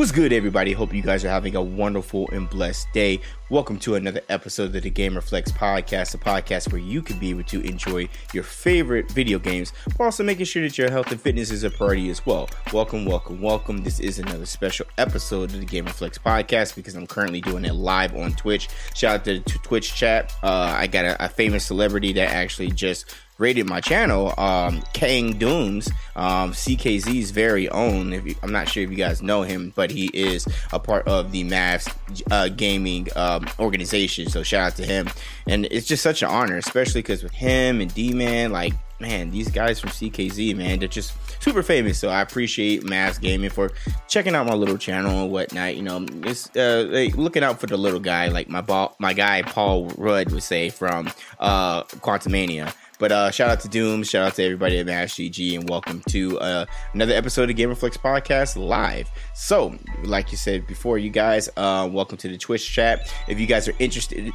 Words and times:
What's 0.00 0.12
good, 0.12 0.32
everybody? 0.32 0.72
Hope 0.72 0.94
you 0.94 1.02
guys 1.02 1.26
are 1.26 1.28
having 1.28 1.56
a 1.56 1.62
wonderful 1.62 2.26
and 2.32 2.48
blessed 2.48 2.90
day. 2.94 3.20
Welcome 3.50 3.78
to 3.80 3.96
another 3.96 4.22
episode 4.30 4.74
of 4.74 4.82
the 4.82 4.88
Gamer 4.88 5.20
Flex 5.20 5.52
podcast, 5.52 6.14
a 6.14 6.18
podcast 6.18 6.72
where 6.72 6.80
you 6.80 7.02
can 7.02 7.18
be 7.18 7.28
able 7.28 7.42
to 7.42 7.60
enjoy 7.60 8.08
your 8.32 8.42
favorite 8.42 9.10
video 9.10 9.38
games 9.38 9.74
while 9.96 10.06
also 10.06 10.24
making 10.24 10.46
sure 10.46 10.62
that 10.62 10.78
your 10.78 10.90
health 10.90 11.12
and 11.12 11.20
fitness 11.20 11.50
is 11.50 11.64
a 11.64 11.70
priority 11.70 12.08
as 12.08 12.24
well. 12.24 12.48
Welcome, 12.72 13.04
welcome, 13.04 13.42
welcome. 13.42 13.84
This 13.84 14.00
is 14.00 14.18
another 14.18 14.46
special 14.46 14.86
episode 14.96 15.52
of 15.52 15.60
the 15.60 15.66
Gamer 15.66 15.90
Flex 15.90 16.16
podcast 16.16 16.76
because 16.76 16.94
I'm 16.94 17.06
currently 17.06 17.42
doing 17.42 17.66
it 17.66 17.74
live 17.74 18.16
on 18.16 18.32
Twitch. 18.32 18.70
Shout 18.94 19.16
out 19.16 19.24
to, 19.26 19.40
to 19.40 19.58
Twitch 19.58 19.94
chat. 19.94 20.32
Uh, 20.42 20.72
I 20.78 20.86
got 20.86 21.04
a, 21.04 21.26
a 21.26 21.28
famous 21.28 21.66
celebrity 21.66 22.14
that 22.14 22.30
actually 22.30 22.70
just 22.70 23.14
rated 23.40 23.66
my 23.66 23.80
channel, 23.80 24.34
um, 24.38 24.82
Kang 24.92 25.32
Dooms, 25.38 25.90
um, 26.14 26.52
CKZ's 26.52 27.30
very 27.30 27.68
own. 27.70 28.12
If 28.12 28.26
you, 28.26 28.34
I'm 28.42 28.52
not 28.52 28.68
sure 28.68 28.82
if 28.82 28.90
you 28.90 28.96
guys 28.96 29.22
know 29.22 29.42
him, 29.42 29.72
but 29.74 29.90
he 29.90 30.10
is 30.12 30.46
a 30.72 30.78
part 30.78 31.08
of 31.08 31.32
the 31.32 31.44
Mavs 31.44 31.92
uh, 32.30 32.48
gaming 32.48 33.08
um, 33.16 33.48
organization. 33.58 34.28
So 34.28 34.42
shout 34.42 34.72
out 34.72 34.76
to 34.76 34.84
him, 34.84 35.08
and 35.48 35.66
it's 35.70 35.86
just 35.86 36.02
such 36.02 36.22
an 36.22 36.28
honor, 36.28 36.58
especially 36.58 37.00
because 37.00 37.22
with 37.22 37.32
him 37.32 37.80
and 37.80 37.92
D 37.92 38.12
Man, 38.12 38.52
like 38.52 38.74
man, 39.00 39.30
these 39.30 39.50
guys 39.50 39.80
from 39.80 39.88
CKZ, 39.90 40.54
man, 40.54 40.78
they're 40.78 40.88
just 40.88 41.14
super 41.42 41.62
famous. 41.62 41.98
So 41.98 42.10
I 42.10 42.20
appreciate 42.20 42.82
Mavs 42.82 43.18
Gaming 43.18 43.48
for 43.48 43.72
checking 44.08 44.34
out 44.34 44.46
my 44.46 44.54
little 44.54 44.76
channel 44.76 45.22
and 45.22 45.32
whatnot. 45.32 45.76
You 45.76 45.82
know, 45.82 46.04
it's 46.24 46.54
uh, 46.54 46.86
like 46.90 47.16
looking 47.16 47.42
out 47.42 47.58
for 47.58 47.66
the 47.66 47.78
little 47.78 48.00
guy, 48.00 48.28
like 48.28 48.48
my 48.50 48.62
my 48.98 49.14
guy 49.14 49.42
Paul 49.42 49.86
Rudd 49.96 50.30
would 50.30 50.42
say 50.42 50.68
from 50.68 51.10
uh, 51.38 51.84
Quantumania. 51.84 52.74
But 53.00 53.12
uh, 53.12 53.30
shout 53.30 53.48
out 53.48 53.60
to 53.60 53.68
Doom, 53.68 54.02
shout 54.04 54.26
out 54.26 54.34
to 54.34 54.44
everybody 54.44 54.78
at 54.78 54.84
Mash 54.84 55.14
GG, 55.14 55.58
and 55.58 55.68
welcome 55.70 56.02
to 56.10 56.38
uh, 56.38 56.66
another 56.92 57.14
episode 57.14 57.48
of 57.48 57.56
Gamer 57.56 57.74
Flex 57.74 57.96
Podcast 57.96 58.56
live. 58.56 59.10
So, 59.32 59.74
like 60.04 60.30
you 60.30 60.36
said 60.36 60.66
before, 60.66 60.98
you 60.98 61.08
guys, 61.08 61.48
uh, 61.56 61.88
welcome 61.90 62.18
to 62.18 62.28
the 62.28 62.36
Twitch 62.36 62.70
chat. 62.70 63.10
If 63.26 63.40
you 63.40 63.46
guys 63.46 63.66
are 63.68 63.74
interested 63.78 64.30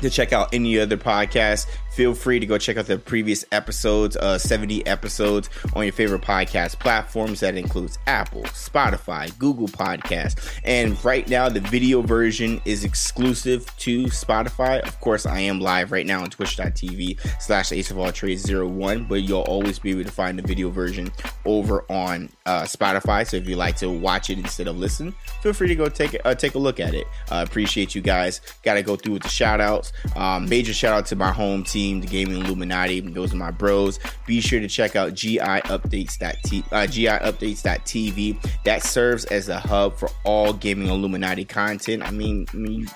to 0.00 0.10
check 0.10 0.32
out 0.32 0.52
any 0.52 0.78
other 0.78 0.96
podcasts, 0.96 1.66
feel 1.92 2.14
free 2.14 2.38
to 2.38 2.46
go 2.46 2.58
check 2.58 2.76
out 2.76 2.86
the 2.86 2.98
previous 2.98 3.44
episodes, 3.50 4.16
uh, 4.16 4.38
70 4.38 4.86
episodes 4.86 5.50
on 5.74 5.82
your 5.84 5.92
favorite 5.92 6.22
podcast 6.22 6.78
platforms. 6.78 7.40
That 7.40 7.56
includes 7.56 7.98
Apple, 8.06 8.42
Spotify, 8.44 9.36
Google 9.38 9.66
Podcast. 9.68 10.60
And 10.64 11.02
right 11.04 11.28
now, 11.28 11.48
the 11.48 11.60
video 11.60 12.02
version 12.02 12.60
is 12.64 12.84
exclusive 12.84 13.66
to 13.78 14.04
Spotify. 14.04 14.80
Of 14.80 15.00
course, 15.00 15.26
I 15.26 15.40
am 15.40 15.60
live 15.60 15.90
right 15.90 16.06
now 16.06 16.22
on 16.22 16.30
twitch.tv 16.30 17.18
slash 17.40 17.72
ace 17.72 17.90
of 17.90 17.98
all 17.98 18.12
trades 18.12 18.50
01, 18.52 19.04
but 19.04 19.22
you'll 19.22 19.40
always 19.42 19.78
be 19.78 19.90
able 19.90 20.04
to 20.04 20.12
find 20.12 20.38
the 20.38 20.46
video 20.46 20.70
version 20.70 21.10
over 21.44 21.84
on 21.90 22.28
uh, 22.46 22.62
Spotify. 22.62 23.26
So 23.26 23.36
if 23.36 23.48
you 23.48 23.56
like 23.56 23.76
to 23.78 23.90
watch 23.90 24.30
it 24.30 24.38
instead 24.38 24.68
of 24.68 24.78
listen, 24.78 25.14
feel 25.42 25.52
free 25.52 25.68
to 25.68 25.74
go 25.74 25.88
take, 25.88 26.16
uh, 26.24 26.34
take 26.34 26.54
a 26.54 26.58
look 26.58 26.78
at 26.78 26.94
it. 26.94 27.06
Uh, 27.30 27.44
appreciate 27.46 27.94
you 27.94 28.00
guys. 28.00 28.40
Got 28.62 28.74
to 28.74 28.82
go 28.82 28.96
through 28.96 29.14
with 29.14 29.22
the 29.22 29.28
shout 29.28 29.60
outs. 29.60 29.87
Um, 30.16 30.48
major 30.48 30.72
shout 30.72 30.94
out 30.94 31.06
to 31.06 31.16
my 31.16 31.32
home 31.32 31.64
team 31.64 32.00
the 32.00 32.06
Gaming 32.06 32.42
Illuminaughty. 32.42 33.12
Those 33.14 33.32
are 33.32 33.36
my 33.36 33.50
bros. 33.50 33.98
Be 34.26 34.40
sure 34.40 34.60
to 34.60 34.68
check 34.68 34.96
out 34.96 35.14
GI 35.14 35.38
Updates.t 35.38 36.64
uh, 36.72 36.86
Updates.tv. 36.86 38.62
That 38.64 38.82
serves 38.82 39.24
as 39.26 39.48
a 39.48 39.58
hub 39.58 39.96
for 39.96 40.10
all 40.24 40.52
Gaming 40.52 40.88
Illuminaughty 40.88 41.48
content. 41.48 42.02
I 42.02 42.10
mean, 42.10 42.46
I 42.52 42.56
mean, 42.56 42.88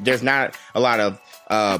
there's 0.00 0.22
not 0.22 0.56
a 0.74 0.80
lot 0.80 1.00
of 1.00 1.20
uh, 1.48 1.78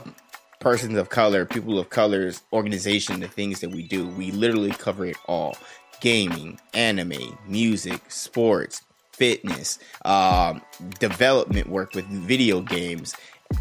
persons 0.60 0.96
of 0.96 1.10
color, 1.10 1.44
people 1.44 1.78
of 1.78 1.90
colors, 1.90 2.42
organization, 2.52 3.20
the 3.20 3.28
things 3.28 3.60
that 3.60 3.70
we 3.70 3.82
do. 3.82 4.08
We 4.08 4.30
literally 4.30 4.70
cover 4.70 5.06
it 5.06 5.16
all: 5.26 5.56
gaming, 6.00 6.58
anime, 6.72 7.38
music, 7.46 8.00
sports, 8.10 8.82
fitness, 9.12 9.78
um, 10.04 10.62
development 10.98 11.68
work 11.68 11.94
with 11.94 12.06
video 12.06 12.60
games, 12.60 13.14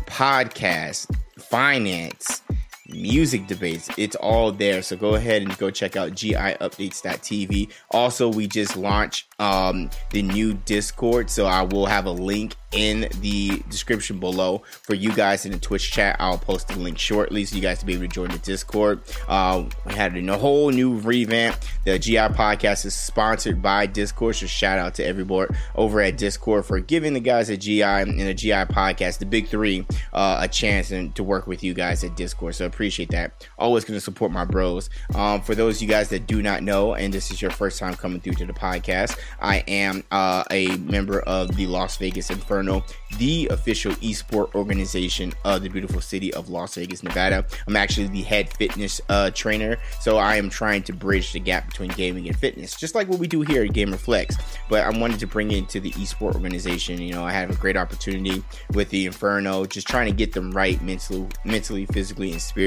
podcasts, 0.05 1.07
finance 1.37 2.41
music 2.89 3.47
debates. 3.47 3.89
It's 3.97 4.15
all 4.15 4.51
there. 4.51 4.81
So 4.81 4.95
go 4.95 5.15
ahead 5.15 5.41
and 5.41 5.57
go 5.57 5.69
check 5.71 5.95
out 5.95 6.11
giupdates.tv. 6.11 7.69
Also, 7.91 8.27
we 8.27 8.47
just 8.47 8.75
launched 8.75 9.27
um, 9.39 9.89
the 10.11 10.21
new 10.21 10.53
Discord. 10.53 11.29
So 11.29 11.45
I 11.45 11.61
will 11.61 11.85
have 11.85 12.05
a 12.05 12.11
link 12.11 12.55
in 12.73 13.07
the 13.21 13.61
description 13.69 14.19
below 14.19 14.63
for 14.81 14.95
you 14.95 15.13
guys 15.13 15.45
in 15.45 15.51
the 15.51 15.59
Twitch 15.59 15.91
chat. 15.91 16.15
I'll 16.19 16.37
post 16.37 16.67
the 16.67 16.79
link 16.79 16.97
shortly 16.97 17.45
so 17.45 17.55
you 17.55 17.61
guys 17.61 17.79
to 17.79 17.85
be 17.85 17.93
able 17.93 18.03
to 18.03 18.07
join 18.07 18.29
the 18.29 18.39
Discord. 18.39 19.01
Uh, 19.27 19.65
we 19.85 19.93
had 19.93 20.15
a 20.17 20.37
whole 20.37 20.71
new 20.71 20.95
revamp. 20.95 21.55
The 21.85 21.99
GI 21.99 22.15
podcast 22.15 22.85
is 22.85 22.95
sponsored 22.95 23.61
by 23.61 23.85
Discord. 23.85 24.35
So 24.35 24.47
shout 24.47 24.79
out 24.79 24.95
to 24.95 25.05
everybody 25.05 25.53
over 25.75 26.01
at 26.01 26.17
Discord 26.17 26.65
for 26.65 26.79
giving 26.79 27.13
the 27.13 27.19
guys 27.19 27.49
at 27.49 27.59
GI 27.59 27.83
and 27.83 28.19
the 28.19 28.33
GI 28.33 28.51
podcast, 28.51 29.19
the 29.19 29.25
big 29.25 29.47
three, 29.47 29.85
uh, 30.11 30.39
a 30.41 30.47
chance 30.47 30.91
and 30.91 31.13
to 31.15 31.23
work 31.23 31.47
with 31.47 31.63
you 31.63 31.73
guys 31.73 32.03
at 32.03 32.15
Discord. 32.15 32.55
So 32.55 32.65
appreciate 32.73 33.09
that. 33.11 33.47
Always 33.57 33.85
going 33.85 33.97
to 33.97 34.01
support 34.01 34.31
my 34.31 34.45
bros. 34.45 34.89
Um, 35.15 35.41
for 35.41 35.55
those 35.55 35.77
of 35.77 35.83
you 35.83 35.87
guys 35.87 36.09
that 36.09 36.27
do 36.27 36.41
not 36.41 36.63
know, 36.63 36.93
and 36.93 37.13
this 37.13 37.31
is 37.31 37.41
your 37.41 37.51
first 37.51 37.79
time 37.79 37.93
coming 37.95 38.19
through 38.19 38.33
to 38.33 38.45
the 38.45 38.53
podcast, 38.53 39.17
I 39.39 39.63
am 39.67 40.03
uh, 40.11 40.43
a 40.51 40.75
member 40.77 41.21
of 41.21 41.55
the 41.55 41.67
Las 41.67 41.97
Vegas 41.97 42.29
Inferno 42.29 42.83
the 43.17 43.47
official 43.51 43.91
esport 43.93 44.53
organization 44.55 45.33
of 45.45 45.63
the 45.63 45.69
beautiful 45.69 46.01
city 46.01 46.33
of 46.33 46.49
Las 46.49 46.75
Vegas, 46.75 47.03
Nevada. 47.03 47.45
I'm 47.67 47.75
actually 47.75 48.07
the 48.07 48.21
head 48.21 48.49
fitness 48.53 49.01
uh, 49.09 49.31
trainer, 49.31 49.77
so 49.99 50.17
I 50.17 50.35
am 50.35 50.49
trying 50.49 50.83
to 50.83 50.93
bridge 50.93 51.33
the 51.33 51.39
gap 51.39 51.67
between 51.67 51.91
gaming 51.91 52.27
and 52.27 52.37
fitness, 52.37 52.75
just 52.75 52.95
like 52.95 53.07
what 53.07 53.19
we 53.19 53.27
do 53.27 53.41
here 53.41 53.63
at 53.63 53.73
Gamer 53.73 53.97
Flex. 53.97 54.35
But 54.69 54.83
I 54.83 54.97
wanted 54.97 55.19
to 55.19 55.27
bring 55.27 55.51
it 55.51 55.57
into 55.57 55.79
the 55.79 55.91
esport 55.91 56.35
organization. 56.35 57.01
You 57.01 57.13
know, 57.13 57.23
I 57.23 57.31
have 57.31 57.49
a 57.49 57.55
great 57.55 57.77
opportunity 57.77 58.43
with 58.73 58.89
the 58.89 59.05
Inferno, 59.05 59.65
just 59.65 59.87
trying 59.87 60.07
to 60.07 60.15
get 60.15 60.33
them 60.33 60.51
right 60.51 60.81
mentally, 60.81 61.27
mentally, 61.45 61.85
physically, 61.87 62.31
and 62.31 62.41
spiritually. 62.41 62.62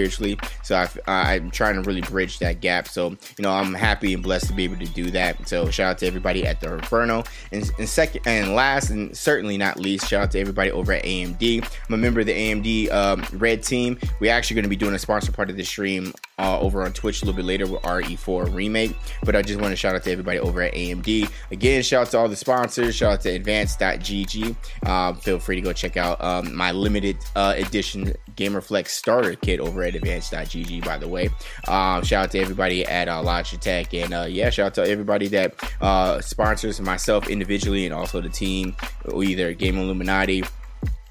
So 0.62 0.76
I, 1.06 1.34
I'm 1.34 1.50
trying 1.50 1.74
to 1.74 1.82
really 1.82 2.02
bridge 2.02 2.38
that 2.40 2.60
gap. 2.60 2.88
So 2.88 3.10
you 3.10 3.42
know, 3.42 3.52
I'm 3.52 3.74
happy 3.74 4.14
and 4.14 4.22
blessed 4.22 4.48
to 4.48 4.52
be 4.52 4.64
able 4.64 4.76
to 4.76 4.92
do 4.92 5.10
that. 5.10 5.48
So 5.48 5.70
shout 5.70 5.90
out 5.90 5.98
to 5.98 6.06
everybody 6.06 6.46
at 6.46 6.60
the 6.60 6.74
Inferno, 6.74 7.24
and, 7.52 7.70
and 7.78 7.88
second 7.88 8.22
and 8.26 8.54
last, 8.54 8.90
and 8.90 9.16
certainly 9.16 9.56
not 9.56 9.78
least 9.78 9.86
least, 9.86 10.08
shout 10.08 10.22
out 10.24 10.30
to 10.32 10.40
everybody 10.40 10.70
over 10.70 10.92
at 10.92 11.04
AMD. 11.04 11.64
I'm 11.88 11.94
a 11.94 11.96
member 11.96 12.20
of 12.20 12.26
the 12.26 12.32
AMD 12.32 12.90
um, 12.92 13.24
Red 13.32 13.62
Team. 13.62 13.98
We're 14.20 14.32
actually 14.32 14.54
going 14.56 14.64
to 14.64 14.68
be 14.68 14.76
doing 14.76 14.94
a 14.94 14.98
sponsor 14.98 15.32
part 15.32 15.48
of 15.48 15.56
the 15.56 15.64
stream 15.64 16.12
uh, 16.38 16.58
over 16.60 16.82
on 16.82 16.92
Twitch 16.92 17.22
a 17.22 17.24
little 17.24 17.36
bit 17.36 17.46
later 17.46 17.66
with 17.66 17.80
RE4 17.82 18.52
Remake. 18.52 18.94
But 19.24 19.36
I 19.36 19.42
just 19.42 19.60
want 19.60 19.72
to 19.72 19.76
shout 19.76 19.94
out 19.94 20.02
to 20.04 20.10
everybody 20.12 20.38
over 20.38 20.62
at 20.62 20.74
AMD. 20.74 21.30
Again, 21.50 21.82
shout 21.82 22.02
out 22.02 22.10
to 22.10 22.18
all 22.18 22.28
the 22.28 22.36
sponsors. 22.36 22.94
Shout 22.94 23.12
out 23.12 23.20
to 23.22 23.30
Advanced.gg. 23.30 24.56
Uh, 24.84 25.12
feel 25.14 25.38
free 25.38 25.56
to 25.56 25.62
go 25.62 25.72
check 25.72 25.96
out 25.96 26.22
um, 26.22 26.54
my 26.54 26.72
limited 26.72 27.16
uh, 27.34 27.54
edition 27.56 28.12
GamerFlex 28.36 28.88
starter 28.88 29.34
kit 29.34 29.60
over 29.60 29.82
at 29.86 29.94
Advanced.gg, 29.94 30.84
by 30.84 30.98
the 30.98 31.08
way. 31.08 31.28
Um, 31.68 32.02
shout 32.04 32.24
out 32.24 32.30
to 32.32 32.38
everybody 32.38 32.84
at 32.84 33.08
uh, 33.08 33.22
Logitech. 33.22 34.02
And 34.02 34.12
uh, 34.12 34.26
yeah, 34.28 34.50
shout 34.50 34.66
out 34.66 34.74
to 34.74 34.90
everybody 34.90 35.28
that 35.28 35.54
uh, 35.80 36.20
sponsors 36.20 36.80
myself 36.80 37.28
individually 37.28 37.86
and 37.86 37.94
also 37.94 38.20
the 38.20 38.28
team, 38.28 38.76
either 39.14 39.52
Game 39.54 39.76
Illuminaughty 39.76 40.48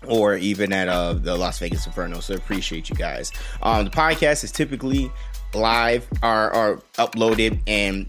or 0.07 0.35
even 0.35 0.71
at 0.71 0.87
uh, 0.87 1.13
the 1.13 1.35
Las 1.35 1.59
Vegas 1.59 1.85
Inferno. 1.85 2.19
So 2.19 2.35
appreciate 2.35 2.89
you 2.89 2.95
guys. 2.95 3.31
Um, 3.61 3.85
the 3.85 3.91
podcast 3.91 4.43
is 4.43 4.51
typically 4.51 5.11
live 5.53 6.07
or, 6.21 6.53
or 6.53 6.77
uploaded 6.97 7.59
and 7.67 8.07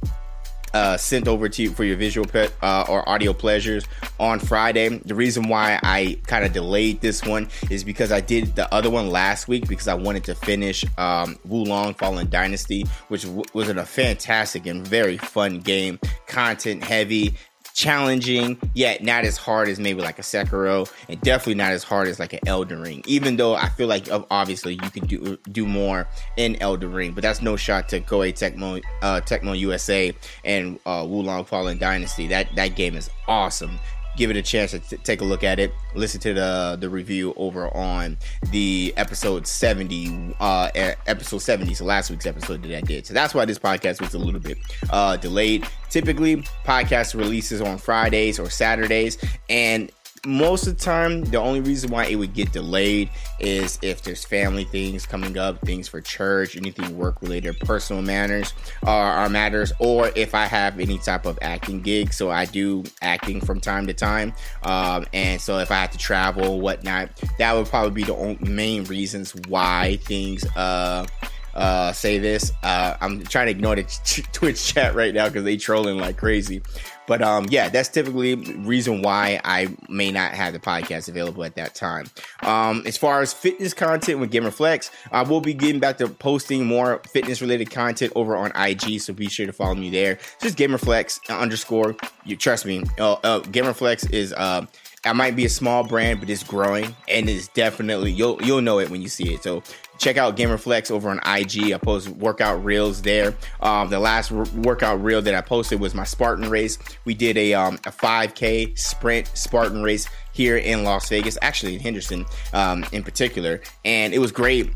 uh, 0.75 0.97
sent 0.97 1.29
over 1.29 1.49
to 1.49 1.63
you 1.63 1.71
for 1.71 1.85
your 1.85 1.97
visual 1.97 2.27
pe- 2.27 2.51
uh, 2.63 2.85
or 2.89 3.09
audio 3.09 3.33
pleasures 3.33 3.85
on 4.19 4.39
Friday. 4.39 4.89
The 4.99 5.15
reason 5.15 5.49
why 5.49 5.79
I 5.83 6.19
kind 6.27 6.45
of 6.45 6.53
delayed 6.53 7.01
this 7.01 7.25
one 7.25 7.49
is 7.71 7.85
because 7.85 8.13
I 8.13 8.21
did 8.21 8.57
the 8.57 8.73
other 8.75 8.91
one 8.91 9.11
last 9.11 9.49
week 9.49 9.69
because 9.69 9.89
I 9.89 9.95
wanted 9.95 10.25
to 10.25 10.35
finish 10.35 10.85
um, 10.99 11.39
Wo 11.45 11.59
Long 11.63 11.95
Fallen 11.95 12.29
Dynasty, 12.29 12.85
which 13.09 13.23
w- 13.25 13.45
was 13.53 13.69
a 13.69 13.85
fantastic 13.85 14.67
and 14.67 14.87
very 14.87 15.19
fun 15.19 15.61
game, 15.61 15.99
content 16.27 16.85
heavy 16.85 17.35
challenging, 17.77 18.59
yet 18.75 19.05
not 19.05 19.25
as 19.25 19.37
hard 19.37 19.69
as 19.69 19.79
maybe 19.79 20.01
like 20.01 20.19
a 20.19 20.23
Sekiro, 20.23 20.91
and 21.11 21.21
definitely 21.21 21.57
not 21.57 21.73
as 21.73 21.85
hard 21.85 22.09
as 22.09 22.19
like 22.19 22.33
an 22.33 22.41
Elden 22.47 22.81
Ring. 22.81 23.03
Even 23.07 23.37
though 23.37 23.55
I 23.55 23.69
feel 23.69 23.87
like 23.87 24.09
obviously 24.31 24.73
you 24.83 24.91
can 24.91 25.07
do 25.07 25.39
do 25.53 25.67
more 25.67 26.09
in 26.39 26.57
Elden 26.63 26.93
Ring, 26.93 27.13
but 27.13 27.21
that's 27.23 27.43
no 27.43 27.55
shot 27.55 27.89
to 27.91 28.01
Koei 28.01 28.33
Tecmo 28.33 28.83
uh, 29.03 29.21
Tecmo 29.21 29.57
USA 29.59 30.13
and 30.45 30.81
uh, 30.87 31.07
Wo 31.07 31.21
Long 31.21 31.45
Fallen 31.45 31.79
Dynasty. 31.79 32.27
That 32.27 32.49
that 32.57 32.77
game 32.77 32.97
is 32.97 33.11
awesome 33.29 33.79
give 34.17 34.31
it 34.31 34.37
a 34.37 34.43
chance 34.43 34.73
to 34.73 34.79
t- 34.81 34.97
take 34.99 35.21
a 35.21 35.25
look 35.25 35.45
at 35.45 35.59
it. 35.59 35.73
Listen 35.95 36.21
to 36.21 36.35
the 36.35 36.77
the 36.81 36.89
review 36.89 37.35
over 37.37 37.75
on 37.77 38.17
the 38.51 38.93
episode 38.97 39.47
70, 39.47 40.35
uh, 40.41 40.71
episode 41.07 41.39
70, 41.39 41.75
so 41.75 41.85
last 41.85 42.11
week's 42.11 42.27
episode 42.27 42.63
that 42.63 42.77
I 42.77 42.81
did. 42.81 43.07
So 43.07 43.15
that's 43.15 43.35
why 43.35 43.45
this 43.45 43.59
podcast 43.59 44.01
was 44.01 44.15
a 44.15 44.19
little 44.19 44.41
bit 44.41 44.59
uh, 44.91 45.17
delayed. 45.17 45.67
Typically, 45.91 46.37
podcast 46.65 47.15
releases 47.15 47.61
on 47.61 47.79
Fridays 47.79 48.39
or 48.39 48.51
Saturdays, 48.51 49.19
and 49.49 49.91
most 50.27 50.67
of 50.67 50.77
the 50.77 50.85
time, 50.85 51.25
the 51.25 51.39
only 51.39 51.61
reason 51.61 51.91
why 51.91 52.07
it 52.07 52.17
would 52.17 52.35
get 52.35 52.53
delayed 52.53 53.09
is 53.39 53.79
if 53.81 54.03
there's 54.03 54.25
family 54.25 54.65
things 54.65 55.07
coming 55.07 55.39
up, 55.39 55.61
things 55.61 55.89
for 55.89 56.01
church, 56.01 56.57
anything 56.57 56.97
work 56.99 57.23
related, 57.23 57.59
personal 57.61 58.03
matters 58.03 58.53
uh, 58.87 59.23
or 59.23 59.29
matters, 59.29 59.73
or 59.79 60.11
if 60.17 60.35
I 60.35 60.47
have 60.47 60.81
any 60.81 60.99
type 60.99 61.25
of 61.25 61.39
acting 61.43 61.81
gig. 61.81 62.13
So 62.13 62.31
I 62.31 62.45
do 62.45 62.85
acting 63.01 63.41
from 63.41 63.61
time 63.61 63.87
to 63.87 63.95
time, 63.95 64.35
um, 64.65 65.07
and 65.13 65.41
so 65.41 65.59
if 65.59 65.71
I 65.71 65.77
have 65.77 65.93
to 65.93 65.99
travel, 65.99 66.61
whatnot, 66.61 67.11
that 67.39 67.55
would 67.55 67.67
probably 67.67 67.91
be 67.91 68.05
the 68.05 68.37
main 68.41 68.85
reasons 68.85 69.35
why 69.49 69.99
things. 70.03 70.45
Uh, 70.57 71.07
uh, 71.55 71.91
say 71.91 72.19
this. 72.19 72.53
Uh, 72.63 72.99
I'm 73.01 73.25
trying 73.25 73.47
to 73.47 73.53
ignore 73.53 73.77
the 73.77 73.85
ch- 73.85 74.23
Twitch 74.33 74.75
chat 74.75 74.95
right 74.95 75.15
now 75.15 75.27
because 75.27 75.43
they 75.43 75.57
trolling 75.57 75.97
like 75.97 76.19
crazy. 76.19 76.61
But 77.07 77.23
um, 77.23 77.47
yeah, 77.51 77.69
that's 77.69 77.89
typically 77.89 78.35
reason 78.35 79.03
why 79.03 79.41
I 79.45 79.69
may 79.89 80.11
not 80.11 80.33
have 80.33 80.53
the 80.53 80.59
podcast 80.59 81.09
available 81.09 81.45
at 81.45 81.55
that 81.57 81.75
time. 81.75 82.07
Um, 82.43 82.83
as 82.87 82.97
far 82.97 83.21
as 83.21 83.33
fitness 83.33 83.75
content 83.75 84.19
with 84.21 84.33
GamerFlex, 84.33 84.91
I 85.13 85.23
will 85.23 85.41
be 85.41 85.55
getting 85.55 85.81
back 85.81 85.99
to 85.99 86.09
posting 86.09 86.67
more 86.67 87.01
fitness 87.11 87.41
related 87.41 87.71
content 87.71 88.13
over 88.17 88.37
on 88.37 88.53
IG, 88.57 89.01
so 89.01 89.13
be 89.13 89.29
sure 89.29 89.47
to 89.47 89.53
follow 89.53 89.75
me 89.75 89.91
there. 89.91 90.19
Just 90.41 90.59
GamerFlex 90.59 91.21
underscore. 91.39 91.97
You 92.25 92.37
trust 92.37 92.67
me, 92.67 92.85
uh, 92.99 93.13
uh, 93.15 93.41
GamerFlex 93.41 94.13
is 94.13 94.33
uh 94.33 94.67
I 95.07 95.13
might 95.13 95.37
be 95.37 95.45
a 95.45 95.49
small 95.49 95.85
brand, 95.85 96.21
but 96.21 96.29
it's 96.29 96.43
growing 96.43 96.95
and 97.09 97.29
it's 97.29 97.49
definitely 97.49 98.13
you'll 98.13 98.43
you'll 98.43 98.61
know 98.61 98.81
it 98.81 98.91
when 98.91 99.03
you 99.03 99.09
see 99.09 99.33
it. 99.33 99.43
So 99.43 99.63
check 99.99 100.17
out 100.17 100.37
GamerFlex 100.37 100.91
over 100.91 101.09
on 101.09 101.19
IG. 101.19 101.73
I 101.73 101.79
post 101.79 102.09
workout 102.09 102.65
reels 102.65 103.03
there. 103.03 103.35
Um, 103.61 103.89
the 103.89 103.99
last 103.99 104.33
r- 104.33 104.47
workout 104.57 105.03
reel 105.03 105.23
that 105.23 105.35
I 105.35 105.41
posted 105.41 105.81
was 105.81 105.95
my 105.95 106.05
Spartan 106.05 106.51
race. 106.51 106.79
We 107.05 107.15
did 107.15 107.37
a 107.37 107.55
um, 107.55 107.77
a 107.87 107.93
5K 107.93 108.79
sprint 108.79 109.29
Spartan 109.35 109.83
race 109.83 110.09
here 110.33 110.57
in 110.57 110.85
Las 110.85 111.09
Vegas, 111.09 111.39
actually 111.41 111.75
in 111.75 111.81
Henderson 111.81 112.27
um, 112.53 112.85
in 112.93 113.03
particular, 113.03 113.61
and 113.85 114.13
it 114.13 114.19
was 114.19 114.33
great. 114.33 114.71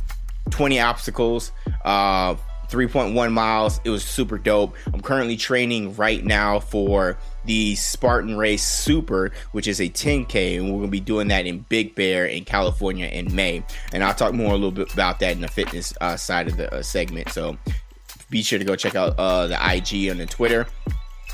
20 0.49 0.81
obstacles, 0.81 1.53
uh, 1.85 2.35
3.1 2.69 3.32
miles. 3.32 3.81
It 3.85 3.91
was 3.91 4.05
super 4.05 4.38
dope. 4.38 4.75
I'm 4.93 5.00
currently 5.00 5.37
training 5.37 5.94
right 5.97 6.25
now 6.25 6.61
for 6.61 7.19
the 7.44 7.75
Spartan 7.76 8.37
Race 8.37 8.64
Super, 8.64 9.32
which 9.52 9.66
is 9.66 9.81
a 9.81 9.88
10K, 9.88 10.58
and 10.58 10.66
we're 10.66 10.78
going 10.78 10.82
to 10.84 10.88
be 10.88 11.00
doing 11.00 11.28
that 11.28 11.46
in 11.46 11.60
Big 11.69 11.94
Bear 11.94 12.26
in 12.26 12.44
California 12.44 13.06
in 13.06 13.34
May. 13.34 13.64
And 13.92 14.04
I'll 14.04 14.14
talk 14.14 14.34
more 14.34 14.50
a 14.50 14.54
little 14.54 14.70
bit 14.70 14.92
about 14.92 15.20
that 15.20 15.32
in 15.32 15.40
the 15.40 15.48
fitness 15.48 15.94
uh, 16.00 16.16
side 16.16 16.48
of 16.48 16.56
the 16.56 16.72
uh, 16.72 16.82
segment. 16.82 17.31
So 17.31 17.56
be 18.28 18.42
sure 18.42 18.58
to 18.58 18.64
go 18.64 18.76
check 18.76 18.94
out 18.94 19.19
uh, 19.19 19.46
the 19.46 19.75
IG 19.75 20.08
and 20.08 20.20
the 20.20 20.26
Twitter. 20.26 20.66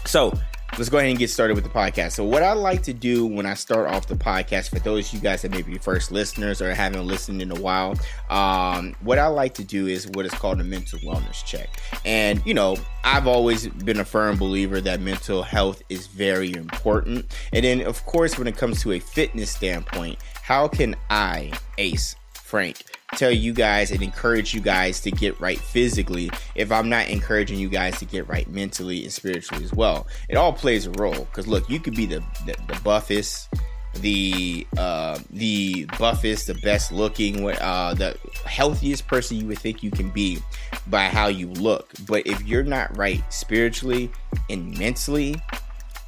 So 0.05 0.32
let's 0.73 0.89
go 0.89 0.99
ahead 0.99 1.11
and 1.11 1.19
get 1.19 1.31
started 1.31 1.55
with 1.55 1.65
the 1.65 1.71
podcast. 1.71 2.13
So, 2.13 2.25
what 2.25 2.43
I 2.43 2.53
like 2.53 2.83
to 2.85 2.93
do 2.93 3.27
when 3.27 3.47
I 3.47 3.55
start 3.55 3.89
off 3.89 4.07
the 4.07 4.15
podcast, 4.15 4.71
for 4.71 4.79
those 4.79 5.09
of 5.09 5.15
you 5.15 5.21
guys 5.21 5.43
that 5.43 5.51
may 5.51 5.63
be 5.63 5.79
first 5.79 6.13
listeners 6.13 6.61
or 6.61 6.75
haven't 6.75 7.07
listened 7.07 7.41
in 7.41 7.51
a 7.51 7.61
while, 7.61 7.95
um, 8.31 8.95
what 9.01 9.19
I 9.19 9.27
like 9.29 9.55
to 9.55 9.65
do 9.65 9.87
is 9.87 10.07
what 10.09 10.27
is 10.27 10.33
called 10.33 10.61
a 10.61 10.65
mental 10.65 10.99
wellness 11.01 11.45
check. 11.45 11.69
And, 12.05 12.43
you 12.45 12.55
know, 12.55 12.77
I've 13.05 13.27
always 13.27 13.69
been 13.69 14.01
a 14.01 14.05
firm 14.05 14.37
believer 14.37 14.81
that 14.81 15.01
mental 15.01 15.43
health 15.43 15.83
is 15.89 16.07
very 16.07 16.53
important. 16.53 17.35
And 17.53 17.65
then, 17.65 17.83
of 17.83 18.05
course, 18.05 18.39
when 18.39 18.47
it 18.47 18.57
comes 18.57 18.83
to 18.83 18.93
a 18.93 18.99
fitness 18.99 19.51
standpoint, 19.51 20.19
how 20.43 20.69
can 20.69 20.95
I, 21.11 21.53
Ace, 21.79 22.17
Frank, 22.47 22.85
tell 23.17 23.33
you 23.33 23.53
guys 23.53 23.91
and 23.91 24.01
encourage 24.05 24.55
you 24.55 24.61
guys 24.61 25.01
to 25.01 25.11
get 25.11 25.39
right 25.41 25.59
physically 25.59 26.31
if 26.55 26.71
I'm 26.71 26.89
not 26.89 27.09
encouraging 27.09 27.59
you 27.59 27.69
guys 27.69 27.99
to 27.99 28.05
get 28.05 28.29
right 28.29 28.49
mentally 28.49 29.03
and 29.03 29.13
spiritually 29.13 29.65
as 29.65 29.73
well. 29.73 30.07
It 30.29 30.37
all 30.37 30.53
plays 30.53 30.87
a 30.87 30.93
role 30.93 31.25
because 31.25 31.49
look, 31.49 31.69
you 31.69 31.81
could 31.81 31.97
be 31.97 32.07
the 32.07 32.23
the, 32.47 32.55
the 32.69 32.81
buffest, 32.85 33.49
the 33.95 34.65
uh, 34.79 35.19
the 35.31 35.87
buffest, 35.99 36.47
the 36.47 36.55
best 36.55 36.93
looking, 36.93 37.51
uh, 37.51 37.95
the 37.95 38.17
healthiest 38.45 39.09
person 39.09 39.39
you 39.39 39.47
would 39.49 39.59
think 39.59 39.83
you 39.83 39.91
can 39.91 40.11
be 40.11 40.39
by 40.87 41.09
how 41.09 41.27
you 41.27 41.49
look. 41.49 41.95
But 42.07 42.29
if 42.29 42.41
you're 42.47 42.63
not 42.63 42.97
right 42.97 43.25
spiritually 43.33 44.09
and 44.49 44.79
mentally, 44.79 45.35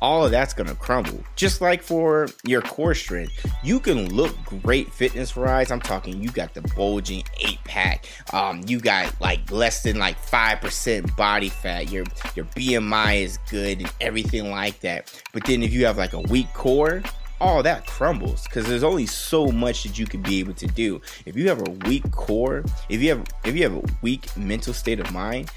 all 0.00 0.24
of 0.24 0.30
that's 0.30 0.54
going 0.54 0.68
to 0.68 0.74
crumble. 0.74 1.22
Just 1.36 1.60
like 1.60 1.82
for 1.82 2.28
your 2.44 2.62
core 2.62 2.94
strength, 2.94 3.46
you 3.62 3.80
can 3.80 4.12
look 4.14 4.34
great 4.62 4.92
fitness 4.92 5.34
wise. 5.34 5.70
I'm 5.70 5.80
talking, 5.80 6.22
you 6.22 6.30
got 6.30 6.54
the 6.54 6.62
bulging 6.76 7.24
eight 7.40 7.62
pack. 7.64 8.06
Um, 8.32 8.62
you 8.66 8.80
got 8.80 9.12
like 9.20 9.50
less 9.50 9.82
than 9.82 9.98
like 9.98 10.18
five 10.18 10.60
percent 10.60 11.14
body 11.16 11.48
fat. 11.48 11.90
Your 11.90 12.04
your 12.34 12.44
BMI 12.46 13.22
is 13.22 13.38
good 13.50 13.80
and 13.80 13.92
everything 14.00 14.50
like 14.50 14.80
that. 14.80 15.22
But 15.32 15.44
then 15.44 15.62
if 15.62 15.72
you 15.72 15.86
have 15.86 15.98
like 15.98 16.12
a 16.12 16.20
weak 16.20 16.52
core, 16.54 17.02
all 17.40 17.62
that 17.62 17.86
crumbles 17.86 18.44
because 18.44 18.66
there's 18.66 18.82
only 18.82 19.06
so 19.06 19.46
much 19.46 19.84
that 19.84 19.98
you 19.98 20.06
can 20.06 20.22
be 20.22 20.40
able 20.40 20.54
to 20.54 20.66
do. 20.66 21.00
If 21.24 21.36
you 21.36 21.48
have 21.48 21.60
a 21.66 21.70
weak 21.86 22.10
core, 22.10 22.64
if 22.88 23.00
you 23.00 23.10
have 23.10 23.24
if 23.44 23.56
you 23.56 23.62
have 23.62 23.76
a 23.76 23.82
weak 24.02 24.36
mental 24.36 24.72
state 24.72 25.00
of 25.00 25.12
mind, 25.12 25.50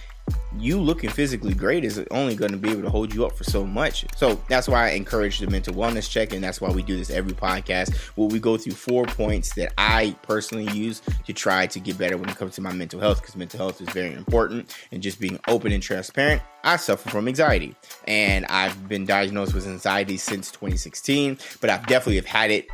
you 0.57 0.79
looking 0.79 1.09
physically 1.09 1.53
great 1.53 1.83
is 1.83 2.03
only 2.11 2.35
going 2.35 2.51
to 2.51 2.57
be 2.57 2.69
able 2.69 2.81
to 2.81 2.89
hold 2.89 3.13
you 3.13 3.25
up 3.25 3.37
for 3.37 3.43
so 3.43 3.65
much. 3.65 4.05
So 4.15 4.41
that's 4.47 4.67
why 4.67 4.87
I 4.87 4.89
encourage 4.91 5.39
the 5.39 5.47
mental 5.47 5.73
wellness 5.73 6.09
check, 6.09 6.33
and 6.33 6.43
that's 6.43 6.61
why 6.61 6.69
we 6.69 6.83
do 6.83 6.97
this 6.97 7.09
every 7.09 7.33
podcast 7.33 7.95
where 8.15 8.27
we 8.27 8.39
go 8.39 8.57
through 8.57 8.73
four 8.73 9.05
points 9.05 9.53
that 9.55 9.73
I 9.77 10.15
personally 10.23 10.71
use 10.71 11.01
to 11.25 11.33
try 11.33 11.67
to 11.67 11.79
get 11.79 11.97
better 11.97 12.17
when 12.17 12.29
it 12.29 12.35
comes 12.35 12.55
to 12.55 12.61
my 12.61 12.73
mental 12.73 12.99
health 12.99 13.21
because 13.21 13.35
mental 13.35 13.57
health 13.57 13.81
is 13.81 13.89
very 13.89 14.13
important. 14.13 14.75
And 14.91 15.01
just 15.01 15.19
being 15.19 15.39
open 15.47 15.71
and 15.71 15.81
transparent, 15.81 16.41
I 16.63 16.75
suffer 16.75 17.09
from 17.09 17.27
anxiety, 17.27 17.75
and 18.07 18.45
I've 18.45 18.87
been 18.87 19.05
diagnosed 19.05 19.53
with 19.53 19.67
anxiety 19.67 20.17
since 20.17 20.51
2016, 20.51 21.37
but 21.59 21.69
I've 21.69 21.85
definitely 21.87 22.17
have 22.17 22.25
had 22.25 22.51
it 22.51 22.67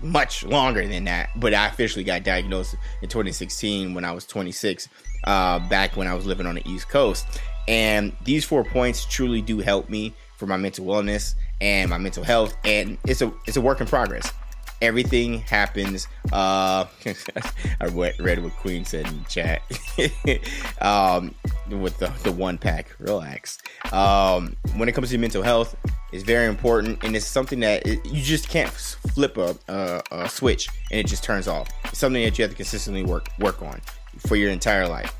much 0.00 0.44
longer 0.44 0.86
than 0.86 1.04
that. 1.04 1.30
But 1.36 1.54
I 1.54 1.66
officially 1.66 2.04
got 2.04 2.22
diagnosed 2.22 2.76
in 3.02 3.08
2016 3.08 3.94
when 3.94 4.04
I 4.04 4.12
was 4.12 4.26
26 4.26 4.88
uh, 5.24 5.58
back 5.68 5.96
when 5.96 6.06
I 6.06 6.14
was 6.14 6.26
living 6.26 6.46
on 6.46 6.54
the 6.54 6.68
East 6.68 6.88
Coast. 6.88 7.26
And 7.66 8.16
these 8.24 8.44
four 8.44 8.64
points 8.64 9.04
truly 9.04 9.42
do 9.42 9.58
help 9.58 9.90
me 9.90 10.14
for 10.36 10.46
my 10.46 10.56
mental 10.56 10.86
wellness 10.86 11.34
and 11.60 11.90
my 11.90 11.98
mental 11.98 12.24
health. 12.24 12.56
And 12.64 12.96
it's 13.06 13.20
a 13.20 13.32
it's 13.46 13.56
a 13.56 13.60
work 13.60 13.80
in 13.80 13.86
progress. 13.86 14.32
Everything 14.80 15.40
happens. 15.40 16.06
Uh, 16.32 16.86
I 17.80 17.86
read 17.86 18.42
what 18.42 18.52
Queen 18.56 18.84
said 18.84 19.06
in 19.06 19.24
chat. 19.24 19.62
um, 20.80 21.34
with 21.68 21.98
the, 21.98 22.12
the 22.22 22.32
one 22.32 22.58
pack, 22.58 22.94
relax. 22.98 23.58
Um, 23.92 24.56
when 24.76 24.88
it 24.88 24.92
comes 24.92 25.10
to 25.10 25.18
mental 25.18 25.42
health, 25.42 25.76
it's 26.12 26.24
very 26.24 26.46
important, 26.46 27.02
and 27.04 27.14
it's 27.14 27.26
something 27.26 27.60
that 27.60 27.86
it, 27.86 28.04
you 28.06 28.22
just 28.22 28.48
can't 28.48 28.70
flip 28.70 29.36
a, 29.36 29.56
a, 29.68 30.02
a 30.12 30.28
switch 30.28 30.68
and 30.90 31.00
it 31.00 31.06
just 31.06 31.22
turns 31.22 31.48
off. 31.48 31.68
It's 31.84 31.98
something 31.98 32.22
that 32.22 32.38
you 32.38 32.42
have 32.42 32.52
to 32.52 32.56
consistently 32.56 33.02
work 33.02 33.28
work 33.38 33.62
on 33.62 33.80
for 34.26 34.36
your 34.36 34.50
entire 34.50 34.88
life. 34.88 35.14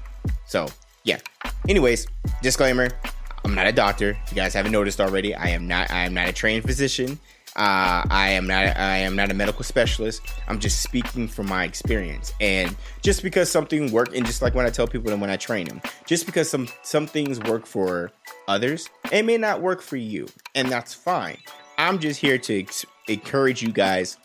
So, 0.47 0.69
yeah. 1.05 1.19
Anyways, 1.69 2.07
disclaimer, 2.43 2.89
I'm 3.45 3.55
not 3.55 3.67
a 3.67 3.73
doctor. 3.73 4.17
If 4.25 4.33
you 4.33 4.37
guys 4.37 4.55
haven't 4.55 4.73
noticed 4.73 5.01
already, 5.01 5.35
I 5.35 5.49
am 5.49 5.67
not 5.67 5.91
I 5.91 6.05
am 6.05 6.15
not 6.15 6.29
a 6.29 6.33
trained 6.33 6.65
physician. 6.65 7.19
Uh, 7.57 8.05
I 8.11 8.31
am 8.31 8.47
not 8.47 8.77
I 8.77 8.99
am 8.99 9.17
not 9.17 9.31
a 9.31 9.35
medical 9.35 9.65
specialist. 9.65 10.23
I'm 10.47 10.59
just 10.59 10.83
speaking 10.83 11.29
from 11.29 11.47
my 11.47 11.65
experience. 11.65 12.33
And 12.41 12.77
just 13.03 13.23
because 13.23 13.51
something 13.51 13.91
work 13.93 14.15
and 14.15 14.25
just 14.25 14.43
like 14.43 14.55
when 14.55 14.67
I 14.67 14.71
tell 14.71 14.87
people 14.87 15.11
and 15.11 15.21
when 15.21 15.31
I 15.31 15.37
train 15.37 15.67
them, 15.67 15.81
just 16.07 16.27
because 16.27 16.49
some 16.49 16.69
some 16.83 17.07
things 17.07 17.41
work 17.41 17.67
for 17.67 18.13
others, 18.47 18.89
it 19.11 19.25
may 19.25 19.39
not 19.39 19.61
work 19.61 19.83
for 19.83 19.97
you, 19.97 20.29
and 20.55 20.69
that's 20.69 20.95
fine. 20.95 21.39
I'm 21.79 21.99
just 21.99 22.21
here 22.21 22.39
to 22.39 22.61
ex- 22.61 22.87
encourage 23.09 23.63
you 23.63 23.71
guys 23.71 24.19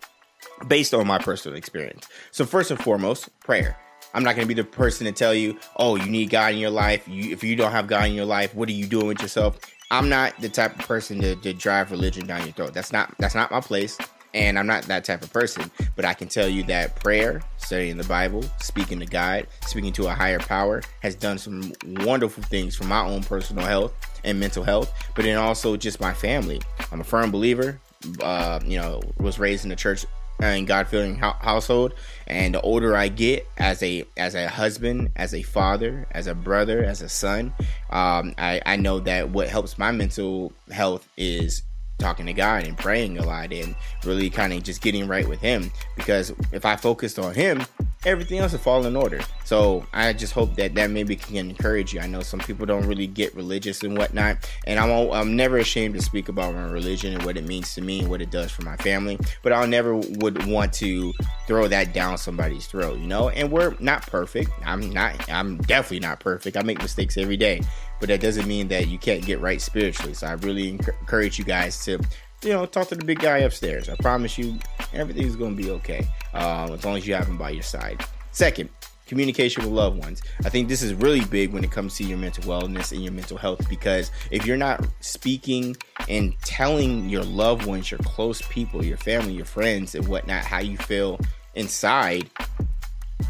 based 0.67 0.93
on 0.93 1.05
my 1.07 1.19
personal 1.19 1.57
experience. 1.57 2.07
So 2.31 2.45
first 2.45 2.71
and 2.71 2.81
foremost, 2.81 3.29
prayer. 3.39 3.77
I'm 4.15 4.23
not 4.23 4.35
going 4.35 4.47
to 4.47 4.53
be 4.53 4.61
the 4.61 4.67
person 4.67 5.05
to 5.05 5.11
tell 5.11 5.33
you, 5.33 5.57
oh, 5.77 5.95
you 5.95 6.05
need 6.05 6.29
God 6.29 6.53
in 6.53 6.59
your 6.59 6.69
life. 6.69 7.07
You, 7.07 7.31
if 7.31 7.43
you 7.43 7.55
don't 7.55 7.71
have 7.71 7.87
God 7.87 8.05
in 8.05 8.13
your 8.13 8.25
life, 8.25 8.53
what 8.53 8.69
are 8.69 8.73
you 8.73 8.85
doing 8.85 9.07
with 9.07 9.21
yourself? 9.21 9.59
I'm 9.93 10.09
not 10.09 10.35
the 10.41 10.49
type 10.49 10.79
of 10.79 10.87
person 10.87 11.21
to, 11.21 11.35
to 11.35 11.53
drive 11.53 11.91
religion 11.91 12.25
down 12.25 12.41
your 12.41 12.53
throat. 12.53 12.73
That's 12.73 12.91
not 12.91 13.13
that's 13.19 13.35
not 13.35 13.51
my 13.51 13.61
place, 13.61 13.95
and 14.33 14.57
I'm 14.57 14.65
not 14.65 14.85
that 14.85 15.05
type 15.05 15.21
of 15.21 15.31
person. 15.31 15.69
But 15.95 16.03
I 16.03 16.15
can 16.15 16.27
tell 16.27 16.49
you 16.49 16.63
that 16.63 16.95
prayer, 16.95 17.43
studying 17.57 17.97
the 17.97 18.03
Bible, 18.05 18.43
speaking 18.59 18.99
to 19.01 19.05
God, 19.05 19.45
speaking 19.67 19.93
to 19.93 20.07
a 20.07 20.09
higher 20.09 20.39
power, 20.39 20.81
has 21.01 21.13
done 21.13 21.37
some 21.37 21.73
wonderful 21.97 22.41
things 22.41 22.75
for 22.75 22.85
my 22.85 23.05
own 23.05 23.21
personal 23.21 23.65
health 23.65 23.93
and 24.23 24.39
mental 24.39 24.63
health. 24.63 24.91
But 25.15 25.25
then 25.25 25.37
also 25.37 25.77
just 25.77 26.01
my 26.01 26.11
family. 26.11 26.59
I'm 26.91 27.01
a 27.01 27.03
firm 27.03 27.29
believer. 27.29 27.79
Uh, 28.19 28.59
you 28.65 28.79
know, 28.79 28.99
was 29.19 29.37
raised 29.37 29.63
in 29.63 29.69
the 29.69 29.75
church 29.75 30.07
and 30.41 30.67
God 30.67 30.87
fearing 30.87 31.15
household. 31.15 31.93
And 32.27 32.55
the 32.55 32.61
older 32.61 32.95
I 32.95 33.09
get 33.09 33.47
as 33.57 33.83
a 33.83 34.05
as 34.17 34.35
a 34.35 34.47
husband, 34.47 35.11
as 35.15 35.33
a 35.33 35.43
father, 35.43 36.07
as 36.11 36.27
a 36.27 36.35
brother, 36.35 36.83
as 36.83 37.01
a 37.01 37.09
son, 37.09 37.53
um, 37.89 38.33
I, 38.37 38.61
I 38.65 38.75
know 38.75 38.99
that 39.01 39.29
what 39.29 39.49
helps 39.49 39.77
my 39.77 39.91
mental 39.91 40.53
health 40.71 41.07
is 41.17 41.63
talking 41.99 42.25
to 42.25 42.33
God 42.33 42.65
and 42.65 42.77
praying 42.77 43.17
a 43.17 43.25
lot 43.25 43.53
and 43.53 43.75
really 44.03 44.29
kind 44.29 44.51
of 44.53 44.63
just 44.63 44.81
getting 44.81 45.07
right 45.07 45.27
with 45.27 45.39
Him. 45.39 45.71
Because 45.95 46.33
if 46.51 46.65
I 46.65 46.75
focused 46.75 47.19
on 47.19 47.33
Him, 47.33 47.63
everything 48.05 48.39
else 48.39 48.51
will 48.51 48.59
fall 48.59 48.85
in 48.85 48.95
order. 48.95 49.19
So 49.45 49.85
I 49.93 50.13
just 50.13 50.33
hope 50.33 50.55
that 50.55 50.75
that 50.75 50.89
maybe 50.89 51.15
can 51.15 51.49
encourage 51.49 51.93
you. 51.93 51.99
I 51.99 52.07
know 52.07 52.21
some 52.21 52.39
people 52.39 52.65
don't 52.65 52.85
really 52.85 53.07
get 53.07 53.35
religious 53.35 53.83
and 53.83 53.97
whatnot, 53.97 54.49
and 54.65 54.79
I'm 54.79 55.11
I'm 55.11 55.35
never 55.35 55.57
ashamed 55.57 55.95
to 55.95 56.01
speak 56.01 56.29
about 56.29 56.53
my 56.53 56.69
religion 56.69 57.13
and 57.13 57.23
what 57.23 57.37
it 57.37 57.45
means 57.45 57.73
to 57.75 57.81
me 57.81 58.01
and 58.01 58.09
what 58.09 58.21
it 58.21 58.31
does 58.31 58.51
for 58.51 58.63
my 58.63 58.77
family. 58.77 59.17
But 59.41 59.53
I'll 59.53 59.67
never 59.67 59.95
would 59.95 60.45
want 60.45 60.73
to 60.73 61.13
throw 61.47 61.67
that 61.67 61.93
down 61.93 62.17
somebody's 62.17 62.65
throat, 62.65 62.99
you 62.99 63.07
know. 63.07 63.29
And 63.29 63.51
we're 63.51 63.75
not 63.79 64.05
perfect. 64.07 64.51
I'm 64.65 64.89
not. 64.89 65.29
I'm 65.29 65.57
definitely 65.57 66.01
not 66.01 66.19
perfect. 66.19 66.57
I 66.57 66.63
make 66.63 66.81
mistakes 66.81 67.17
every 67.17 67.37
day, 67.37 67.61
but 67.99 68.09
that 68.09 68.21
doesn't 68.21 68.47
mean 68.47 68.67
that 68.69 68.87
you 68.87 68.97
can't 68.97 69.25
get 69.25 69.39
right 69.39 69.61
spiritually. 69.61 70.13
So 70.13 70.27
I 70.27 70.33
really 70.33 70.69
encourage 70.69 71.37
you 71.37 71.45
guys 71.45 71.83
to 71.85 71.99
you 72.43 72.51
know, 72.51 72.65
talk 72.65 72.87
to 72.89 72.95
the 72.95 73.05
big 73.05 73.19
guy 73.19 73.39
upstairs. 73.39 73.89
I 73.89 73.95
promise 73.95 74.37
you, 74.37 74.59
everything's 74.93 75.35
going 75.35 75.55
to 75.55 75.63
be 75.63 75.71
okay 75.71 76.07
uh, 76.33 76.69
as 76.71 76.83
long 76.85 76.97
as 76.97 77.07
you 77.07 77.13
have 77.13 77.27
them 77.27 77.37
by 77.37 77.49
your 77.49 77.63
side. 77.63 78.03
Second, 78.31 78.69
communication 79.05 79.63
with 79.63 79.71
loved 79.71 79.99
ones. 79.99 80.21
I 80.45 80.49
think 80.49 80.67
this 80.67 80.81
is 80.81 80.93
really 80.93 81.23
big 81.25 81.51
when 81.53 81.63
it 81.63 81.71
comes 81.71 81.95
to 81.97 82.03
your 82.03 82.17
mental 82.17 82.43
wellness 82.45 82.91
and 82.91 83.03
your 83.03 83.13
mental 83.13 83.37
health 83.37 83.67
because 83.69 84.11
if 84.31 84.45
you're 84.45 84.57
not 84.57 84.85
speaking 85.01 85.75
and 86.09 86.33
telling 86.41 87.09
your 87.09 87.23
loved 87.23 87.65
ones, 87.65 87.91
your 87.91 87.99
close 87.99 88.41
people, 88.43 88.83
your 88.83 88.97
family, 88.97 89.33
your 89.33 89.45
friends, 89.45 89.93
and 89.95 90.07
whatnot, 90.07 90.43
how 90.43 90.59
you 90.59 90.77
feel 90.77 91.19
inside, 91.55 92.29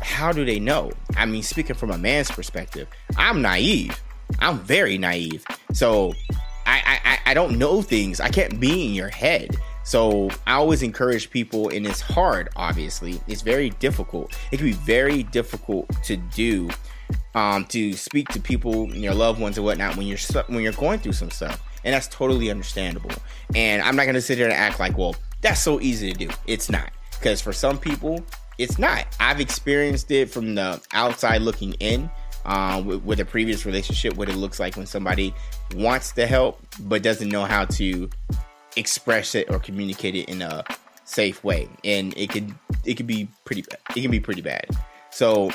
how 0.02 0.32
do 0.32 0.46
they 0.46 0.60
know? 0.60 0.92
I 1.18 1.26
mean, 1.26 1.44
speaking 1.44 1.76
from 1.76 1.92
a 1.92 1.98
man's 1.98 2.32
perspective, 2.32 2.88
I'm 3.18 3.42
naive. 3.42 4.02
I'm 4.40 4.60
very 4.60 4.98
naive. 4.98 5.46
So 5.74 6.14
I, 6.66 7.00
I, 7.04 7.20
I 7.32 7.34
don't 7.34 7.58
know 7.58 7.82
things. 7.82 8.20
I 8.20 8.30
can't 8.30 8.60
be 8.60 8.88
in 8.88 8.94
your 8.94 9.10
head. 9.10 9.58
So 9.84 10.30
I 10.48 10.54
always 10.54 10.82
encourage 10.82 11.30
people, 11.30 11.70
and 11.70 11.86
it's 11.86 12.02
hard, 12.02 12.50
obviously. 12.56 13.22
It's 13.28 13.42
very 13.42 13.72
difficult. 13.72 14.34
It 14.52 14.58
can 14.58 14.68
be 14.68 14.74
very 14.74 15.24
difficult 15.24 15.90
to 16.04 16.16
do, 16.16 16.70
um, 17.36 17.66
to 17.66 17.94
speak 17.94 18.30
to 18.30 18.40
people, 18.40 18.94
your 18.96 19.14
loved 19.14 19.42
ones, 19.42 19.58
and 19.58 19.66
whatnot 19.66 19.98
when 19.98 20.08
you're 20.08 20.20
when 20.48 20.62
you're 20.62 20.74
going 20.74 21.00
through 21.00 21.14
some 21.14 21.30
stuff, 21.30 21.62
and 21.84 21.94
that's 21.94 22.08
totally 22.08 22.50
understandable. 22.50 23.12
And 23.56 23.82
I'm 23.82 23.96
not 23.96 24.06
gonna 24.06 24.22
sit 24.22 24.38
here 24.38 24.48
and 24.48 24.56
act 24.56 24.80
like, 24.80 24.98
well, 24.98 25.16
that's 25.42 25.62
so 25.62 25.82
easy 25.82 26.14
to 26.14 26.28
do. 26.28 26.30
It's 26.48 26.70
not, 26.70 26.92
because 27.12 27.42
for 27.42 27.52
some 27.52 27.78
people, 27.78 28.24
it's 28.58 28.80
not. 28.80 29.06
I've 29.20 29.42
experienced 29.42 30.12
it 30.12 30.30
from 30.30 30.56
the 30.56 30.82
outside 30.94 31.42
looking 31.42 31.74
in 31.76 32.10
um, 32.46 32.86
with, 32.86 33.04
with, 33.04 33.20
a 33.20 33.26
previous 33.26 33.66
relationship, 33.66 34.16
what 34.16 34.30
it 34.30 34.36
looks 34.36 34.60
like 34.60 34.76
when 34.76 34.86
somebody 34.86 35.34
wants 35.76 36.12
to 36.14 36.28
help 36.28 36.62
but 36.82 37.02
doesn't 37.02 37.30
know 37.30 37.46
how 37.46 37.66
to 37.66 38.10
express 38.76 39.36
it 39.36 39.50
or 39.50 39.60
communicate 39.60 40.16
it 40.16 40.30
in 40.30 40.42
a 40.42 40.64
safe 41.06 41.44
way, 41.44 41.68
and 41.84 42.16
it 42.18 42.30
could 42.30 42.54
it 42.86 42.96
could 42.96 43.08
be 43.08 43.28
pretty 43.46 43.64
it 43.96 44.02
can 44.02 44.12
be 44.12 44.20
pretty 44.20 44.42
bad. 44.42 44.66
So 45.12 45.52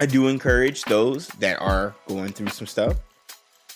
I 0.00 0.06
do 0.06 0.28
encourage 0.28 0.84
those 0.84 1.28
that 1.38 1.60
are 1.60 1.94
going 2.08 2.32
through 2.32 2.48
some 2.48 2.66
stuff. 2.66 2.96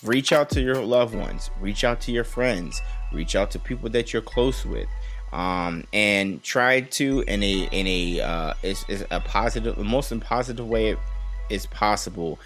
Reach 0.03 0.33
out 0.33 0.49
to 0.51 0.61
your 0.61 0.75
loved 0.75 1.15
ones, 1.15 1.49
reach 1.59 1.83
out 1.83 2.01
to 2.01 2.11
your 2.11 2.23
friends, 2.23 2.81
reach 3.13 3.35
out 3.35 3.51
to 3.51 3.59
people 3.59 3.89
that 3.89 4.13
you're 4.13 4.21
close 4.21 4.65
with. 4.65 4.87
Um, 5.33 5.83
and 5.91 6.41
try 6.43 6.81
to 6.81 7.21
in 7.27 7.43
a 7.43 7.67
in 7.71 7.87
a 7.87 8.21
uh, 8.21 8.53
is, 8.63 8.85
a 9.11 9.19
positive, 9.19 9.75
the 9.75 9.83
most 9.83 10.17
positive 10.21 10.67
way 10.67 10.95
is 11.49 11.65
possible 11.65 12.39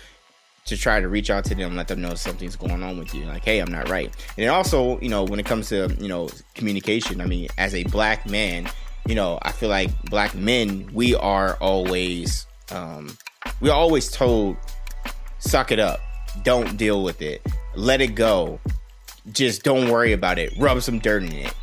to 0.70 0.78
try 0.78 1.00
to 1.00 1.08
reach 1.08 1.30
out 1.30 1.46
to 1.46 1.56
them, 1.56 1.76
let 1.76 1.88
them 1.88 2.02
know 2.02 2.16
something's 2.16 2.56
going 2.56 2.84
on 2.84 2.98
with 2.98 3.14
you. 3.14 3.26
Like, 3.26 3.46
hey, 3.46 3.60
I'm 3.60 3.72
not 3.72 3.90
right. 3.90 4.14
And 4.38 4.50
also, 4.50 5.00
you 5.00 5.10
know, 5.10 5.24
when 5.24 5.40
it 5.40 5.46
comes 5.46 5.70
to, 5.70 5.96
you 6.00 6.08
know, 6.08 6.30
communication, 6.56 7.22
I 7.22 7.26
mean, 7.26 7.48
as 7.58 7.76
a 7.76 7.84
black 7.86 8.30
man, 8.30 8.70
you 9.06 9.16
know, 9.16 9.40
I 9.42 9.52
feel 9.52 9.70
like 9.70 9.90
black 10.04 10.36
men, 10.36 10.90
we 10.94 11.16
are 11.16 11.56
always, 11.56 12.46
um, 12.72 13.18
we're 13.62 13.74
always 13.74 14.12
told, 14.12 14.58
suck 15.40 15.72
it 15.72 15.80
up, 15.80 16.00
don't 16.44 16.78
deal 16.78 17.04
with 17.04 17.22
it, 17.22 17.46
let 17.76 18.02
it 18.02 18.16
go, 18.16 18.60
just 19.32 19.64
don't 19.64 19.90
worry 19.90 20.14
about 20.14 20.40
it, 20.40 20.54
rub 20.58 20.82
some 20.82 21.00
dirt 21.00 21.24
in 21.24 21.32
it. 21.32 21.54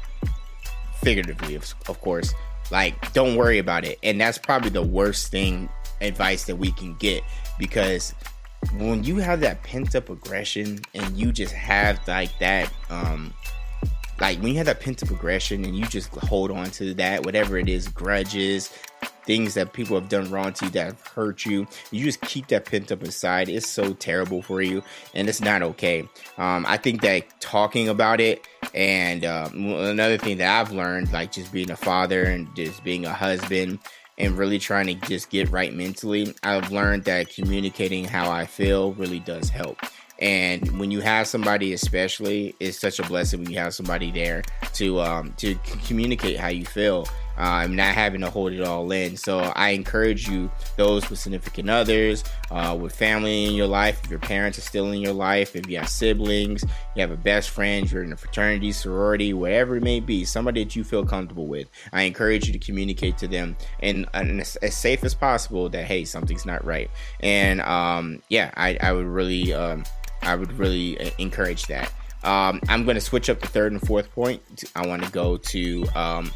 Figuratively, 1.02 1.54
of, 1.54 1.74
of 1.88 2.00
course. 2.00 2.34
Like, 2.70 3.12
don't 3.12 3.36
worry 3.36 3.58
about 3.58 3.84
it. 3.84 3.98
And 4.02 4.20
that's 4.20 4.38
probably 4.38 4.70
the 4.70 4.82
worst 4.82 5.30
thing 5.30 5.68
advice 6.00 6.44
that 6.44 6.56
we 6.56 6.72
can 6.72 6.94
get 6.96 7.22
because 7.58 8.14
when 8.74 9.04
you 9.04 9.16
have 9.16 9.40
that 9.40 9.62
pent 9.62 9.94
up 9.94 10.08
aggression 10.08 10.80
and 10.94 11.16
you 11.16 11.32
just 11.32 11.52
have 11.52 12.00
like 12.06 12.36
that 12.38 12.72
um 12.90 13.32
like 14.20 14.38
when 14.38 14.48
you 14.52 14.56
have 14.56 14.66
that 14.66 14.80
pent 14.80 15.02
up 15.02 15.10
aggression 15.10 15.64
and 15.64 15.76
you 15.76 15.84
just 15.86 16.08
hold 16.14 16.50
on 16.50 16.70
to 16.70 16.94
that 16.94 17.24
whatever 17.24 17.58
it 17.58 17.68
is 17.68 17.88
grudges 17.88 18.70
things 19.24 19.54
that 19.54 19.72
people 19.72 19.98
have 19.98 20.08
done 20.08 20.30
wrong 20.30 20.52
to 20.52 20.66
you 20.66 20.70
that 20.70 20.86
have 20.86 21.00
hurt 21.08 21.44
you 21.44 21.66
you 21.90 22.04
just 22.04 22.20
keep 22.22 22.46
that 22.46 22.64
pent 22.64 22.90
up 22.92 23.02
inside 23.02 23.48
it's 23.48 23.66
so 23.66 23.92
terrible 23.94 24.40
for 24.40 24.62
you 24.62 24.82
and 25.14 25.28
it's 25.28 25.40
not 25.40 25.62
okay. 25.62 26.08
Um, 26.38 26.64
i 26.68 26.76
think 26.76 27.02
that 27.02 27.24
talking 27.40 27.88
about 27.88 28.20
it 28.20 28.46
and 28.74 29.24
um, 29.24 29.70
another 29.70 30.16
thing 30.16 30.38
that 30.38 30.60
i've 30.60 30.72
learned 30.72 31.12
like 31.12 31.32
just 31.32 31.52
being 31.52 31.70
a 31.70 31.76
father 31.76 32.24
and 32.24 32.54
just 32.54 32.82
being 32.84 33.04
a 33.04 33.12
husband 33.12 33.78
and 34.18 34.36
really 34.36 34.58
trying 34.58 34.86
to 34.86 34.94
just 35.06 35.30
get 35.30 35.50
right 35.50 35.74
mentally, 35.74 36.34
I've 36.42 36.72
learned 36.72 37.04
that 37.04 37.30
communicating 37.30 38.04
how 38.04 38.30
I 38.30 38.46
feel 38.46 38.92
really 38.94 39.20
does 39.20 39.48
help. 39.48 39.78
And 40.18 40.78
when 40.78 40.90
you 40.90 41.00
have 41.00 41.26
somebody, 41.26 41.74
especially, 41.74 42.54
it's 42.58 42.78
such 42.78 42.98
a 42.98 43.02
blessing 43.02 43.42
when 43.42 43.50
you 43.50 43.58
have 43.58 43.74
somebody 43.74 44.10
there 44.10 44.42
to 44.74 45.00
um, 45.00 45.34
to 45.38 45.54
communicate 45.86 46.38
how 46.38 46.48
you 46.48 46.64
feel 46.64 47.06
I'm 47.36 47.76
not 47.76 47.94
having 47.94 48.20
to 48.22 48.30
hold 48.30 48.52
it 48.52 48.62
all 48.62 48.90
in. 48.92 49.16
So 49.16 49.38
I 49.38 49.70
encourage 49.70 50.28
you, 50.28 50.50
those 50.76 51.08
with 51.10 51.18
significant 51.18 51.70
others, 51.70 52.24
uh, 52.50 52.76
with 52.80 52.94
family 52.94 53.46
in 53.46 53.54
your 53.54 53.66
life, 53.66 54.00
if 54.04 54.10
your 54.10 54.18
parents 54.18 54.58
are 54.58 54.62
still 54.62 54.92
in 54.92 55.00
your 55.00 55.12
life, 55.12 55.56
if 55.56 55.68
you 55.68 55.78
have 55.78 55.88
siblings, 55.88 56.64
you 56.94 57.00
have 57.00 57.10
a 57.10 57.16
best 57.16 57.50
friend, 57.50 57.90
you're 57.90 58.02
in 58.02 58.12
a 58.12 58.16
fraternity, 58.16 58.72
sorority, 58.72 59.32
whatever 59.34 59.76
it 59.76 59.82
may 59.82 60.00
be, 60.00 60.24
somebody 60.24 60.64
that 60.64 60.74
you 60.76 60.84
feel 60.84 61.04
comfortable 61.04 61.46
with. 61.46 61.68
I 61.92 62.02
encourage 62.02 62.46
you 62.46 62.52
to 62.52 62.58
communicate 62.58 63.18
to 63.18 63.28
them 63.28 63.56
and, 63.80 64.08
as, 64.14 64.56
as, 64.56 64.76
safe 64.76 65.04
as 65.04 65.14
possible 65.14 65.68
that 65.70 65.86
hey, 65.86 66.04
something's 66.04 66.46
not 66.46 66.64
right. 66.64 66.90
And 67.20 67.60
um, 67.62 68.22
yeah, 68.28 68.50
I, 68.56 68.76
I 68.80 68.92
would 68.92 69.06
really, 69.06 69.52
um, 69.52 69.84
I 70.22 70.34
would 70.34 70.52
really 70.52 71.12
encourage 71.18 71.66
that. 71.66 71.92
Um, 72.24 72.60
I'm 72.68 72.84
going 72.84 72.96
to 72.96 73.00
switch 73.00 73.30
up 73.30 73.40
the 73.40 73.46
third 73.46 73.72
and 73.72 73.80
fourth 73.86 74.10
point. 74.10 74.64
I 74.74 74.86
want 74.86 75.04
to 75.04 75.10
go 75.12 75.36
to 75.36 75.86
um, 75.94 76.32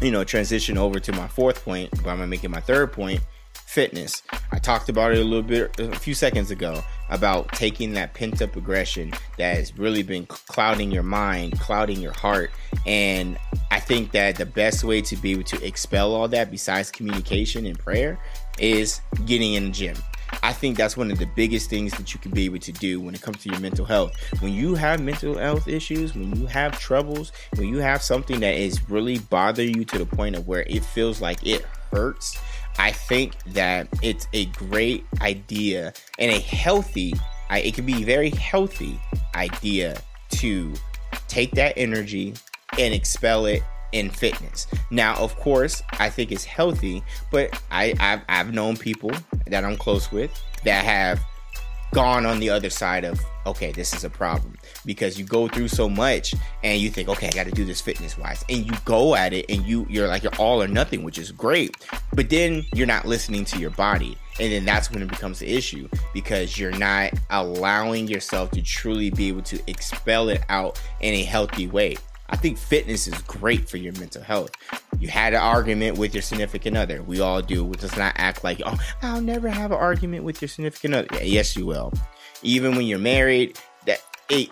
you 0.00 0.10
know, 0.10 0.24
transition 0.24 0.76
over 0.78 1.00
to 1.00 1.12
my 1.12 1.28
fourth 1.28 1.64
point, 1.64 1.90
but 2.02 2.08
I'm 2.08 2.18
it 2.32 2.50
my 2.50 2.60
third 2.60 2.92
point 2.92 3.20
fitness. 3.66 4.22
I 4.52 4.58
talked 4.58 4.88
about 4.88 5.12
it 5.12 5.18
a 5.18 5.24
little 5.24 5.42
bit 5.42 5.78
a 5.80 5.94
few 5.98 6.14
seconds 6.14 6.50
ago 6.50 6.82
about 7.10 7.52
taking 7.52 7.92
that 7.92 8.14
pent 8.14 8.40
up 8.40 8.56
aggression 8.56 9.12
that 9.38 9.56
has 9.56 9.76
really 9.76 10.02
been 10.02 10.24
clouding 10.26 10.90
your 10.90 11.02
mind, 11.02 11.58
clouding 11.58 12.00
your 12.00 12.12
heart. 12.12 12.50
And 12.86 13.38
I 13.70 13.80
think 13.80 14.12
that 14.12 14.36
the 14.36 14.46
best 14.46 14.84
way 14.84 15.02
to 15.02 15.16
be 15.16 15.32
able 15.32 15.44
to 15.44 15.66
expel 15.66 16.14
all 16.14 16.28
that, 16.28 16.50
besides 16.50 16.90
communication 16.90 17.66
and 17.66 17.78
prayer, 17.78 18.18
is 18.58 19.00
getting 19.26 19.54
in 19.54 19.66
the 19.66 19.70
gym. 19.72 19.96
I 20.42 20.52
think 20.52 20.76
that's 20.76 20.96
one 20.96 21.10
of 21.10 21.18
the 21.18 21.26
biggest 21.26 21.70
things 21.70 21.92
that 21.92 22.14
you 22.14 22.20
can 22.20 22.30
be 22.30 22.44
able 22.44 22.58
to 22.58 22.72
do 22.72 23.00
when 23.00 23.14
it 23.14 23.22
comes 23.22 23.38
to 23.42 23.50
your 23.50 23.60
mental 23.60 23.84
health. 23.84 24.12
When 24.40 24.52
you 24.52 24.74
have 24.74 25.00
mental 25.00 25.36
health 25.38 25.68
issues, 25.68 26.14
when 26.14 26.36
you 26.36 26.46
have 26.46 26.78
troubles, 26.78 27.32
when 27.56 27.68
you 27.68 27.78
have 27.78 28.02
something 28.02 28.40
that 28.40 28.54
is 28.54 28.88
really 28.88 29.18
bothering 29.18 29.76
you 29.76 29.84
to 29.86 29.98
the 29.98 30.06
point 30.06 30.36
of 30.36 30.46
where 30.46 30.62
it 30.62 30.84
feels 30.84 31.20
like 31.20 31.44
it 31.46 31.62
hurts, 31.92 32.38
I 32.78 32.92
think 32.92 33.42
that 33.52 33.88
it's 34.02 34.28
a 34.32 34.46
great 34.46 35.04
idea 35.20 35.92
and 36.18 36.30
a 36.30 36.38
healthy, 36.40 37.14
it 37.50 37.74
can 37.74 37.86
be 37.86 38.02
a 38.02 38.04
very 38.04 38.30
healthy 38.30 39.00
idea 39.34 40.00
to 40.30 40.74
take 41.28 41.52
that 41.52 41.74
energy 41.76 42.34
and 42.78 42.92
expel 42.92 43.46
it 43.46 43.62
in 43.92 44.10
fitness. 44.10 44.66
Now, 44.90 45.16
of 45.16 45.36
course, 45.36 45.82
I 45.98 46.10
think 46.10 46.32
it's 46.32 46.44
healthy, 46.44 47.02
but 47.30 47.60
I, 47.70 47.94
I've, 48.00 48.22
I've 48.28 48.54
known 48.54 48.76
people 48.76 49.12
that 49.46 49.64
I'm 49.64 49.76
close 49.76 50.10
with 50.10 50.30
that 50.64 50.84
have 50.84 51.20
gone 51.92 52.26
on 52.26 52.40
the 52.40 52.50
other 52.50 52.68
side 52.68 53.04
of 53.04 53.18
okay 53.46 53.72
this 53.72 53.94
is 53.94 54.04
a 54.04 54.10
problem. 54.10 54.56
Because 54.84 55.18
you 55.18 55.24
go 55.24 55.48
through 55.48 55.68
so 55.68 55.88
much 55.88 56.34
and 56.62 56.80
you 56.80 56.90
think 56.90 57.08
okay 57.08 57.28
i 57.28 57.30
got 57.30 57.46
to 57.46 57.52
do 57.52 57.64
this 57.64 57.80
fitness 57.80 58.18
wise 58.18 58.44
and 58.48 58.66
you 58.66 58.72
go 58.84 59.14
at 59.14 59.32
it 59.32 59.46
and 59.48 59.64
you 59.64 59.86
you're 59.88 60.08
like 60.08 60.22
you're 60.22 60.34
all 60.38 60.62
or 60.62 60.68
nothing 60.68 61.02
which 61.02 61.18
is 61.18 61.32
great. 61.32 61.76
But 62.12 62.28
then 62.28 62.64
you're 62.74 62.86
not 62.86 63.06
listening 63.06 63.44
to 63.46 63.58
your 63.58 63.70
body. 63.70 64.18
And 64.38 64.52
then 64.52 64.66
that's 64.66 64.90
when 64.90 65.02
it 65.02 65.08
becomes 65.08 65.38
the 65.38 65.48
issue 65.48 65.88
because 66.12 66.58
you're 66.58 66.76
not 66.76 67.12
allowing 67.30 68.06
yourself 68.06 68.50
to 68.50 68.62
truly 68.62 69.08
be 69.08 69.28
able 69.28 69.42
to 69.42 69.58
expel 69.66 70.28
it 70.28 70.44
out 70.50 70.78
in 71.00 71.14
a 71.14 71.22
healthy 71.22 71.66
way 71.66 71.96
I 72.28 72.36
think 72.36 72.58
fitness 72.58 73.06
is 73.06 73.20
great 73.22 73.68
for 73.68 73.76
your 73.76 73.92
mental 73.94 74.22
health. 74.22 74.50
You 74.98 75.08
had 75.08 75.34
an 75.34 75.40
argument 75.40 75.98
with 75.98 76.14
your 76.14 76.22
significant 76.22 76.76
other. 76.76 77.02
We 77.02 77.20
all 77.20 77.42
do. 77.42 77.64
Let's 77.64 77.96
not 77.96 78.14
act 78.16 78.42
like, 78.44 78.60
oh, 78.64 78.76
I'll 79.02 79.20
never 79.20 79.48
have 79.48 79.70
an 79.70 79.78
argument 79.78 80.24
with 80.24 80.40
your 80.40 80.48
significant 80.48 80.94
other. 80.94 81.08
Yeah, 81.12 81.22
yes, 81.22 81.56
you 81.56 81.66
will. 81.66 81.92
Even 82.42 82.76
when 82.76 82.86
you're 82.86 82.98
married, 82.98 83.58
that 83.86 84.00
it 84.28 84.50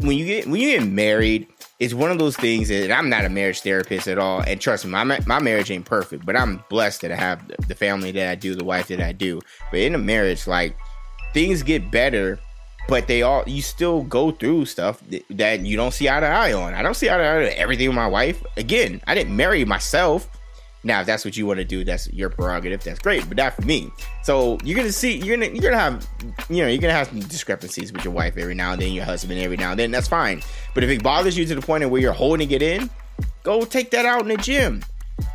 when 0.00 0.16
you 0.16 0.24
get 0.26 0.46
when 0.46 0.60
you 0.60 0.78
get 0.78 0.86
married, 0.86 1.46
it's 1.78 1.94
one 1.94 2.10
of 2.10 2.18
those 2.18 2.36
things 2.36 2.68
that 2.68 2.90
I'm 2.90 3.08
not 3.08 3.24
a 3.24 3.28
marriage 3.28 3.60
therapist 3.60 4.08
at 4.08 4.18
all. 4.18 4.40
And 4.40 4.60
trust 4.60 4.84
me, 4.84 4.90
my 4.90 5.04
my 5.04 5.38
marriage 5.38 5.70
ain't 5.70 5.84
perfect, 5.84 6.24
but 6.24 6.36
I'm 6.36 6.62
blessed 6.68 7.02
that 7.02 7.12
I 7.12 7.16
have 7.16 7.46
the 7.68 7.74
family 7.74 8.10
that 8.12 8.28
I 8.28 8.34
do, 8.34 8.54
the 8.54 8.64
wife 8.64 8.88
that 8.88 9.00
I 9.00 9.12
do. 9.12 9.40
But 9.70 9.80
in 9.80 9.94
a 9.94 9.98
marriage, 9.98 10.46
like 10.46 10.76
things 11.32 11.62
get 11.62 11.90
better, 11.90 12.38
but 12.88 13.06
they 13.06 13.22
all 13.22 13.44
you 13.46 13.62
still 13.62 14.02
go 14.02 14.30
through 14.30 14.66
stuff 14.66 15.02
that 15.30 15.60
you 15.60 15.76
don't 15.76 15.92
see 15.92 16.08
eye 16.08 16.20
to 16.20 16.26
eye 16.26 16.52
on. 16.52 16.74
I 16.74 16.82
don't 16.82 16.94
see 16.94 17.08
eye 17.08 17.16
to 17.16 17.22
eye 17.22 17.36
on 17.36 17.52
everything 17.56 17.88
with 17.88 17.96
my 17.96 18.06
wife. 18.06 18.44
Again, 18.56 19.00
I 19.06 19.14
didn't 19.14 19.36
marry 19.36 19.64
myself. 19.64 20.28
Now, 20.84 21.00
if 21.00 21.06
that's 21.06 21.24
what 21.24 21.36
you 21.36 21.46
want 21.46 21.58
to 21.58 21.64
do, 21.64 21.84
that's 21.84 22.12
your 22.12 22.28
prerogative. 22.28 22.82
That's 22.82 22.98
great, 22.98 23.26
but 23.28 23.36
not 23.36 23.54
for 23.54 23.62
me. 23.62 23.88
So 24.24 24.58
you're 24.64 24.76
gonna 24.76 24.90
see, 24.90 25.16
you're 25.16 25.36
gonna, 25.36 25.52
you're 25.52 25.62
gonna 25.62 25.78
have, 25.78 26.08
you 26.50 26.62
know, 26.62 26.68
you're 26.68 26.80
gonna 26.80 26.92
have 26.92 27.06
some 27.06 27.20
discrepancies 27.20 27.92
with 27.92 28.04
your 28.04 28.12
wife 28.12 28.36
every 28.36 28.54
now 28.54 28.72
and 28.72 28.82
then, 28.82 28.92
your 28.92 29.04
husband 29.04 29.40
every 29.40 29.56
now 29.56 29.70
and 29.70 29.78
then. 29.78 29.92
That's 29.92 30.08
fine. 30.08 30.42
But 30.74 30.82
if 30.82 30.90
it 30.90 31.02
bothers 31.02 31.38
you 31.38 31.44
to 31.46 31.54
the 31.54 31.62
point 31.62 31.84
of 31.84 31.90
where 31.90 32.00
you're 32.00 32.12
holding 32.12 32.50
it 32.50 32.62
in, 32.62 32.90
go 33.44 33.64
take 33.64 33.92
that 33.92 34.06
out 34.06 34.22
in 34.22 34.28
the 34.28 34.36
gym. 34.36 34.82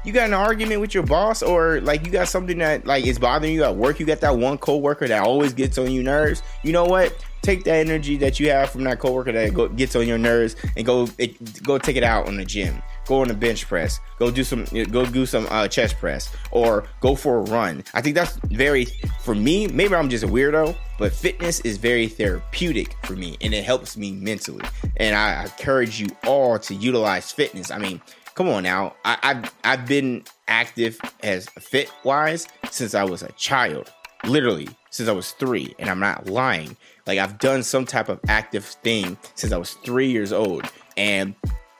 You 0.03 0.13
got 0.13 0.27
an 0.27 0.33
argument 0.33 0.81
with 0.81 0.93
your 0.93 1.03
boss, 1.03 1.41
or 1.41 1.81
like 1.81 2.05
you 2.05 2.11
got 2.11 2.27
something 2.27 2.57
that 2.59 2.85
like 2.85 3.05
is 3.05 3.19
bothering 3.19 3.53
you 3.53 3.63
at 3.63 3.75
work. 3.75 3.99
You 3.99 4.05
got 4.05 4.21
that 4.21 4.37
one 4.37 4.57
coworker 4.57 5.07
that 5.07 5.23
always 5.23 5.53
gets 5.53 5.77
on 5.77 5.91
your 5.91 6.03
nerves. 6.03 6.41
You 6.63 6.71
know 6.71 6.85
what? 6.85 7.15
Take 7.41 7.63
that 7.65 7.75
energy 7.75 8.17
that 8.17 8.39
you 8.39 8.49
have 8.49 8.69
from 8.71 8.83
that 8.85 8.99
coworker 8.99 9.31
that 9.31 9.75
gets 9.75 9.95
on 9.95 10.07
your 10.07 10.17
nerves 10.17 10.55
and 10.75 10.85
go 10.85 11.07
it, 11.17 11.63
go 11.63 11.77
take 11.77 11.95
it 11.95 12.03
out 12.03 12.27
on 12.27 12.37
the 12.37 12.45
gym 12.45 12.81
go 13.07 13.21
on 13.21 13.31
a 13.31 13.33
bench 13.33 13.67
press, 13.67 13.99
go 14.19 14.29
do 14.29 14.43
some, 14.43 14.65
go 14.91 15.05
do 15.05 15.25
some 15.25 15.47
uh, 15.49 15.67
chest 15.67 15.97
press, 15.97 16.35
or 16.51 16.83
go 16.99 17.15
for 17.15 17.37
a 17.37 17.41
run. 17.41 17.83
I 17.93 18.01
think 18.01 18.15
that's 18.15 18.37
very, 18.47 18.85
for 19.21 19.33
me, 19.33 19.67
maybe 19.67 19.95
I'm 19.95 20.09
just 20.09 20.23
a 20.23 20.27
weirdo, 20.27 20.75
but 20.99 21.13
fitness 21.13 21.59
is 21.61 21.77
very 21.77 22.07
therapeutic 22.07 22.95
for 23.05 23.13
me 23.13 23.37
and 23.41 23.53
it 23.53 23.63
helps 23.63 23.97
me 23.97 24.11
mentally. 24.11 24.65
And 24.97 25.15
I 25.15 25.43
encourage 25.43 25.99
you 25.99 26.07
all 26.25 26.59
to 26.59 26.75
utilize 26.75 27.31
fitness. 27.31 27.71
I 27.71 27.77
mean, 27.77 28.01
come 28.37 28.49
on 28.49 28.61
now. 28.61 28.93
I, 29.03 29.17
have 29.23 29.53
I've 29.63 29.85
been 29.87 30.23
active 30.47 30.99
as 31.23 31.47
fit 31.49 31.91
wise 32.03 32.47
since 32.69 32.93
I 32.93 33.03
was 33.03 33.23
a 33.23 33.31
child, 33.31 33.91
literally 34.25 34.69
since 34.91 35.09
I 35.09 35.11
was 35.11 35.31
three, 35.31 35.73
and 35.79 35.89
I'm 35.89 35.99
not 35.99 36.27
lying. 36.27 36.77
Like 37.07 37.17
I've 37.17 37.39
done 37.39 37.63
some 37.63 37.85
type 37.85 38.09
of 38.09 38.19
active 38.27 38.63
thing 38.63 39.17
since 39.33 39.51
I 39.51 39.57
was 39.57 39.73
three 39.83 40.09
years 40.09 40.31
old, 40.31 40.71
and 40.95 41.33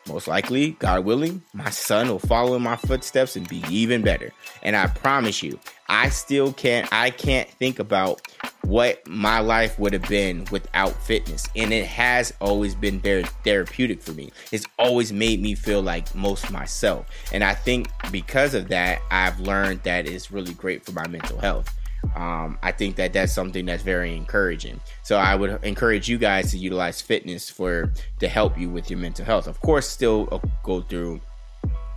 most 0.08 0.28
likely, 0.28 0.72
God 0.80 1.06
willing, 1.06 1.44
my 1.54 1.70
son 1.70 2.10
will 2.10 2.18
follow 2.18 2.56
in 2.56 2.64
my 2.64 2.76
footsteps 2.76 3.36
and 3.36 3.48
be 3.48 3.64
even 3.70 4.02
better. 4.02 4.32
And 4.64 4.76
I 4.76 4.88
promise 4.88 5.44
you, 5.44 5.60
I 5.90 6.10
still 6.10 6.54
can't 6.54 6.88
I 6.92 7.10
can't 7.10 7.50
think 7.50 7.80
about 7.80 8.22
what 8.64 9.08
my 9.08 9.40
life 9.40 9.80
would 9.80 9.94
have 9.94 10.08
been 10.10 10.46
without 10.52 10.92
fitness. 11.04 11.48
And 11.56 11.72
it 11.72 11.86
has 11.86 12.34
always 12.42 12.76
been 12.76 13.00
very 13.00 13.24
therapeutic 13.44 14.02
for 14.02 14.12
me. 14.12 14.32
It's 14.52 14.66
always 14.78 15.14
made 15.14 15.42
me 15.42 15.56
feel 15.56 15.82
like 15.82 16.14
most 16.14 16.52
myself. 16.52 17.08
And 17.32 17.44
I 17.44 17.54
think 17.54 17.88
because 18.12 18.54
of 18.54 18.68
that, 18.68 19.02
I've 19.10 19.40
learned 19.40 19.84
that 19.84 20.06
it's 20.06 20.32
really 20.32 20.54
great 20.54 20.86
for 20.86 20.92
my 20.92 21.08
mental 21.08 21.40
health 21.40 21.74
um, 22.16 22.58
I 22.64 22.72
think 22.72 22.96
that 22.98 23.14
that's 23.14 23.34
something 23.34 23.66
that's 23.66 23.84
very 23.84 24.16
encouraging. 24.16 24.80
So 25.04 25.18
I 25.18 25.36
would 25.36 25.64
encourage 25.64 26.08
you 26.08 26.18
guys 26.18 26.52
to 26.52 26.58
utilize 26.58 27.02
fitness 27.02 27.50
for 27.50 27.92
to 28.20 28.28
help 28.28 28.58
you 28.58 28.70
with 28.70 28.90
your 28.90 29.00
mental 29.00 29.26
health. 29.26 29.48
Of 29.48 29.60
course, 29.62 29.88
still 29.88 30.28
uh, 30.32 30.40
go 30.64 30.82
through 30.82 31.22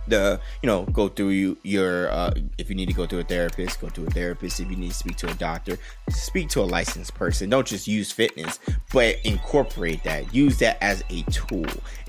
the 0.07 0.39
you 0.61 0.67
know 0.67 0.83
go 0.85 1.07
through 1.07 1.29
you 1.29 1.57
your 1.63 2.09
uh, 2.11 2.33
if 2.57 2.69
you 2.69 2.75
need 2.75 2.87
to 2.87 2.93
go 2.93 3.05
to 3.05 3.19
a 3.19 3.23
therapist 3.23 3.79
go 3.79 3.89
to 3.89 4.05
a 4.05 4.09
therapist. 4.09 4.59
If 4.59 4.69
you 4.69 4.77
need 4.77 4.89
to 4.89 4.95
speak 4.95 5.17
to 5.17 5.29
a 5.29 5.33
doctor 5.35 5.77
speak 6.09 6.49
to 6.49 6.61
a 6.61 6.63
licensed 6.63 7.13
person. 7.13 7.49
Don't 7.49 7.67
just 7.67 7.87
use 7.87 8.11
fitness 8.11 8.59
but 8.91 9.17
incorporate 9.23 10.03
that. 10.03 10.33
Use 10.33 10.57
that 10.59 10.77
as 10.81 11.03
a 11.09 11.23
tool. 11.23 11.65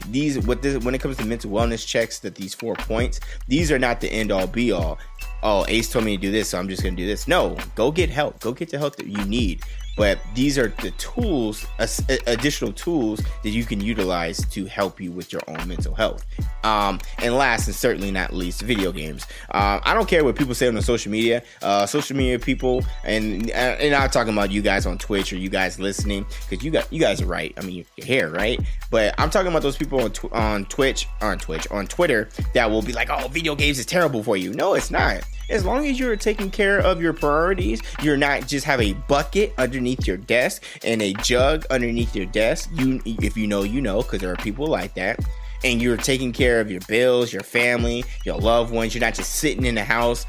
These 0.09 0.39
what 0.47 0.63
this 0.63 0.83
when 0.85 0.95
it 0.95 1.01
comes 1.01 1.17
to 1.19 1.25
mental 1.25 1.51
wellness 1.51 1.87
checks 1.87 2.19
that 2.21 2.35
these 2.35 2.55
four 2.55 2.75
points 2.75 3.21
these 3.49 3.71
are 3.71 3.79
not 3.79 4.01
the 4.01 4.11
end 4.11 4.33
all 4.33 4.47
be 4.47 4.73
all 4.73 4.99
oh 5.43 5.65
ace 5.69 5.91
told 5.91 6.05
me 6.05 6.17
to 6.17 6.21
do 6.21 6.31
this 6.31 6.51
so 6.51 6.59
i'm 6.59 6.69
just 6.69 6.83
gonna 6.83 6.97
do 6.97 7.07
this. 7.07 7.29
No 7.29 7.57
go 7.75 7.91
get 7.91 8.11
help. 8.11 8.41
Go 8.41 8.53
get 8.53 8.71
the 8.71 8.79
help 8.79 8.97
that 8.97 9.07
you 9.07 9.25
need 9.25 9.63
but 9.97 10.19
these 10.35 10.59
are 10.59 10.69
the 10.83 10.91
tools 10.93 11.67
additional 12.27 12.73
tools 12.73 13.21
that 13.43 13.51
you 13.51 13.65
can 13.65 13.81
utilize 13.81 14.39
to 14.47 14.67
help 14.67 15.01
you 15.01 15.13
with 15.13 15.33
your 15.33 15.43
own 15.49 15.69
mental 15.69 15.95
health. 15.95 16.25
Um, 16.65 17.01
and 17.19 17.35
last 17.35 17.67
and 17.67 17.75
certainly 17.75 18.11
not 18.11 18.33
least 18.33 18.63
video 18.63 18.93
games. 18.93 19.27
Uh, 19.51 19.81
i 19.85 19.95
don't 19.95 20.09
care 20.09 20.25
what 20.25 20.37
people 20.37 20.55
say 20.55 20.69
on 20.69 20.75
the 20.75 20.83
social 20.83 21.11
media. 21.11 21.43
Uh, 21.61 21.87
social 21.87 22.17
media 22.17 22.39
people 22.39 22.85
and 23.05 23.51
and 23.51 23.95
i'm 23.95 24.11
talking 24.11 24.33
about 24.33 24.51
you 24.51 24.63
guys 24.63 24.87
on 24.87 24.99
twitch 24.99 25.33
or 25.33 25.37
you 25.37 25.49
guys 25.49 25.79
listening 25.79 26.25
because 26.49 26.65
you 26.65 26.71
got 26.71 26.91
you 26.93 27.01
guys 27.01 27.21
are 27.21 27.27
right. 27.27 27.53
I 27.57 27.63
mean 27.63 27.85
you're 27.97 28.07
here 28.07 28.31
right? 28.31 28.61
But 28.91 29.15
i'm 29.19 29.31
talking 29.31 29.49
about 29.49 29.63
those 29.63 29.77
people 29.77 30.01
on, 30.01 30.13
tw- 30.13 30.33
on 30.33 30.65
twitch 30.67 31.09
on 31.21 31.39
twitch 31.39 31.67
on 31.71 31.87
twitter 31.87 32.29
that 32.55 32.71
will 32.71 32.83
be 32.83 32.93
like 32.93 33.11
oh 33.11 33.29
video 33.29 33.55
games 33.55 33.79
is 33.79 33.87
terrible 33.87 34.23
for 34.23 34.37
you. 34.37 34.53
No 34.53 34.75
it's 34.75 34.91
not. 34.91 35.23
As 35.51 35.65
long 35.65 35.87
as 35.87 35.99
you're 35.99 36.17
taking 36.17 36.51
care 36.51 36.79
of 36.79 37.03
your 37.03 37.13
priorities, 37.13 37.83
you're 38.01 38.17
not 38.17 38.47
just 38.47 38.65
have 38.65 38.81
a 38.81 38.95
bucket 38.95 39.53
underneath 39.83 40.07
your 40.07 40.17
desk 40.17 40.63
and 40.85 41.03
a 41.03 41.13
jug 41.15 41.67
underneath 41.67 42.15
your 42.15 42.27
desk. 42.27 42.71
You, 42.75 43.03
if 43.05 43.37
you 43.37 43.49
know, 43.49 43.65
you 43.65 43.81
know, 43.81 44.03
because 44.03 44.21
there 44.21 44.33
are 44.33 44.37
people 44.37 44.69
like 44.69 44.95
that. 44.95 45.19
And 45.65 45.83
you're 45.83 45.97
taking 45.97 46.33
care 46.33 46.61
of 46.61 46.71
your 46.71 46.81
bills, 46.89 47.33
your 47.33 47.43
family, 47.43 48.05
your 48.25 48.37
loved 48.37 48.73
ones. 48.73 48.95
You're 48.95 49.01
not 49.01 49.15
just 49.15 49.37
sitting 49.37 49.65
in 49.65 49.75
the 49.75 49.85
house 49.85 50.25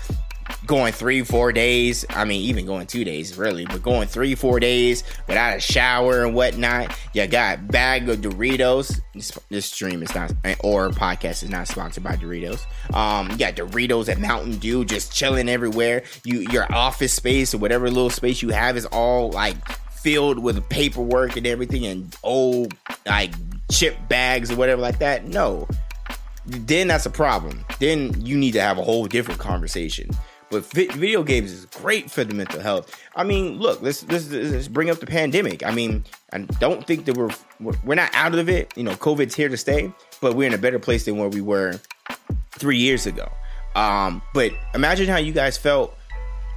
going 0.65 0.93
three, 0.93 1.23
four 1.23 1.51
days. 1.51 2.05
I 2.09 2.25
mean, 2.25 2.41
even 2.41 2.65
going 2.65 2.87
two 2.87 3.03
days, 3.03 3.37
really, 3.37 3.65
but 3.65 3.81
going 3.83 4.07
three, 4.07 4.35
four 4.35 4.59
days 4.59 5.03
without 5.27 5.57
a 5.57 5.59
shower 5.59 6.25
and 6.25 6.33
whatnot. 6.33 6.97
You 7.13 7.27
got 7.27 7.67
bag 7.67 8.07
of 8.09 8.19
Doritos. 8.19 9.01
This, 9.49 9.65
stream 9.65 10.01
is 10.03 10.13
not, 10.15 10.31
or 10.63 10.89
podcast 10.89 11.43
is 11.43 11.49
not 11.49 11.67
sponsored 11.67 12.03
by 12.03 12.15
Doritos. 12.15 12.65
Um, 12.95 13.31
you 13.31 13.37
got 13.37 13.55
Doritos 13.55 14.09
at 14.09 14.19
Mountain 14.19 14.57
Dew 14.57 14.85
just 14.85 15.13
chilling 15.13 15.49
everywhere. 15.49 16.03
You, 16.23 16.41
your 16.51 16.71
office 16.73 17.13
space 17.13 17.53
or 17.53 17.57
whatever 17.57 17.89
little 17.89 18.09
space 18.09 18.41
you 18.41 18.49
have 18.49 18.77
is 18.77 18.85
all 18.87 19.31
like 19.31 19.57
filled 19.91 20.39
with 20.39 20.67
paperwork 20.69 21.37
and 21.37 21.47
everything 21.47 21.85
and 21.85 22.13
old 22.23 22.73
like 23.05 23.31
chip 23.71 23.95
bags 24.09 24.51
or 24.51 24.55
whatever 24.57 24.81
like 24.81 24.99
that. 24.99 25.25
No. 25.25 25.67
Then 26.45 26.89
that's 26.89 27.05
a 27.05 27.09
problem. 27.09 27.63
Then 27.79 28.13
you 28.19 28.37
need 28.37 28.51
to 28.51 28.61
have 28.61 28.77
a 28.77 28.83
whole 28.83 29.05
different 29.05 29.39
conversation. 29.39 30.09
But 30.53 30.65
video 30.65 31.23
games 31.23 31.51
is 31.51 31.65
great 31.65 32.11
for 32.11 32.23
the 32.23 32.33
mental 32.33 32.61
health. 32.61 32.95
I 33.15 33.23
mean, 33.23 33.57
look, 33.57 33.81
let's, 33.81 34.07
let's, 34.07 34.29
let's 34.29 34.67
bring 34.67 34.91
up 34.91 34.99
the 34.99 35.07
pandemic. 35.07 35.65
I 35.65 35.71
mean, 35.71 36.05
I 36.31 36.39
don't 36.39 36.85
think 36.85 37.05
that 37.05 37.17
we're 37.17 37.31
we're 37.83 37.95
not 37.95 38.11
out 38.13 38.35
of 38.35 38.49
it. 38.49 38.71
You 38.77 38.83
know, 38.83 38.91
COVID's 38.91 39.35
here 39.35 39.49
to 39.49 39.57
stay, 39.57 39.91
but 40.21 40.35
we're 40.35 40.47
in 40.47 40.53
a 40.53 40.59
better 40.59 40.79
place 40.79 41.05
than 41.05 41.17
where 41.17 41.29
we 41.29 41.41
were 41.41 41.79
three 42.51 42.77
years 42.77 43.07
ago. 43.07 43.31
Um, 43.75 44.21
but 44.33 44.51
imagine 44.75 45.07
how 45.07 45.17
you 45.17 45.33
guys 45.33 45.57
felt 45.57 45.97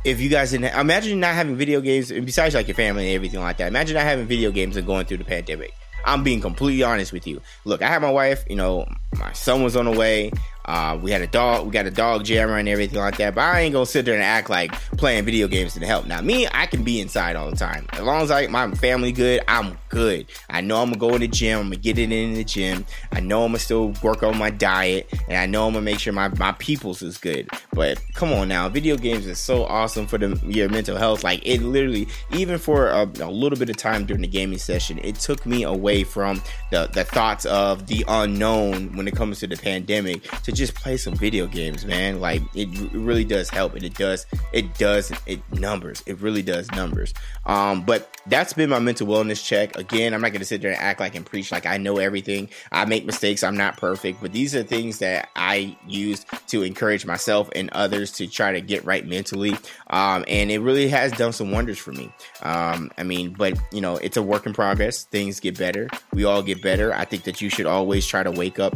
if 0.04 0.20
you 0.20 0.28
guys 0.28 0.50
didn't. 0.50 0.78
Imagine 0.78 1.18
not 1.18 1.35
having 1.35 1.56
video 1.56 1.80
games, 1.80 2.11
and 2.11 2.26
besides 2.26 2.54
like 2.54 2.68
your 2.68 2.74
family 2.74 3.06
and 3.06 3.14
everything 3.16 3.40
like 3.40 3.56
that. 3.56 3.68
Imagine 3.68 3.94
not 3.94 4.04
having 4.04 4.26
video 4.26 4.50
games 4.50 4.76
and 4.76 4.87
going 4.87 5.06
through 5.06 5.18
the 5.18 5.24
pandemic. 5.24 5.72
I'm 6.04 6.22
being 6.22 6.40
completely 6.40 6.85
honest 6.85 7.12
with 7.12 7.26
you. 7.26 7.40
Look, 7.64 7.82
I 7.82 7.88
have 7.88 8.00
my 8.00 8.11
wife. 8.11 8.44
You 8.48 8.56
know, 8.56 8.87
my 9.18 9.32
son 9.32 9.64
was 9.64 9.74
on 9.74 9.87
the 9.87 9.90
way. 9.90 10.30
Uh, 10.66 10.98
we 11.00 11.11
had 11.11 11.22
a 11.22 11.26
dog, 11.26 11.64
we 11.64 11.72
got 11.72 11.87
a 11.87 11.90
dog 11.90 12.24
jammer 12.24 12.59
and 12.59 12.68
everything 12.68 12.98
like 12.98 13.16
that. 13.16 13.35
But 13.35 13.42
I 13.42 13.61
ain't 13.61 13.72
gonna 13.72 13.87
sit 13.87 14.05
there 14.05 14.14
and 14.14 14.22
act 14.22 14.50
like 14.50 14.72
playing 14.96 15.24
video 15.24 15.48
games 15.48 15.74
didn't 15.74 15.87
help. 15.87 16.07
Now, 16.07 16.20
me, 16.20 16.48
I 16.52 16.66
can 16.66 16.83
be 16.83 17.00
inside 17.00 17.37
all 17.37 17.50
the 17.50 17.57
time. 17.57 17.87
As 17.92 18.02
long 18.02 18.22
as 18.22 18.31
I 18.31 18.46
my 18.48 18.70
family 18.72 19.12
good, 19.12 19.42
I'm 19.48 19.79
good. 19.88 20.26
I 20.50 20.61
know 20.61 20.83
I'm 20.83 20.88
gonna 20.88 20.98
go 20.98 21.14
in 21.14 21.20
the 21.20 21.29
gym, 21.29 21.59
I'm 21.61 21.64
gonna 21.66 21.76
get 21.76 21.98
it 21.98 22.11
in 22.11 22.35
the 22.35 22.44
gym. 22.44 22.85
I 23.12 23.20
know 23.20 23.44
I'm 23.44 23.50
gonna 23.50 23.61
still 23.61 23.94
work 24.02 24.22
on 24.22 24.37
my 24.37 24.50
diet, 24.50 25.09
and 25.29 25.38
I 25.38 25.46
know 25.46 25.66
I'm 25.66 25.72
gonna 25.72 25.85
make 25.85 26.00
sure 26.00 26.12
my, 26.12 26.29
my 26.29 26.52
peoples 26.52 27.02
is 27.02 27.16
good. 27.16 27.48
But 27.72 28.00
come 28.14 28.33
on 28.33 28.48
now, 28.48 28.68
video 28.68 28.96
games 28.96 29.26
is 29.26 29.38
so 29.38 29.64
awesome 29.64 30.07
for 30.07 30.18
the 30.18 30.38
your 30.46 30.68
mental 30.68 30.96
health. 30.96 31.22
Like 31.22 31.46
it 31.46 31.62
literally, 31.62 32.09
even 32.33 32.59
for 32.59 32.88
a, 32.88 33.05
a 33.20 33.31
little 33.31 33.59
bit 33.59 33.70
of 33.70 33.76
time 33.76 34.05
during 34.05 34.22
the 34.22 34.29
gaming 34.29 34.59
session, 34.59 34.98
it 35.02 35.16
took 35.16 35.46
me 35.46 35.62
away 35.62 36.02
from 36.02 36.42
the, 36.70 36.88
the 36.92 37.05
thoughts 37.05 37.46
of 37.46 37.87
the 37.87 38.05
unknown 38.09 38.96
when 38.96 39.07
it 39.07 39.14
comes 39.14 39.40
to 39.40 39.46
the 39.46 39.57
pandemic 39.57 40.22
to 40.42 40.55
just 40.56 40.74
play 40.74 40.96
some 40.96 41.14
video 41.14 41.46
games, 41.46 41.84
man. 41.84 42.20
Like 42.20 42.42
it, 42.54 42.68
really 42.92 43.24
does 43.24 43.50
help, 43.50 43.74
and 43.74 43.84
it 43.84 43.94
does 43.94 44.26
it 44.52 44.74
does 44.78 45.12
it 45.26 45.40
numbers. 45.52 46.02
It 46.06 46.20
really 46.20 46.42
does 46.42 46.70
numbers. 46.72 47.14
Um, 47.44 47.84
but 47.84 48.10
that's 48.26 48.52
been 48.52 48.70
my 48.70 48.78
mental 48.78 49.06
wellness 49.06 49.44
check. 49.44 49.76
Again, 49.76 50.14
I'm 50.14 50.20
not 50.20 50.32
gonna 50.32 50.44
sit 50.44 50.62
there 50.62 50.72
and 50.72 50.80
act 50.80 51.00
like 51.00 51.14
and 51.14 51.24
preach 51.24 51.52
like 51.52 51.66
I 51.66 51.76
know 51.76 51.98
everything. 51.98 52.48
I 52.72 52.84
make 52.86 53.04
mistakes. 53.04 53.42
I'm 53.42 53.56
not 53.56 53.76
perfect, 53.76 54.20
but 54.20 54.32
these 54.32 54.56
are 54.56 54.62
things 54.62 54.98
that 54.98 55.28
I 55.36 55.76
use 55.86 56.24
to 56.48 56.62
encourage 56.62 57.06
myself 57.06 57.48
and 57.54 57.70
others 57.70 58.12
to 58.12 58.26
try 58.26 58.52
to 58.52 58.60
get 58.60 58.84
right 58.84 59.06
mentally. 59.06 59.56
Um, 59.88 60.24
and 60.26 60.50
it 60.50 60.58
really 60.58 60.88
has 60.88 61.12
done 61.12 61.32
some 61.32 61.50
wonders 61.50 61.78
for 61.78 61.92
me. 61.92 62.12
Um, 62.42 62.90
I 62.98 63.02
mean, 63.02 63.32
but 63.32 63.58
you 63.72 63.80
know, 63.80 63.96
it's 63.96 64.16
a 64.16 64.22
work 64.22 64.46
in 64.46 64.54
progress. 64.54 65.04
Things 65.04 65.38
get 65.38 65.58
better. 65.58 65.88
We 66.12 66.24
all 66.24 66.42
get 66.42 66.62
better. 66.62 66.94
I 66.94 67.04
think 67.04 67.24
that 67.24 67.40
you 67.40 67.50
should 67.50 67.66
always 67.66 68.06
try 68.06 68.22
to 68.22 68.30
wake 68.30 68.58
up 68.58 68.74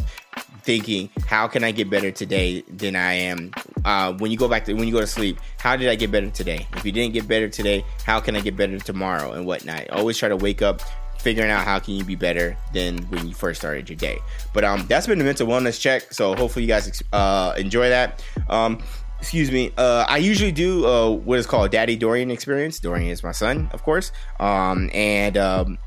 thinking, 0.70 1.10
how 1.26 1.48
can 1.48 1.64
I 1.64 1.72
get 1.72 1.90
better 1.90 2.12
today 2.12 2.62
than 2.68 2.94
I 2.94 3.14
am? 3.14 3.50
Uh, 3.84 4.12
when 4.12 4.30
you 4.30 4.36
go 4.36 4.46
back 4.46 4.64
to 4.66 4.74
when 4.74 4.86
you 4.86 4.92
go 4.92 5.00
to 5.00 5.06
sleep, 5.06 5.40
how 5.58 5.74
did 5.74 5.88
I 5.88 5.96
get 5.96 6.12
better 6.12 6.30
today? 6.30 6.68
If 6.76 6.84
you 6.84 6.92
didn't 6.92 7.12
get 7.12 7.26
better 7.26 7.48
today, 7.48 7.84
how 8.04 8.20
can 8.20 8.36
I 8.36 8.40
get 8.40 8.56
better 8.56 8.78
tomorrow 8.78 9.32
and 9.32 9.46
whatnot? 9.46 9.90
Always 9.90 10.16
try 10.16 10.28
to 10.28 10.36
wake 10.36 10.62
up 10.62 10.82
figuring 11.18 11.50
out 11.50 11.64
how 11.64 11.80
can 11.80 11.94
you 11.94 12.04
be 12.04 12.14
better 12.14 12.56
than 12.72 12.98
when 13.08 13.26
you 13.26 13.34
first 13.34 13.60
started 13.60 13.90
your 13.90 13.96
day. 13.96 14.18
But 14.54 14.62
um, 14.62 14.86
that's 14.86 15.08
been 15.08 15.18
the 15.18 15.24
mental 15.24 15.48
wellness 15.48 15.80
check. 15.80 16.12
So 16.12 16.36
hopefully 16.36 16.66
you 16.66 16.68
guys 16.68 17.02
uh, 17.12 17.52
enjoy 17.58 17.88
that. 17.88 18.24
Um, 18.48 18.80
excuse 19.18 19.50
me. 19.50 19.72
Uh, 19.76 20.04
I 20.08 20.18
usually 20.18 20.52
do 20.52 20.86
uh, 20.86 21.10
what 21.10 21.40
is 21.40 21.48
called 21.48 21.72
Daddy 21.72 21.96
Dorian 21.96 22.30
experience. 22.30 22.78
Dorian 22.78 23.10
is 23.10 23.24
my 23.24 23.32
son, 23.32 23.68
of 23.72 23.82
course. 23.82 24.12
Um, 24.38 24.88
and 24.94 25.36
um, 25.36 25.78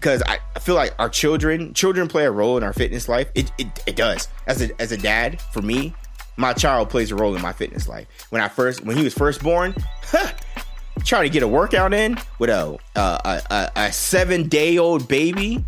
because 0.00 0.22
I, 0.22 0.38
feel 0.58 0.74
like 0.74 0.94
our 0.98 1.08
children 1.08 1.74
children 1.74 2.08
play 2.08 2.24
a 2.24 2.30
role 2.30 2.56
in 2.56 2.64
our 2.64 2.72
fitness 2.72 3.08
life. 3.08 3.30
It, 3.34 3.52
it, 3.58 3.66
it 3.86 3.96
does. 3.96 4.28
As 4.46 4.62
a 4.62 4.80
as 4.80 4.92
a 4.92 4.96
dad, 4.96 5.40
for 5.52 5.62
me, 5.62 5.94
my 6.36 6.52
child 6.54 6.88
plays 6.90 7.10
a 7.10 7.16
role 7.16 7.36
in 7.36 7.42
my 7.42 7.52
fitness 7.52 7.88
life. 7.88 8.06
When 8.30 8.40
I 8.40 8.48
first 8.48 8.84
when 8.84 8.96
he 8.96 9.04
was 9.04 9.14
first 9.14 9.42
born, 9.42 9.74
huh, 10.04 10.32
trying 11.04 11.24
to 11.24 11.30
get 11.30 11.42
a 11.42 11.48
workout 11.48 11.92
in 11.92 12.18
with 12.38 12.50
a 12.50 12.78
a, 12.96 13.42
a, 13.50 13.70
a 13.76 13.92
seven 13.92 14.48
day 14.48 14.78
old 14.78 15.06
baby, 15.06 15.64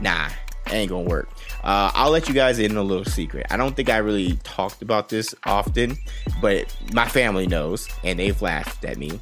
nah, 0.00 0.28
ain't 0.70 0.90
gonna 0.90 1.08
work. 1.08 1.28
Uh, 1.62 1.90
I'll 1.94 2.10
let 2.10 2.26
you 2.26 2.34
guys 2.34 2.58
in 2.58 2.76
a 2.76 2.82
little 2.82 3.04
secret. 3.04 3.46
I 3.50 3.56
don't 3.56 3.76
think 3.76 3.88
I 3.88 3.98
really 3.98 4.36
talked 4.42 4.82
about 4.82 5.10
this 5.10 5.34
often, 5.44 5.96
but 6.40 6.74
my 6.92 7.06
family 7.06 7.46
knows, 7.46 7.88
and 8.02 8.18
they've 8.18 8.40
laughed 8.40 8.84
at 8.84 8.96
me. 8.96 9.20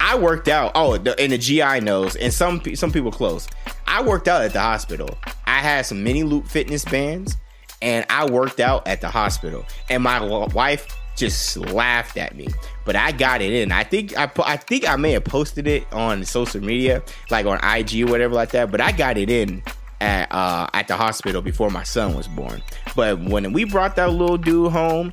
I 0.00 0.18
worked 0.18 0.48
out. 0.48 0.72
Oh, 0.74 0.96
the, 0.96 1.18
and 1.20 1.32
the 1.32 1.38
GI 1.38 1.80
knows, 1.80 2.16
and 2.16 2.32
some 2.32 2.62
some 2.74 2.90
people 2.90 3.12
close. 3.12 3.46
I 3.86 4.02
worked 4.02 4.28
out 4.28 4.42
at 4.42 4.52
the 4.52 4.60
hospital. 4.60 5.10
I 5.46 5.58
had 5.58 5.86
some 5.86 6.02
mini 6.02 6.22
loop 6.22 6.46
fitness 6.46 6.84
bands, 6.84 7.36
and 7.82 8.06
I 8.08 8.28
worked 8.28 8.60
out 8.60 8.86
at 8.88 9.00
the 9.00 9.10
hospital. 9.10 9.64
And 9.88 10.02
my 10.02 10.20
wife 10.20 10.96
just 11.16 11.56
laughed 11.56 12.16
at 12.16 12.34
me, 12.34 12.48
but 12.86 12.96
I 12.96 13.12
got 13.12 13.42
it 13.42 13.52
in. 13.52 13.72
I 13.72 13.84
think 13.84 14.16
I 14.16 14.30
I 14.38 14.56
think 14.56 14.88
I 14.88 14.96
may 14.96 15.12
have 15.12 15.24
posted 15.24 15.66
it 15.66 15.90
on 15.92 16.24
social 16.24 16.62
media, 16.62 17.02
like 17.30 17.46
on 17.46 17.58
IG 17.62 18.02
or 18.02 18.10
whatever 18.10 18.34
like 18.34 18.50
that. 18.52 18.70
But 18.70 18.80
I 18.80 18.92
got 18.92 19.18
it 19.18 19.28
in 19.28 19.62
at 20.00 20.32
uh, 20.32 20.66
at 20.72 20.88
the 20.88 20.96
hospital 20.96 21.42
before 21.42 21.70
my 21.70 21.82
son 21.82 22.14
was 22.14 22.26
born. 22.26 22.62
But 22.96 23.20
when 23.20 23.52
we 23.52 23.64
brought 23.64 23.96
that 23.96 24.10
little 24.10 24.38
dude 24.38 24.72
home, 24.72 25.12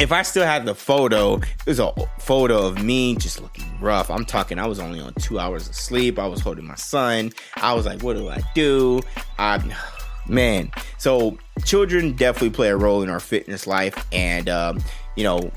if 0.00 0.12
I 0.12 0.22
still 0.22 0.44
have 0.44 0.64
the 0.64 0.74
photo, 0.74 1.36
it 1.36 1.66
was 1.66 1.78
a 1.78 1.92
photo 2.18 2.66
of 2.66 2.82
me 2.82 3.16
just 3.16 3.40
looking 3.42 3.66
rough. 3.80 4.10
I'm 4.10 4.24
talking, 4.24 4.58
I 4.58 4.66
was 4.66 4.80
only 4.80 4.98
on 4.98 5.12
two 5.14 5.38
hours 5.38 5.68
of 5.68 5.74
sleep. 5.74 6.18
I 6.18 6.26
was 6.26 6.40
holding 6.40 6.66
my 6.66 6.74
son. 6.74 7.32
I 7.56 7.74
was 7.74 7.84
like, 7.84 8.02
what 8.02 8.16
do 8.16 8.28
I 8.30 8.40
do? 8.54 9.02
I, 9.38 9.62
man. 10.26 10.72
So 10.96 11.38
children 11.64 12.12
definitely 12.12 12.50
play 12.50 12.68
a 12.68 12.76
role 12.76 13.02
in 13.02 13.10
our 13.10 13.20
fitness 13.20 13.66
life. 13.66 14.06
And, 14.10 14.48
um, 14.48 14.80
you 15.16 15.24
know, 15.24 15.52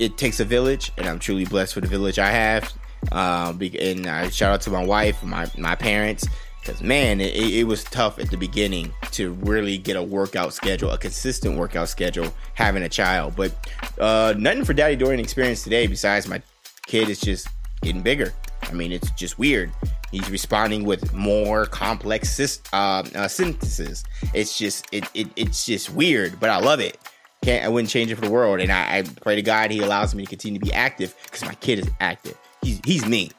it 0.00 0.18
takes 0.18 0.40
a 0.40 0.44
village, 0.44 0.90
and 0.98 1.06
I'm 1.06 1.20
truly 1.20 1.44
blessed 1.44 1.74
for 1.74 1.80
the 1.80 1.86
village 1.86 2.18
I 2.18 2.30
have. 2.30 2.72
Um, 3.12 3.60
and 3.80 4.06
I 4.08 4.30
shout 4.30 4.52
out 4.52 4.60
to 4.62 4.70
my 4.70 4.84
wife, 4.84 5.22
my 5.22 5.48
my 5.56 5.76
parents, 5.76 6.26
because 6.66 6.82
man, 6.82 7.20
it, 7.20 7.34
it, 7.36 7.64
was 7.64 7.84
tough 7.84 8.18
at 8.18 8.28
the 8.30 8.36
beginning 8.36 8.92
to 9.12 9.34
really 9.34 9.78
get 9.78 9.96
a 9.96 10.02
workout 10.02 10.52
schedule, 10.52 10.90
a 10.90 10.98
consistent 10.98 11.56
workout 11.56 11.88
schedule, 11.88 12.32
having 12.54 12.82
a 12.82 12.88
child. 12.88 13.34
But 13.36 13.54
uh, 14.00 14.34
nothing 14.36 14.64
for 14.64 14.74
Daddy 14.74 14.96
Dorian 14.96 15.20
experience 15.20 15.62
today 15.62 15.86
besides 15.86 16.26
my 16.26 16.42
kid 16.86 17.08
is 17.08 17.20
just 17.20 17.48
getting 17.82 18.02
bigger. 18.02 18.32
I 18.62 18.72
mean, 18.72 18.90
it's 18.90 19.10
just 19.12 19.38
weird. 19.38 19.70
He's 20.10 20.28
responding 20.28 20.84
with 20.84 21.12
more 21.14 21.66
complex 21.66 22.60
uh, 22.72 23.04
uh, 23.14 23.28
synthesis. 23.28 24.02
It's 24.34 24.58
just 24.58 24.86
it, 24.90 25.04
it 25.14 25.28
it's 25.36 25.66
just 25.66 25.90
weird, 25.90 26.40
but 26.40 26.50
I 26.50 26.58
love 26.58 26.80
it. 26.80 26.98
Can't 27.42 27.64
I 27.64 27.68
wouldn't 27.68 27.90
change 27.90 28.10
it 28.10 28.16
for 28.16 28.22
the 28.22 28.30
world. 28.30 28.60
And 28.60 28.72
I, 28.72 28.98
I 28.98 29.02
pray 29.02 29.36
to 29.36 29.42
God 29.42 29.70
He 29.70 29.80
allows 29.80 30.14
me 30.14 30.24
to 30.24 30.28
continue 30.28 30.58
to 30.58 30.64
be 30.64 30.72
active 30.72 31.14
because 31.24 31.44
my 31.44 31.54
kid 31.54 31.78
is 31.78 31.90
active. 32.00 32.36
He's 32.62 32.80
he's 32.84 33.06
me, 33.06 33.30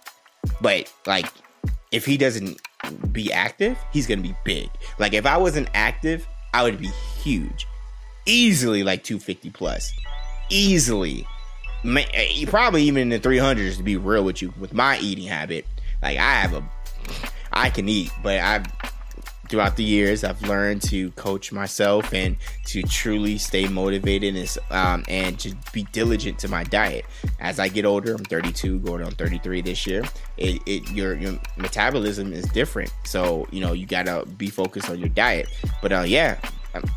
but 0.61 0.91
like 1.05 1.25
if 1.91 2.05
he 2.05 2.17
doesn't 2.17 2.61
be 3.12 3.32
active, 3.32 3.78
he's 3.91 4.08
gonna 4.08 4.21
be 4.21 4.36
big. 4.43 4.69
Like 5.00 5.13
if 5.13 5.26
I 5.26 5.38
wasn't 5.38 5.69
active, 5.73 6.28
I 6.54 6.63
would 6.63 6.80
be 6.80 6.89
huge, 7.21 7.67
easily 8.26 8.84
like 8.84 9.04
250 9.04 9.50
plus, 9.52 9.91
easily. 10.50 11.26
Eh, 11.86 12.45
probably 12.47 12.84
even 12.84 13.04
in 13.04 13.10
the 13.10 13.19
300s 13.19 13.78
to 13.78 13.84
be 13.84 13.97
real 13.97 14.23
with 14.23 14.41
you. 14.41 14.54
With 14.60 14.73
my 14.73 14.97
eating 15.00 15.28
habit, 15.28 15.65
like 16.02 16.17
I 16.17 16.34
have 16.41 16.54
a, 16.54 16.63
I 17.54 17.69
can 17.69 17.88
eat, 17.88 18.12
but 18.23 18.39
I've 18.39 18.65
throughout 19.49 19.75
the 19.75 19.83
years, 19.83 20.23
I've 20.23 20.41
learned 20.43 20.81
to 20.83 21.12
coach 21.12 21.51
myself 21.51 22.13
and 22.13 22.38
to 22.65 22.81
truly 22.83 23.38
stay 23.38 23.67
motivated 23.67 24.36
and, 24.36 24.57
um, 24.71 25.03
and 25.07 25.39
to 25.39 25.55
be 25.73 25.83
diligent 25.91 26.39
to 26.39 26.47
my 26.47 26.63
diet. 26.63 27.05
As 27.39 27.60
I 27.60 27.67
get 27.67 27.86
older, 27.86 28.13
I'm 28.13 28.23
32, 28.23 28.79
going 28.79 29.03
on 29.03 29.12
33 29.12 29.62
this 29.62 29.88
year. 29.88 30.03
It, 30.38 30.62
it 30.65 30.89
your 30.91 31.15
your 31.15 31.39
metabolism 31.57 32.33
is 32.33 32.45
different, 32.49 32.93
so 33.05 33.47
you 33.51 33.60
know 33.60 33.73
you 33.73 33.86
gotta 33.86 34.25
be 34.38 34.49
focused 34.49 34.89
on 34.89 34.99
your 34.99 35.10
diet. 35.10 35.47
But 35.81 35.91
uh, 35.91 36.01
yeah, 36.01 36.38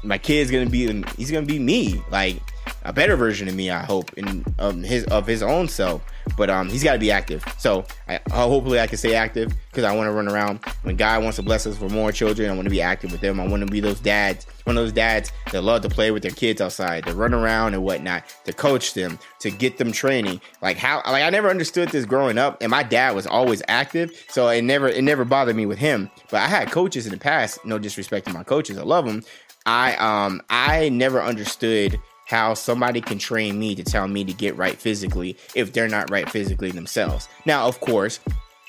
my 0.02 0.18
kid's 0.18 0.50
gonna 0.50 0.68
be 0.68 1.04
he's 1.16 1.30
gonna 1.30 1.46
be 1.46 1.58
me 1.58 2.02
like 2.10 2.36
a 2.84 2.92
better 2.92 3.16
version 3.16 3.48
of 3.48 3.54
me 3.54 3.70
i 3.70 3.82
hope 3.82 4.12
in 4.14 4.44
um, 4.58 4.82
his 4.82 5.04
of 5.04 5.26
his 5.26 5.42
own 5.42 5.68
self. 5.68 6.02
But 6.36 6.48
um 6.48 6.68
he's 6.68 6.84
got 6.84 6.92
to 6.92 6.98
be 6.98 7.10
active. 7.10 7.44
So 7.58 7.84
I, 8.08 8.20
hopefully 8.30 8.78
i 8.80 8.86
can 8.86 8.98
stay 8.98 9.14
active 9.14 9.52
because 9.70 9.84
i 9.84 9.94
want 9.94 10.06
to 10.06 10.12
run 10.12 10.28
around. 10.28 10.60
When 10.82 10.96
god 10.96 11.22
wants 11.22 11.36
to 11.36 11.42
bless 11.42 11.66
us 11.66 11.76
for 11.76 11.88
more 11.88 12.12
children 12.12 12.50
i 12.50 12.54
want 12.54 12.66
to 12.66 12.70
be 12.70 12.80
active 12.80 13.10
with 13.12 13.20
them. 13.20 13.40
I 13.40 13.46
want 13.46 13.66
to 13.66 13.70
be 13.70 13.80
those 13.80 14.00
dads 14.00 14.46
one 14.64 14.76
of 14.76 14.84
those 14.84 14.92
dads 14.92 15.32
that 15.52 15.62
love 15.62 15.82
to 15.82 15.88
play 15.88 16.10
with 16.10 16.22
their 16.22 16.32
kids 16.32 16.60
outside 16.60 17.04
to 17.06 17.14
run 17.14 17.34
around 17.34 17.74
and 17.74 17.82
whatnot 17.82 18.24
to 18.44 18.52
coach 18.52 18.94
them 18.94 19.18
to 19.40 19.50
get 19.50 19.78
them 19.78 19.90
training. 19.90 20.40
Like 20.62 20.76
how 20.76 21.02
like 21.06 21.24
i 21.24 21.30
never 21.30 21.50
understood 21.50 21.88
this 21.88 22.04
growing 22.04 22.38
up 22.38 22.58
and 22.60 22.70
my 22.70 22.82
dad 22.82 23.14
was 23.14 23.26
always 23.26 23.62
active 23.68 24.12
so 24.28 24.48
it 24.48 24.62
never 24.62 24.88
it 24.88 25.02
never 25.02 25.24
bothered 25.24 25.56
me 25.56 25.66
with 25.66 25.78
him. 25.78 26.10
But 26.30 26.42
i 26.42 26.46
had 26.46 26.70
coaches 26.70 27.06
in 27.06 27.12
the 27.12 27.18
past 27.18 27.64
no 27.64 27.78
disrespect 27.78 28.26
to 28.26 28.32
my 28.32 28.44
coaches 28.44 28.78
i 28.78 28.82
love 28.82 29.04
them 29.04 29.22
I 29.66 29.94
um 29.96 30.40
I 30.48 30.88
never 30.88 31.22
understood 31.22 32.00
how 32.30 32.54
somebody 32.54 33.00
can 33.00 33.18
train 33.18 33.58
me 33.58 33.74
to 33.74 33.84
tell 33.84 34.08
me 34.08 34.24
to 34.24 34.32
get 34.32 34.56
right 34.56 34.78
physically 34.78 35.36
if 35.54 35.72
they're 35.72 35.88
not 35.88 36.10
right 36.10 36.30
physically 36.30 36.70
themselves. 36.70 37.28
Now, 37.44 37.66
of 37.66 37.80
course, 37.80 38.20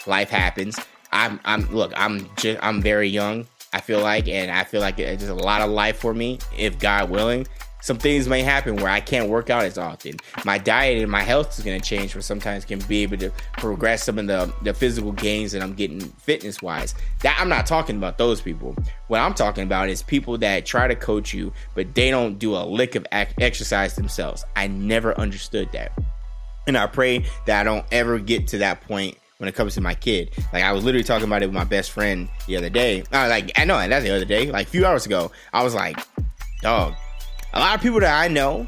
life 0.07 0.29
happens. 0.29 0.79
I'm 1.11 1.39
I'm 1.45 1.69
look, 1.71 1.93
I'm 1.95 2.27
just 2.37 2.59
I'm 2.61 2.81
very 2.81 3.07
young. 3.07 3.47
I 3.73 3.79
feel 3.79 4.01
like, 4.01 4.27
and 4.27 4.51
I 4.51 4.65
feel 4.65 4.81
like 4.81 4.97
there's 4.97 5.29
a 5.29 5.33
lot 5.33 5.61
of 5.61 5.69
life 5.69 5.97
for 5.97 6.13
me 6.13 6.39
if 6.57 6.77
God 6.77 7.09
willing 7.09 7.47
some 7.81 7.97
things 7.97 8.27
may 8.27 8.41
happen 8.41 8.75
where 8.75 8.89
I 8.89 8.99
can't 8.99 9.29
work 9.29 9.49
out 9.49 9.63
as 9.63 9.77
often. 9.77 10.15
My 10.45 10.57
diet 10.57 11.01
and 11.01 11.11
my 11.11 11.23
health 11.23 11.57
is 11.57 11.65
going 11.65 11.79
to 11.79 11.85
change, 11.85 12.15
where 12.15 12.21
sometimes 12.21 12.65
can 12.65 12.79
be 12.79 13.03
able 13.03 13.17
to 13.17 13.31
progress 13.53 14.03
some 14.03 14.19
of 14.19 14.27
the, 14.27 14.53
the 14.61 14.73
physical 14.73 15.11
gains 15.11 15.51
that 15.51 15.61
I'm 15.61 15.73
getting 15.73 15.99
fitness 15.99 16.61
wise. 16.61 16.95
That 17.21 17.37
I'm 17.39 17.49
not 17.49 17.65
talking 17.65 17.97
about 17.97 18.17
those 18.17 18.41
people. 18.41 18.75
What 19.07 19.19
I'm 19.19 19.33
talking 19.33 19.63
about 19.63 19.89
is 19.89 20.03
people 20.03 20.37
that 20.39 20.65
try 20.65 20.87
to 20.87 20.95
coach 20.95 21.33
you, 21.33 21.51
but 21.75 21.93
they 21.95 22.11
don't 22.11 22.37
do 22.37 22.55
a 22.55 22.63
lick 22.63 22.95
of 22.95 23.05
exercise 23.11 23.95
themselves. 23.95 24.45
I 24.55 24.67
never 24.67 25.17
understood 25.19 25.71
that. 25.73 25.91
And 26.67 26.77
I 26.77 26.85
pray 26.87 27.25
that 27.47 27.59
I 27.59 27.63
don't 27.63 27.85
ever 27.91 28.19
get 28.19 28.47
to 28.49 28.59
that 28.59 28.81
point 28.81 29.17
when 29.39 29.47
it 29.47 29.55
comes 29.55 29.73
to 29.73 29.81
my 29.81 29.95
kid. 29.95 30.31
Like 30.53 30.63
I 30.63 30.71
was 30.71 30.83
literally 30.83 31.03
talking 31.03 31.25
about 31.25 31.41
it 31.41 31.47
with 31.47 31.55
my 31.55 31.63
best 31.63 31.89
friend 31.89 32.29
the 32.45 32.57
other 32.57 32.69
day. 32.69 33.01
Uh, 33.11 33.27
like 33.27 33.51
I 33.57 33.65
know 33.65 33.75
that's 33.87 34.05
the 34.05 34.15
other 34.15 34.25
day, 34.25 34.51
like 34.51 34.67
a 34.67 34.69
few 34.69 34.85
hours 34.85 35.07
ago. 35.07 35.31
I 35.51 35.63
was 35.63 35.73
like, 35.73 35.97
dog, 36.61 36.93
a 37.53 37.59
lot 37.59 37.75
of 37.75 37.81
people 37.81 37.99
that 37.99 38.21
I 38.21 38.27
know 38.27 38.67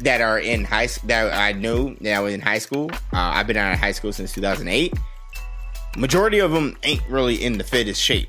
that 0.00 0.20
are 0.20 0.38
in 0.38 0.64
high 0.64 0.88
that 1.04 1.32
I 1.32 1.52
knew 1.52 1.96
that 2.00 2.14
I 2.14 2.20
was 2.20 2.34
in 2.34 2.40
high 2.40 2.58
school. 2.58 2.90
Uh, 3.12 3.18
I've 3.34 3.46
been 3.46 3.56
out 3.56 3.72
of 3.72 3.78
high 3.78 3.92
school 3.92 4.12
since 4.12 4.32
2008. 4.32 4.94
Majority 5.96 6.38
of 6.40 6.52
them 6.52 6.76
ain't 6.82 7.02
really 7.08 7.42
in 7.42 7.56
the 7.56 7.64
fittest 7.64 8.00
shape, 8.00 8.28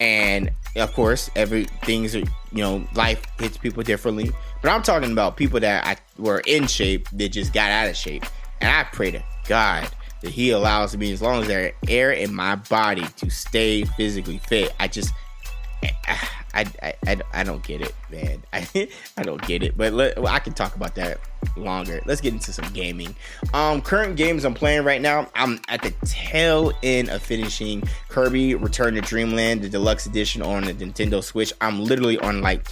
and 0.00 0.50
of 0.76 0.92
course, 0.92 1.30
everything's 1.34 2.14
you 2.14 2.24
know 2.52 2.86
life 2.94 3.22
hits 3.38 3.58
people 3.58 3.82
differently. 3.82 4.30
But 4.62 4.70
I'm 4.70 4.82
talking 4.82 5.12
about 5.12 5.36
people 5.36 5.60
that 5.60 5.86
I 5.86 5.96
were 6.20 6.42
in 6.46 6.66
shape 6.66 7.08
that 7.10 7.30
just 7.30 7.52
got 7.52 7.70
out 7.70 7.88
of 7.88 7.96
shape, 7.96 8.24
and 8.60 8.70
I 8.70 8.84
pray 8.84 9.10
to 9.10 9.22
God 9.48 9.88
that 10.22 10.30
He 10.30 10.50
allows 10.50 10.96
me, 10.96 11.12
as 11.12 11.20
long 11.20 11.42
as 11.42 11.48
there's 11.48 11.72
air 11.88 12.12
in 12.12 12.32
my 12.32 12.54
body, 12.54 13.04
to 13.16 13.30
stay 13.30 13.84
physically 13.84 14.38
fit. 14.38 14.72
I 14.78 14.86
just 14.86 15.12
I, 16.56 16.94
I, 17.06 17.16
I, 17.34 17.42
don't 17.44 17.62
get 17.62 17.82
it, 17.82 17.94
man. 18.10 18.42
I, 18.52 18.66
I 19.18 19.22
don't 19.22 19.42
get 19.42 19.62
it. 19.62 19.76
But 19.76 19.92
let, 19.92 20.18
well, 20.18 20.32
I 20.32 20.38
can 20.38 20.54
talk 20.54 20.74
about 20.74 20.94
that 20.94 21.20
longer. 21.56 22.00
Let's 22.06 22.20
get 22.20 22.32
into 22.32 22.52
some 22.52 22.72
gaming. 22.72 23.14
Um, 23.52 23.82
current 23.82 24.16
games 24.16 24.44
I'm 24.44 24.54
playing 24.54 24.84
right 24.84 25.00
now. 25.00 25.28
I'm 25.34 25.60
at 25.68 25.82
the 25.82 25.92
tail 26.06 26.72
end 26.82 27.10
of 27.10 27.22
finishing 27.22 27.82
Kirby 28.08 28.54
Return 28.54 28.94
to 28.94 29.02
Dreamland, 29.02 29.62
the 29.62 29.68
deluxe 29.68 30.06
edition 30.06 30.40
on 30.40 30.64
the 30.64 30.72
Nintendo 30.72 31.22
Switch. 31.22 31.52
I'm 31.60 31.84
literally 31.84 32.18
on 32.18 32.40
like 32.40 32.66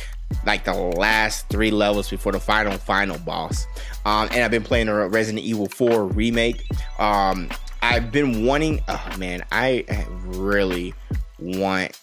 like 0.46 0.64
the 0.64 0.74
last 0.74 1.48
three 1.48 1.70
levels 1.70 2.08
before 2.08 2.32
the 2.32 2.40
final 2.40 2.78
final 2.78 3.18
boss. 3.18 3.66
Um, 4.06 4.28
and 4.32 4.42
I've 4.42 4.50
been 4.50 4.64
playing 4.64 4.88
a 4.88 5.08
Resident 5.08 5.44
Evil 5.44 5.66
4 5.68 6.06
remake. 6.06 6.64
Um, 6.98 7.50
I've 7.82 8.10
been 8.10 8.46
wanting. 8.46 8.80
Oh 8.88 9.14
man, 9.18 9.44
I 9.52 9.84
really 10.24 10.94
want 11.38 11.98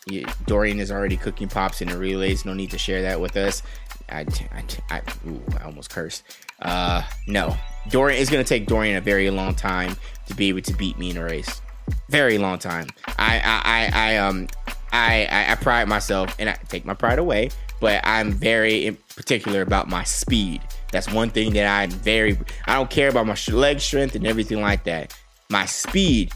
Dorian 0.45 0.79
is 0.79 0.91
already 0.91 1.17
cooking 1.17 1.47
pops 1.47 1.81
in 1.81 1.87
the 1.89 1.97
relays. 1.97 2.45
No 2.45 2.53
need 2.53 2.71
to 2.71 2.77
share 2.77 3.01
that 3.03 3.19
with 3.19 3.37
us. 3.37 3.63
I, 4.09 4.25
I, 4.51 4.63
I, 4.89 5.01
ooh, 5.27 5.41
I 5.59 5.63
almost 5.63 5.89
cursed. 5.89 6.23
Uh, 6.61 7.01
no, 7.27 7.55
Dorian 7.89 8.19
is 8.19 8.29
going 8.29 8.43
to 8.43 8.47
take 8.47 8.67
Dorian 8.67 8.97
a 8.97 9.01
very 9.01 9.29
long 9.29 9.55
time 9.55 9.95
to 10.27 10.35
be 10.35 10.49
able 10.49 10.61
to 10.61 10.73
beat 10.73 10.97
me 10.97 11.11
in 11.11 11.17
a 11.17 11.23
race. 11.23 11.61
very 12.09 12.37
long 12.37 12.59
time. 12.59 12.87
I 13.17 13.39
I 13.39 13.61
I, 13.65 14.13
I 14.13 14.17
um 14.17 14.47
I, 14.91 15.27
I 15.31 15.51
I 15.53 15.55
pride 15.55 15.87
myself 15.87 16.35
and 16.39 16.49
I 16.49 16.53
take 16.67 16.85
my 16.85 16.93
pride 16.93 17.19
away, 17.19 17.49
but 17.79 18.01
I'm 18.03 18.31
very 18.31 18.97
particular 19.15 19.61
about 19.61 19.87
my 19.87 20.03
speed. 20.03 20.61
That's 20.91 21.11
one 21.11 21.29
thing 21.29 21.53
that 21.53 21.67
I'm 21.67 21.89
very. 21.89 22.37
I 22.65 22.75
don't 22.75 22.89
care 22.89 23.09
about 23.09 23.25
my 23.27 23.37
leg 23.51 23.79
strength 23.79 24.15
and 24.15 24.27
everything 24.27 24.61
like 24.61 24.83
that. 24.83 25.15
My 25.49 25.65
speed 25.65 26.33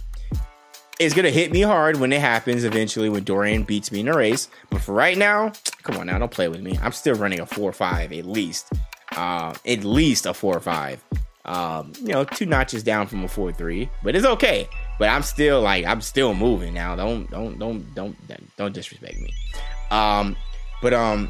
is 0.99 1.13
gonna 1.13 1.29
hit 1.29 1.51
me 1.51 1.61
hard 1.61 1.99
when 1.99 2.13
it 2.13 2.21
happens 2.21 2.63
eventually 2.63 3.09
when 3.09 3.23
Dorian 3.23 3.63
beats 3.63 3.91
me 3.91 3.99
in 3.99 4.07
a 4.07 4.15
race. 4.15 4.49
But 4.69 4.81
for 4.81 4.93
right 4.93 5.17
now, 5.17 5.51
come 5.83 5.97
on 5.97 6.07
now, 6.07 6.17
don't 6.17 6.31
play 6.31 6.47
with 6.47 6.61
me. 6.61 6.77
I'm 6.81 6.91
still 6.91 7.15
running 7.15 7.39
a 7.39 7.45
four 7.45 7.69
or 7.69 7.73
five 7.73 8.11
at 8.13 8.25
least, 8.25 8.71
uh, 9.15 9.53
at 9.65 9.83
least 9.83 10.25
a 10.25 10.33
four 10.33 10.55
or 10.55 10.61
five. 10.61 11.03
Um, 11.45 11.93
you 12.01 12.07
know, 12.07 12.23
two 12.23 12.45
notches 12.47 12.81
down 12.81 13.07
from 13.07 13.23
a 13.23 13.27
four 13.27 13.51
three, 13.51 13.89
but 14.03 14.15
it's 14.15 14.25
okay. 14.25 14.67
But 14.97 15.09
I'm 15.09 15.21
still 15.21 15.61
like 15.61 15.85
I'm 15.85 16.01
still 16.01 16.33
moving 16.33 16.73
now. 16.73 16.95
Don't 16.95 17.29
don't 17.29 17.59
don't 17.59 17.93
don't 17.93 18.15
don't 18.57 18.73
disrespect 18.73 19.19
me. 19.19 19.33
Um, 19.91 20.35
but 20.81 20.93
um, 20.93 21.29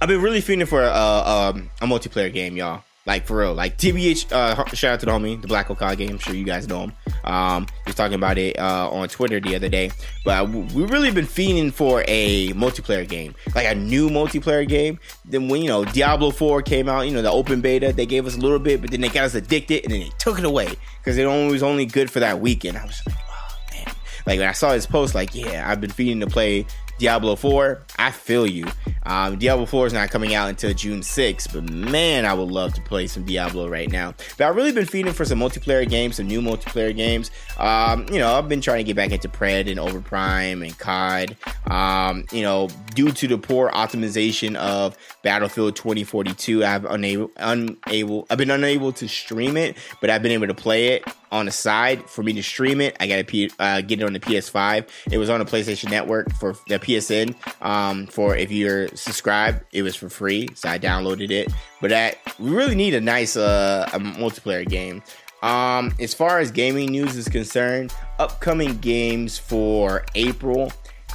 I've 0.00 0.08
been 0.08 0.20
really 0.20 0.40
feeling 0.40 0.66
for 0.66 0.82
a, 0.82 0.88
a, 0.88 1.54
a 1.82 1.86
multiplayer 1.86 2.32
game, 2.32 2.56
y'all. 2.56 2.82
Like 3.06 3.26
for 3.26 3.38
real, 3.38 3.54
like 3.54 3.78
TBH. 3.78 4.30
Uh, 4.30 4.62
shout 4.74 4.94
out 4.94 5.00
to 5.00 5.06
the 5.06 5.12
homie, 5.12 5.40
the 5.40 5.48
Black 5.48 5.70
Okada 5.70 5.96
game. 5.96 6.10
I'm 6.10 6.18
sure 6.18 6.34
you 6.34 6.44
guys 6.44 6.68
know 6.68 6.82
him. 6.82 6.92
Um, 7.24 7.66
he 7.66 7.88
was 7.88 7.94
talking 7.94 8.14
about 8.14 8.36
it 8.36 8.58
uh, 8.58 8.90
on 8.90 9.08
Twitter 9.08 9.40
the 9.40 9.56
other 9.56 9.70
day. 9.70 9.90
But 10.24 10.50
we 10.50 10.84
really 10.84 11.10
been 11.10 11.26
feeding 11.26 11.70
for 11.70 12.04
a 12.06 12.52
multiplayer 12.52 13.08
game, 13.08 13.34
like 13.54 13.66
a 13.66 13.74
new 13.74 14.10
multiplayer 14.10 14.68
game. 14.68 14.98
Then 15.24 15.48
when 15.48 15.62
you 15.62 15.68
know 15.68 15.86
Diablo 15.86 16.30
4 16.30 16.60
came 16.60 16.90
out, 16.90 17.02
you 17.02 17.12
know 17.12 17.22
the 17.22 17.32
open 17.32 17.62
beta, 17.62 17.92
they 17.92 18.04
gave 18.04 18.26
us 18.26 18.36
a 18.36 18.40
little 18.40 18.58
bit, 18.58 18.82
but 18.82 18.90
then 18.90 19.00
they 19.00 19.08
got 19.08 19.24
us 19.24 19.34
addicted, 19.34 19.84
and 19.84 19.92
then 19.94 20.00
they 20.00 20.10
took 20.18 20.38
it 20.38 20.44
away 20.44 20.68
because 20.98 21.16
it 21.16 21.24
only 21.24 21.52
was 21.52 21.62
only 21.62 21.86
good 21.86 22.10
for 22.10 22.20
that 22.20 22.40
weekend. 22.40 22.76
I 22.76 22.84
was 22.84 23.00
like, 23.06 23.16
oh 23.18 23.58
man. 23.72 23.94
Like 24.26 24.38
when 24.38 24.48
I 24.48 24.52
saw 24.52 24.72
his 24.72 24.86
post, 24.86 25.14
like 25.14 25.34
yeah, 25.34 25.68
I've 25.68 25.80
been 25.80 25.90
feeding 25.90 26.20
to 26.20 26.26
play 26.26 26.66
Diablo 26.98 27.34
4, 27.34 27.82
I 27.98 28.10
feel 28.10 28.46
you. 28.46 28.66
Um, 29.10 29.38
Diablo 29.38 29.66
4 29.66 29.88
is 29.88 29.92
not 29.92 30.08
coming 30.10 30.34
out 30.36 30.48
until 30.48 30.72
June 30.72 31.00
6th, 31.00 31.52
but 31.52 31.68
man, 31.68 32.24
I 32.24 32.32
would 32.32 32.48
love 32.48 32.74
to 32.74 32.80
play 32.80 33.08
some 33.08 33.24
Diablo 33.24 33.68
right 33.68 33.90
now. 33.90 34.14
But 34.38 34.46
I've 34.46 34.54
really 34.54 34.70
been 34.70 34.86
feeding 34.86 35.12
for 35.12 35.24
some 35.24 35.40
multiplayer 35.40 35.88
games, 35.88 36.14
some 36.14 36.28
new 36.28 36.40
multiplayer 36.40 36.94
games. 36.94 37.32
Um, 37.58 38.06
you 38.12 38.20
know, 38.20 38.34
I've 38.34 38.48
been 38.48 38.60
trying 38.60 38.78
to 38.78 38.84
get 38.84 38.94
back 38.94 39.10
into 39.10 39.28
Pred 39.28 39.68
and 39.68 39.80
Overprime 39.80 40.64
and 40.64 40.78
COD. 40.78 41.36
Um, 41.68 42.24
you 42.30 42.42
know, 42.42 42.68
due 42.94 43.10
to 43.10 43.26
the 43.26 43.36
poor 43.36 43.68
optimization 43.70 44.54
of 44.54 44.96
Battlefield 45.24 45.74
2042, 45.74 46.64
I've 46.64 46.84
unable, 46.84 47.32
unable, 47.36 48.28
I've 48.30 48.38
been 48.38 48.52
unable 48.52 48.92
to 48.92 49.08
stream 49.08 49.56
it, 49.56 49.76
but 50.00 50.10
I've 50.10 50.22
been 50.22 50.32
able 50.32 50.46
to 50.46 50.54
play 50.54 50.90
it 50.90 51.04
on 51.32 51.46
the 51.46 51.52
side 51.52 52.08
for 52.08 52.22
me 52.22 52.32
to 52.32 52.42
stream 52.42 52.80
it. 52.80 52.96
I 52.98 53.06
got 53.06 53.26
to 53.26 53.48
uh, 53.58 53.80
get 53.82 54.00
it 54.00 54.04
on 54.04 54.12
the 54.12 54.20
PS5. 54.20 54.88
It 55.10 55.18
was 55.18 55.30
on 55.30 55.38
the 55.38 55.46
PlayStation 55.46 55.90
Network 55.90 56.32
for 56.34 56.54
the 56.68 56.78
PSN. 56.78 57.34
Um, 57.64 58.06
for 58.06 58.36
if 58.36 58.50
you're 58.50 58.88
subscribed, 59.00 59.64
it 59.72 59.82
was 59.82 59.96
for 59.96 60.08
free, 60.08 60.48
so 60.54 60.68
I 60.68 60.78
downloaded 60.78 61.30
it. 61.30 61.52
But 61.80 61.90
that 61.90 62.18
we 62.38 62.50
really 62.50 62.74
need 62.74 62.94
a 62.94 63.00
nice 63.00 63.36
uh, 63.36 63.88
a 63.92 63.98
multiplayer 63.98 64.68
game. 64.68 65.02
Um, 65.42 65.94
as 65.98 66.12
far 66.12 66.38
as 66.38 66.50
gaming 66.50 66.90
news 66.90 67.16
is 67.16 67.28
concerned, 67.28 67.94
upcoming 68.18 68.76
games 68.78 69.38
for 69.38 70.04
April. 70.14 70.72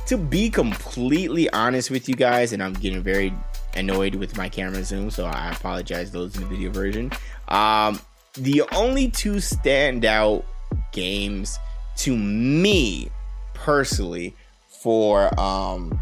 To 0.08 0.18
be 0.18 0.52
completely 0.52 1.50
honest 1.50 1.90
with 1.90 2.08
you 2.08 2.16
guys, 2.16 2.54
and 2.54 2.62
I'm 2.62 2.74
getting 2.74 3.02
very 3.02 3.34
annoyed 3.76 4.16
with 4.16 4.38
my 4.38 4.50
camera 4.50 4.84
zoom, 4.84 5.10
so 5.10 5.26
I 5.26 5.52
apologize 5.52 6.12
those 6.12 6.36
in 6.36 6.42
the 6.42 6.48
video 6.48 6.72
version. 6.72 7.12
Um, 7.48 8.00
the 8.34 8.64
only 8.74 9.10
two 9.10 9.36
standout 9.36 10.44
games 10.92 11.58
to 11.98 12.16
me 12.16 13.10
personally 13.54 14.36
for 14.82 15.38
um 15.40 16.00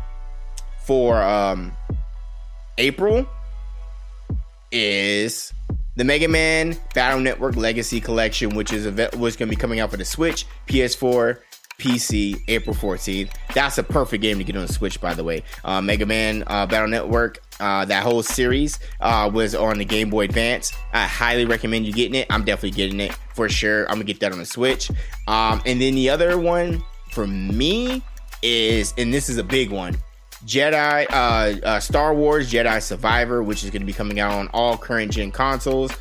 for 0.86 1.22
um 1.22 1.72
April 2.78 3.28
is 4.72 5.54
the 5.96 6.04
Mega 6.04 6.28
Man 6.28 6.78
Battle 6.96 7.20
Network 7.20 7.56
Legacy 7.56 8.02
Collection, 8.02 8.56
which 8.56 8.74
is 8.74 8.86
was 9.14 9.36
going 9.36 9.50
to 9.50 9.56
be 9.56 9.56
coming 9.56 9.80
out 9.80 9.92
for 9.92 9.98
the 9.98 10.06
Switch, 10.06 10.48
PS4, 10.68 11.40
PC 11.78 12.42
April 12.48 12.76
14th. 12.76 13.32
That's 13.54 13.78
a 13.78 13.84
perfect 13.84 14.22
game 14.22 14.38
to 14.40 14.44
get 14.44 14.56
on 14.56 14.66
the 14.66 14.74
Switch, 14.74 15.00
by 15.00 15.14
the 15.14 15.24
way. 15.24 15.44
Uh, 15.64 15.82
Mega 15.82 16.06
Man 16.06 16.44
uh, 16.48 16.66
Battle 16.66 16.88
Network, 16.88 17.40
uh, 17.60 17.86
that 17.86 18.04
whole 18.04 18.24
series 18.24 18.80
uh, 19.02 19.30
was 19.32 19.54
on 19.54 19.78
the 19.78 19.86
Game 19.86 20.10
Boy 20.10 20.26
Advance. 20.26 20.74
I 20.94 21.06
highly 21.06 21.46
recommend 21.46 21.86
you 21.86 21.94
getting 21.94 22.16
it. 22.16 22.28
I'm 22.30 22.44
definitely 22.44 22.72
getting 22.72 23.00
it 23.00 23.14
for 23.36 23.48
sure. 23.50 23.86
I'm 23.86 23.96
gonna 23.96 24.06
get 24.06 24.20
that 24.22 24.32
on 24.32 24.40
the 24.40 24.46
Switch. 24.46 24.90
Um, 25.28 25.62
and 25.66 25.80
then 25.80 25.94
the 25.96 26.10
other 26.10 26.40
one 26.40 26.84
for 27.12 27.28
me 27.28 28.02
is, 28.42 28.94
and 28.98 29.14
this 29.14 29.30
is 29.30 29.38
a 29.38 29.44
big 29.44 29.70
one. 29.70 29.96
Jedi, 30.46 31.06
uh, 31.10 31.66
uh, 31.66 31.80
Star 31.80 32.14
Wars 32.14 32.52
Jedi 32.52 32.82
Survivor, 32.82 33.44
which 33.44 33.64
is 33.64 33.70
going 33.70 33.82
to 33.82 33.86
be 33.86 33.94
coming 33.94 34.20
out 34.20 34.32
on 34.32 34.48
all 34.50 34.78
current 34.78 35.12
gen 35.12 35.32
consoles 35.32 35.92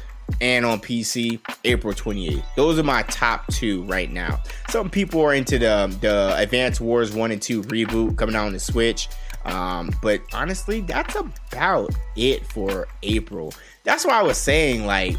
and 0.40 0.64
on 0.64 0.80
PC 0.80 1.40
April 1.64 1.92
28th. 1.92 2.42
Those 2.56 2.78
are 2.78 2.82
my 2.82 3.02
top 3.04 3.46
two 3.48 3.82
right 3.84 4.10
now. 4.10 4.40
Some 4.68 4.90
people 4.90 5.20
are 5.22 5.34
into 5.34 5.58
the 5.58 5.94
the 6.00 6.34
Advance 6.36 6.80
Wars 6.80 7.12
1 7.12 7.30
and 7.30 7.42
2 7.42 7.62
reboot 7.64 8.16
coming 8.16 8.34
out 8.34 8.46
on 8.46 8.52
the 8.52 8.60
Switch. 8.60 9.08
Um, 9.44 9.90
but 10.02 10.20
honestly, 10.32 10.80
that's 10.82 11.16
about 11.16 11.90
it 12.16 12.46
for 12.46 12.86
April. 13.02 13.52
That's 13.84 14.06
why 14.06 14.18
I 14.18 14.22
was 14.22 14.38
saying, 14.38 14.86
like, 14.86 15.16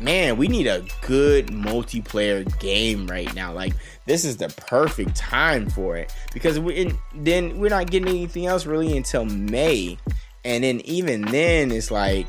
man, 0.00 0.36
we 0.36 0.48
need 0.48 0.66
a 0.66 0.84
good 1.02 1.48
multiplayer 1.48 2.58
game 2.58 3.06
right 3.06 3.32
now. 3.34 3.52
Like, 3.52 3.74
this 4.06 4.24
is 4.24 4.36
the 4.38 4.48
perfect 4.48 5.14
time 5.14 5.68
for 5.68 5.96
it 5.96 6.12
because 6.32 6.58
we 6.58 6.92
then 7.14 7.58
we're 7.58 7.70
not 7.70 7.90
getting 7.90 8.08
anything 8.08 8.46
else 8.46 8.66
really 8.66 8.96
until 8.96 9.24
May, 9.24 9.98
and 10.44 10.64
then 10.64 10.80
even 10.80 11.22
then, 11.22 11.70
it's 11.70 11.90
like, 11.90 12.26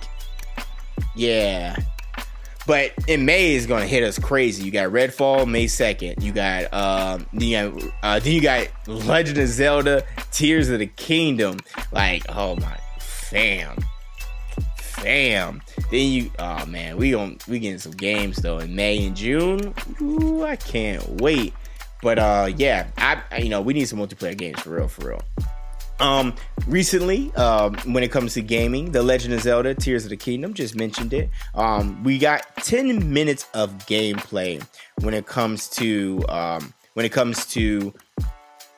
yeah, 1.16 1.76
but 2.68 2.92
in 3.08 3.26
May 3.26 3.54
is 3.54 3.66
gonna 3.66 3.88
hit 3.88 4.04
us 4.04 4.20
crazy. 4.20 4.64
You 4.64 4.72
got 4.72 4.92
Redfall 4.92 5.48
May 5.48 5.68
second. 5.68 6.22
You 6.22 6.32
got 6.32 6.72
um, 6.74 7.26
you 7.34 7.72
got, 7.72 7.92
uh, 8.04 8.20
then 8.20 8.34
you 8.34 8.42
got 8.42 8.68
Legend 8.88 9.38
of 9.40 9.48
Zelda 9.48 10.04
Tears 10.32 10.70
of 10.70 10.80
the 10.80 10.88
Kingdom. 10.88 11.60
Like, 11.92 12.24
oh 12.30 12.56
my, 12.58 12.78
fam, 13.00 13.78
fam. 15.02 15.62
Then 15.90 16.12
you, 16.12 16.32
oh 16.40 16.66
man, 16.66 16.98
we 16.98 17.12
going 17.12 17.40
we 17.48 17.60
getting 17.60 17.80
some 17.80 17.94
games 17.94 18.38
though 18.38 18.60
in 18.60 18.76
May 18.76 19.06
and 19.06 19.16
June. 19.16 19.74
Ooh, 20.02 20.44
I 20.44 20.56
can't 20.56 21.22
wait. 21.22 21.54
But 22.02 22.20
uh, 22.20 22.50
yeah, 22.56 22.88
I 22.98 23.22
you 23.38 23.50
know 23.50 23.62
we 23.62 23.74
need 23.74 23.86
some 23.86 24.00
multiplayer 24.00 24.38
games 24.38 24.60
for 24.62 24.72
real, 24.72 24.88
for 24.88 25.10
real. 25.10 25.22
Um, 26.00 26.34
recently, 26.68 27.32
um, 27.36 27.76
when 27.86 28.04
it 28.04 28.12
comes 28.12 28.34
to 28.34 28.42
gaming, 28.42 28.92
The 28.92 29.04
Legend 29.04 29.36
of 29.36 29.42
Zelda: 29.42 29.76
Tears 29.76 30.04
of 30.04 30.10
the 30.10 30.18
Kingdom 30.18 30.54
just 30.54 30.76
mentioned 30.76 31.14
it. 31.14 31.30
Um, 31.54 32.04
we 32.04 32.18
got 32.18 32.56
10 32.58 33.14
minutes 33.14 33.48
of 33.54 33.72
gameplay 33.86 34.66
when 35.02 35.14
it 35.14 35.28
comes 35.28 35.70
to 35.70 36.24
um, 36.28 36.74
when 36.94 37.06
it 37.06 37.12
comes 37.12 37.46
to 37.48 37.94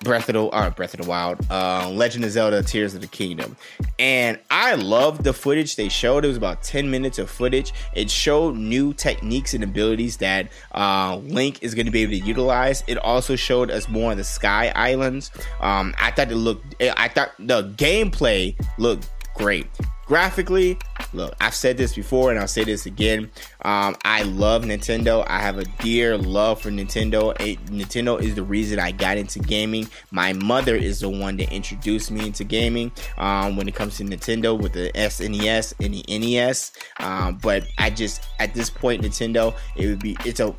Breath 0.03 0.29
of 0.29 0.33
the 0.33 0.45
uh, 0.45 0.69
Breath 0.69 0.93
of 0.93 1.01
the 1.01 1.09
Wild, 1.09 1.39
uh, 1.49 1.89
Legend 1.89 2.25
of 2.25 2.31
Zelda: 2.31 2.61
Tears 2.61 2.93
of 2.93 3.01
the 3.01 3.07
Kingdom, 3.07 3.55
and 3.97 4.39
I 4.51 4.75
love 4.75 5.23
the 5.23 5.33
footage 5.33 5.75
they 5.75 5.89
showed. 5.89 6.25
It 6.25 6.27
was 6.27 6.37
about 6.37 6.63
ten 6.63 6.91
minutes 6.91 7.19
of 7.19 7.29
footage. 7.29 7.73
It 7.95 8.09
showed 8.09 8.55
new 8.55 8.93
techniques 8.93 9.53
and 9.53 9.63
abilities 9.63 10.17
that 10.17 10.51
uh, 10.73 11.17
Link 11.23 11.63
is 11.63 11.73
going 11.73 11.85
to 11.85 11.91
be 11.91 12.03
able 12.03 12.13
to 12.13 12.19
utilize. 12.19 12.83
It 12.87 12.97
also 12.97 13.35
showed 13.35 13.71
us 13.71 13.87
more 13.87 14.11
of 14.11 14.17
the 14.17 14.23
Sky 14.23 14.71
Islands. 14.75 15.31
Um, 15.61 15.93
I 15.97 16.11
thought 16.11 16.31
it 16.31 16.35
looked. 16.35 16.75
I 16.81 17.07
thought 17.07 17.31
the 17.39 17.63
gameplay 17.77 18.55
looked 18.77 19.09
great. 19.35 19.67
Graphically 20.05 20.77
look 21.13 21.33
i've 21.39 21.53
said 21.53 21.77
this 21.77 21.95
before 21.95 22.31
and 22.31 22.39
i'll 22.39 22.47
say 22.47 22.63
this 22.63 22.85
again. 22.85 23.29
Um, 23.63 23.95
i 24.03 24.23
love 24.23 24.63
nintendo. 24.63 25.23
I 25.27 25.39
have 25.39 25.57
a 25.57 25.65
dear 25.79 26.17
love 26.17 26.61
for 26.61 26.69
nintendo. 26.69 27.39
It, 27.39 27.63
nintendo 27.67 28.21
is 28.21 28.35
the 28.35 28.43
reason 28.43 28.79
i 28.79 28.91
got 28.91 29.17
into 29.17 29.39
gaming. 29.39 29.87
My 30.11 30.33
mother 30.33 30.75
is 30.75 30.99
the 30.99 31.09
one 31.09 31.37
that 31.37 31.51
introduced 31.51 32.11
me 32.11 32.27
into 32.27 32.43
gaming 32.43 32.91
um, 33.17 33.55
when 33.55 33.67
it 33.67 33.75
comes 33.75 33.97
to 33.97 34.03
nintendo 34.03 34.59
with 34.59 34.73
the 34.73 34.91
snes 34.93 35.73
and 35.79 35.93
the 35.93 36.37
nes 36.37 36.71
um, 36.99 37.37
but 37.41 37.65
i 37.77 37.89
just 37.89 38.23
at 38.39 38.53
this 38.53 38.69
point 38.69 39.03
nintendo 39.03 39.55
it 39.75 39.87
would 39.87 39.99
be 39.99 40.17
it's 40.25 40.39
a 40.39 40.53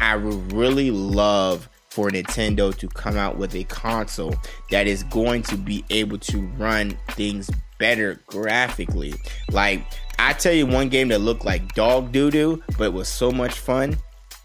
i 0.00 0.16
would 0.16 0.52
really 0.52 0.90
love 0.90 1.68
for 1.92 2.10
Nintendo 2.10 2.74
to 2.78 2.88
come 2.88 3.18
out 3.18 3.36
with 3.36 3.54
a 3.54 3.64
console 3.64 4.34
that 4.70 4.86
is 4.86 5.02
going 5.04 5.42
to 5.42 5.58
be 5.58 5.84
able 5.90 6.16
to 6.16 6.40
run 6.56 6.96
things 7.10 7.50
better 7.82 8.20
graphically. 8.28 9.12
Like, 9.50 9.84
I 10.16 10.34
tell 10.34 10.52
you 10.52 10.66
one 10.68 10.88
game 10.88 11.08
that 11.08 11.18
looked 11.18 11.44
like 11.44 11.74
dog 11.74 12.12
doo 12.12 12.30
doo, 12.30 12.62
but 12.78 12.92
was 12.92 13.08
so 13.08 13.32
much 13.32 13.58
fun. 13.58 13.96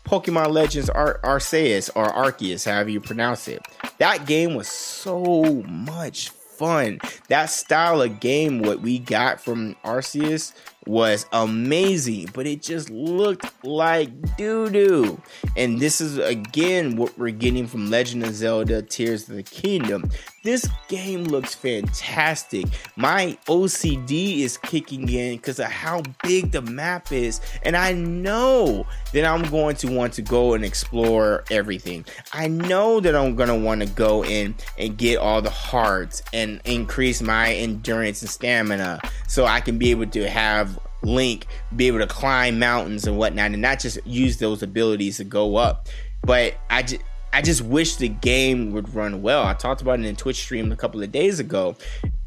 Pokemon 0.07 0.53
Legends 0.53 0.89
Ar- 0.89 1.19
Arceus 1.23 1.91
or 1.93 2.07
Arceus, 2.07 2.65
however 2.65 2.89
you 2.89 2.99
pronounce 2.99 3.47
it. 3.47 3.61
That 3.99 4.25
game 4.25 4.55
was 4.55 4.67
so 4.67 5.43
much 5.67 6.29
fun. 6.29 6.97
That 7.27 7.51
style 7.51 8.01
of 8.01 8.19
game, 8.19 8.63
what 8.63 8.81
we 8.81 8.97
got 8.97 9.39
from 9.39 9.75
Arceus, 9.85 10.53
was 10.87 11.25
amazing, 11.31 12.29
but 12.33 12.47
it 12.47 12.61
just 12.61 12.89
looked 12.89 13.63
like 13.63 14.37
doo 14.37 14.69
doo. 14.69 15.21
And 15.55 15.79
this 15.79 16.01
is 16.01 16.17
again 16.17 16.95
what 16.95 17.17
we're 17.17 17.31
getting 17.31 17.67
from 17.67 17.89
Legend 17.89 18.23
of 18.23 18.33
Zelda 18.33 18.81
Tears 18.81 19.29
of 19.29 19.35
the 19.35 19.43
Kingdom. 19.43 20.09
This 20.43 20.69
game 20.87 21.25
looks 21.25 21.53
fantastic. 21.53 22.67
My 22.95 23.37
OCD 23.47 24.39
is 24.39 24.57
kicking 24.57 25.09
in 25.09 25.35
because 25.35 25.59
of 25.59 25.65
how 25.65 26.03
big 26.23 26.51
the 26.51 26.61
map 26.61 27.11
is, 27.11 27.41
and 27.63 27.75
I 27.75 27.91
know 27.91 28.87
that 29.11 29.25
I'm 29.25 29.43
going 29.49 29.75
to 29.77 29.91
want 29.91 30.13
to 30.13 30.21
go 30.21 30.53
and 30.53 30.63
explore 30.63 31.43
everything. 31.51 32.05
I 32.31 32.47
know 32.47 33.01
that 33.01 33.13
I'm 33.13 33.35
going 33.35 33.49
to 33.49 33.55
want 33.55 33.81
to 33.81 33.87
go 33.87 34.23
in 34.23 34.55
and 34.77 34.97
get 34.97 35.17
all 35.17 35.41
the 35.41 35.49
hearts 35.49 36.23
and 36.31 36.61
increase 36.63 37.21
my 37.21 37.53
endurance 37.53 38.21
and 38.21 38.29
stamina 38.29 39.01
so 39.27 39.45
I 39.45 39.59
can 39.59 39.77
be 39.77 39.91
able 39.91 40.07
to 40.07 40.29
have 40.29 40.76
Link 41.03 41.47
be 41.75 41.87
able 41.87 41.99
to 41.99 42.07
climb 42.07 42.59
mountains 42.59 43.07
and 43.07 43.17
whatnot 43.17 43.51
and 43.51 43.61
not 43.61 43.79
just 43.79 43.99
use 44.05 44.37
those 44.37 44.63
abilities 44.63 45.17
to 45.17 45.23
go 45.23 45.55
up. 45.55 45.87
But 46.23 46.55
I 46.69 46.83
just 46.83 47.01
I 47.33 47.41
just 47.41 47.61
wish 47.61 47.97
the 47.97 48.09
game 48.09 48.71
would 48.71 48.93
run 48.95 49.21
well. 49.21 49.45
I 49.45 49.53
talked 49.53 49.81
about 49.81 49.99
it 49.99 50.05
in 50.05 50.15
Twitch 50.15 50.37
stream 50.37 50.71
a 50.71 50.75
couple 50.75 51.03
of 51.03 51.11
days 51.11 51.39
ago. 51.39 51.75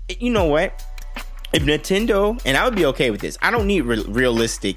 You 0.08 0.30
know 0.30 0.44
what? 0.44 0.84
If 1.52 1.64
Nintendo, 1.64 2.40
and 2.44 2.56
I 2.56 2.64
would 2.64 2.76
be 2.76 2.86
okay 2.86 3.10
with 3.10 3.20
this, 3.20 3.36
I 3.42 3.50
don't 3.50 3.66
need 3.66 3.80
re- 3.80 4.04
realistic 4.06 4.76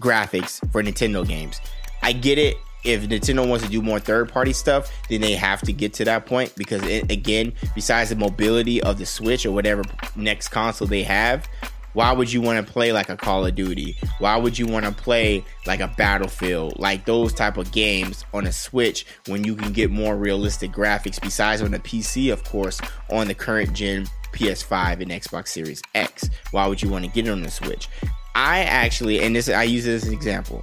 graphics 0.00 0.60
for 0.70 0.82
Nintendo 0.82 1.26
games. 1.26 1.60
I 2.02 2.12
get 2.12 2.38
it. 2.38 2.56
If 2.84 3.08
Nintendo 3.08 3.48
wants 3.48 3.64
to 3.64 3.70
do 3.70 3.82
more 3.82 3.98
third 3.98 4.28
party 4.28 4.52
stuff, 4.52 4.92
then 5.08 5.20
they 5.20 5.32
have 5.32 5.60
to 5.62 5.72
get 5.72 5.94
to 5.94 6.04
that 6.04 6.26
point 6.26 6.54
because, 6.54 6.82
it, 6.84 7.10
again, 7.10 7.52
besides 7.74 8.10
the 8.10 8.16
mobility 8.16 8.80
of 8.82 8.98
the 8.98 9.06
Switch 9.06 9.44
or 9.44 9.52
whatever 9.52 9.82
next 10.14 10.48
console 10.48 10.86
they 10.86 11.02
have, 11.02 11.48
why 11.96 12.12
would 12.12 12.30
you 12.30 12.42
want 12.42 12.64
to 12.64 12.72
play 12.72 12.92
like 12.92 13.08
a 13.08 13.16
Call 13.16 13.46
of 13.46 13.54
Duty? 13.54 13.96
Why 14.18 14.36
would 14.36 14.58
you 14.58 14.66
want 14.66 14.84
to 14.84 14.92
play 14.92 15.42
like 15.66 15.80
a 15.80 15.88
Battlefield, 15.88 16.78
like 16.78 17.06
those 17.06 17.32
type 17.32 17.56
of 17.56 17.72
games 17.72 18.22
on 18.34 18.46
a 18.46 18.52
Switch 18.52 19.06
when 19.28 19.44
you 19.44 19.56
can 19.56 19.72
get 19.72 19.90
more 19.90 20.14
realistic 20.14 20.72
graphics? 20.72 21.18
Besides 21.18 21.62
on 21.62 21.70
the 21.70 21.78
PC, 21.78 22.30
of 22.30 22.44
course, 22.44 22.82
on 23.08 23.28
the 23.28 23.34
current 23.34 23.72
gen 23.72 24.06
PS5 24.32 25.00
and 25.00 25.10
Xbox 25.10 25.48
Series 25.48 25.80
X. 25.94 26.28
Why 26.50 26.66
would 26.66 26.82
you 26.82 26.90
want 26.90 27.06
to 27.06 27.10
get 27.10 27.26
it 27.26 27.30
on 27.30 27.40
the 27.40 27.50
Switch? 27.50 27.88
I 28.34 28.64
actually, 28.64 29.22
and 29.22 29.34
this 29.34 29.48
I 29.48 29.62
use 29.62 29.86
this 29.86 30.02
as 30.02 30.08
an 30.08 30.14
example. 30.14 30.62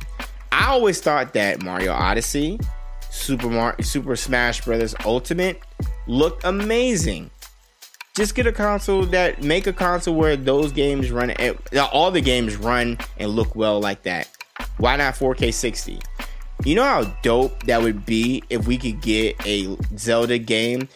I 0.52 0.68
always 0.68 1.02
thought 1.02 1.34
that 1.34 1.64
Mario 1.64 1.94
Odyssey, 1.94 2.60
Super 3.10 3.50
Mario, 3.50 3.82
Super 3.82 4.16
Smash 4.16 4.64
Brothers 4.64 4.94
Ultimate 5.04 5.60
looked 6.06 6.44
amazing 6.44 7.32
just 8.16 8.36
get 8.36 8.46
a 8.46 8.52
console 8.52 9.06
that 9.08 9.42
make 9.42 9.68
a 9.68 9.74
console 9.74 10.16
where 10.16 10.36
those 10.36 10.72
games 10.72 11.12
run 11.12 11.34
all 11.92 12.12
the 12.12 12.22
games 12.22 12.56
run 12.56 12.98
and 13.18 13.32
look 13.32 13.56
well 13.56 13.80
like 13.80 14.04
that. 14.04 14.30
Why 14.78 14.96
not 14.96 15.16
4k 15.16 15.54
60 15.54 16.00
you 16.66 16.76
know 16.76 16.84
how 16.84 17.04
dope 17.22 17.64
that 17.64 17.82
would 17.82 18.06
be 18.06 18.42
if 18.50 18.68
we 18.68 18.78
could 18.78 19.02
get 19.02 19.36
a 19.46 19.76
zelda 19.98 20.38
game 20.38 20.88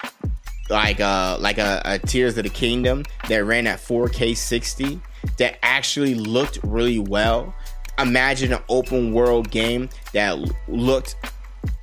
like 0.69 0.99
uh 1.01 1.38
like 1.39 1.58
a, 1.58 1.82
a 1.84 1.99
tears 1.99 2.38
of 2.38 2.43
the 2.43 2.49
kingdom 2.49 3.03
that 3.27 3.43
ran 3.43 3.67
at 3.67 3.80
4k 3.80 4.36
60 4.36 4.99
that 5.38 5.58
actually 5.63 6.15
looked 6.15 6.60
really 6.63 6.99
well. 6.99 7.53
Imagine 7.99 8.53
an 8.53 8.62
open 8.69 9.12
world 9.12 9.49
game 9.49 9.89
that 10.13 10.38
looked 10.67 11.15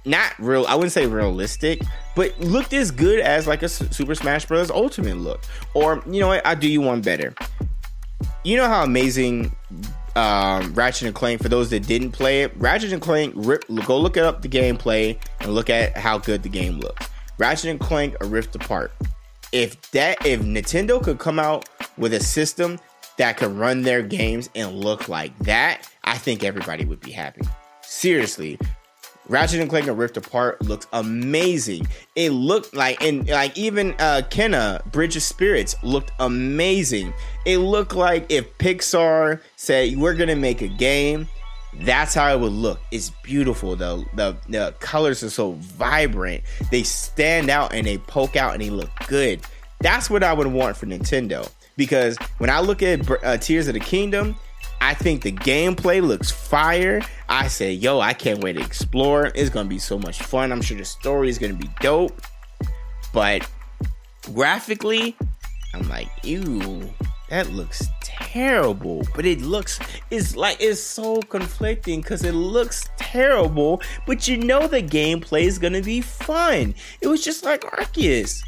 not 0.06 0.32
real 0.38 0.66
i 0.66 0.74
wouldn't 0.74 0.92
say 0.92 1.06
realistic 1.06 1.80
but 2.14 2.38
looked 2.40 2.72
as 2.72 2.90
good 2.90 3.20
as 3.20 3.46
like 3.46 3.62
a 3.62 3.68
super 3.68 4.14
smash 4.14 4.46
bros 4.46 4.70
ultimate 4.70 5.16
look 5.16 5.42
or 5.74 6.02
you 6.06 6.20
know 6.20 6.28
what 6.28 6.46
i 6.46 6.54
do 6.54 6.68
you 6.68 6.80
one 6.80 7.00
better 7.00 7.34
you 8.44 8.56
know 8.56 8.66
how 8.66 8.82
amazing 8.82 9.54
um, 10.16 10.72
Ratchet 10.74 11.06
and 11.08 11.14
Clank. 11.14 11.42
For 11.42 11.48
those 11.48 11.70
that 11.70 11.86
didn't 11.86 12.12
play 12.12 12.42
it, 12.42 12.52
Ratchet 12.56 12.92
and 12.92 13.02
Clank. 13.02 13.34
Rip, 13.36 13.64
go 13.86 13.98
look 13.98 14.16
up 14.16 14.42
the 14.42 14.48
gameplay 14.48 15.18
and 15.40 15.54
look 15.54 15.70
at 15.70 15.96
how 15.96 16.18
good 16.18 16.42
the 16.42 16.48
game 16.48 16.78
looked. 16.78 17.10
Ratchet 17.38 17.70
and 17.70 17.80
Clank 17.80 18.16
are 18.20 18.26
ripped 18.26 18.54
apart. 18.54 18.92
If 19.52 19.90
that, 19.92 20.24
if 20.24 20.40
Nintendo 20.40 21.02
could 21.02 21.18
come 21.18 21.38
out 21.38 21.68
with 21.96 22.14
a 22.14 22.20
system 22.20 22.78
that 23.18 23.36
could 23.36 23.52
run 23.52 23.82
their 23.82 24.02
games 24.02 24.50
and 24.54 24.72
look 24.72 25.08
like 25.08 25.36
that, 25.40 25.88
I 26.04 26.18
think 26.18 26.44
everybody 26.44 26.84
would 26.84 27.00
be 27.00 27.12
happy. 27.12 27.42
Seriously, 27.82 28.58
Ratchet 29.28 29.60
and 29.60 29.70
Clank 29.70 29.86
Rift 29.88 30.16
Apart 30.16 30.62
looks 30.62 30.86
amazing. 30.92 31.86
It 32.14 32.30
looked 32.30 32.74
like, 32.74 33.02
and 33.02 33.28
like 33.28 33.56
even 33.56 33.92
uh, 33.94 34.22
Kena 34.30 34.84
Bridge 34.92 35.16
of 35.16 35.22
Spirits 35.22 35.74
looked 35.82 36.12
amazing. 36.20 37.12
It 37.46 37.58
looked 37.58 37.94
like 37.94 38.26
if 38.30 38.56
Pixar 38.58 39.40
said 39.56 39.96
we're 39.96 40.14
gonna 40.14 40.36
make 40.36 40.60
a 40.60 40.68
game, 40.68 41.28
that's 41.80 42.14
how 42.14 42.32
it 42.32 42.38
would 42.38 42.52
look. 42.52 42.80
It's 42.90 43.10
beautiful. 43.22 43.76
The 43.76 44.04
the 44.14 44.36
the 44.48 44.74
colors 44.80 45.22
are 45.22 45.30
so 45.30 45.52
vibrant. 45.52 46.42
They 46.70 46.82
stand 46.82 47.50
out 47.50 47.72
and 47.72 47.86
they 47.86 47.98
poke 47.98 48.36
out 48.36 48.52
and 48.52 48.62
they 48.62 48.70
look 48.70 48.90
good. 49.08 49.40
That's 49.80 50.08
what 50.08 50.22
I 50.22 50.32
would 50.32 50.46
want 50.46 50.76
for 50.76 50.86
Nintendo. 50.86 51.50
Because 51.76 52.16
when 52.38 52.50
I 52.50 52.60
look 52.60 52.82
at 52.82 53.10
uh, 53.24 53.36
Tears 53.38 53.66
of 53.66 53.74
the 53.74 53.80
Kingdom, 53.80 54.36
I 54.84 54.92
think 54.92 55.22
the 55.22 55.32
gameplay 55.32 56.06
looks 56.06 56.30
fire. 56.30 57.00
I 57.30 57.48
say, 57.48 57.72
yo, 57.72 58.00
I 58.00 58.12
can't 58.12 58.44
wait 58.44 58.58
to 58.58 58.60
explore. 58.60 59.32
It's 59.34 59.48
gonna 59.48 59.66
be 59.66 59.78
so 59.78 59.98
much 59.98 60.20
fun. 60.20 60.52
I'm 60.52 60.60
sure 60.60 60.76
the 60.76 60.84
story 60.84 61.30
is 61.30 61.38
gonna 61.38 61.54
be 61.54 61.70
dope. 61.80 62.20
But 63.14 63.48
graphically, 64.34 65.16
I'm 65.72 65.88
like, 65.88 66.08
ew, 66.22 66.92
that 67.30 67.48
looks 67.48 67.88
terrible. 68.02 69.02
But 69.14 69.24
it 69.24 69.40
looks 69.40 69.80
it's 70.10 70.36
like 70.36 70.58
it's 70.60 70.82
so 70.82 71.22
conflicting 71.22 72.02
because 72.02 72.22
it 72.22 72.34
looks 72.34 72.86
terrible, 72.98 73.80
but 74.06 74.28
you 74.28 74.36
know 74.36 74.68
the 74.68 74.82
gameplay 74.82 75.44
is 75.44 75.58
gonna 75.58 75.80
be 75.80 76.02
fun. 76.02 76.74
It 77.00 77.06
was 77.06 77.24
just 77.24 77.42
like 77.42 77.62
Arceus 77.62 78.42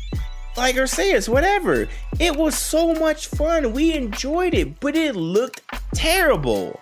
like 0.57 0.77
Arceus, 0.77 1.29
whatever. 1.29 1.89
It 2.19 2.37
was 2.37 2.57
so 2.57 2.95
much 2.95 3.29
fun. 3.29 3.73
We 3.73 3.93
enjoyed 3.93 4.55
it, 4.55 4.81
but 4.81 4.97
it 4.97 5.15
looked 5.17 5.61
terrible. 5.95 6.81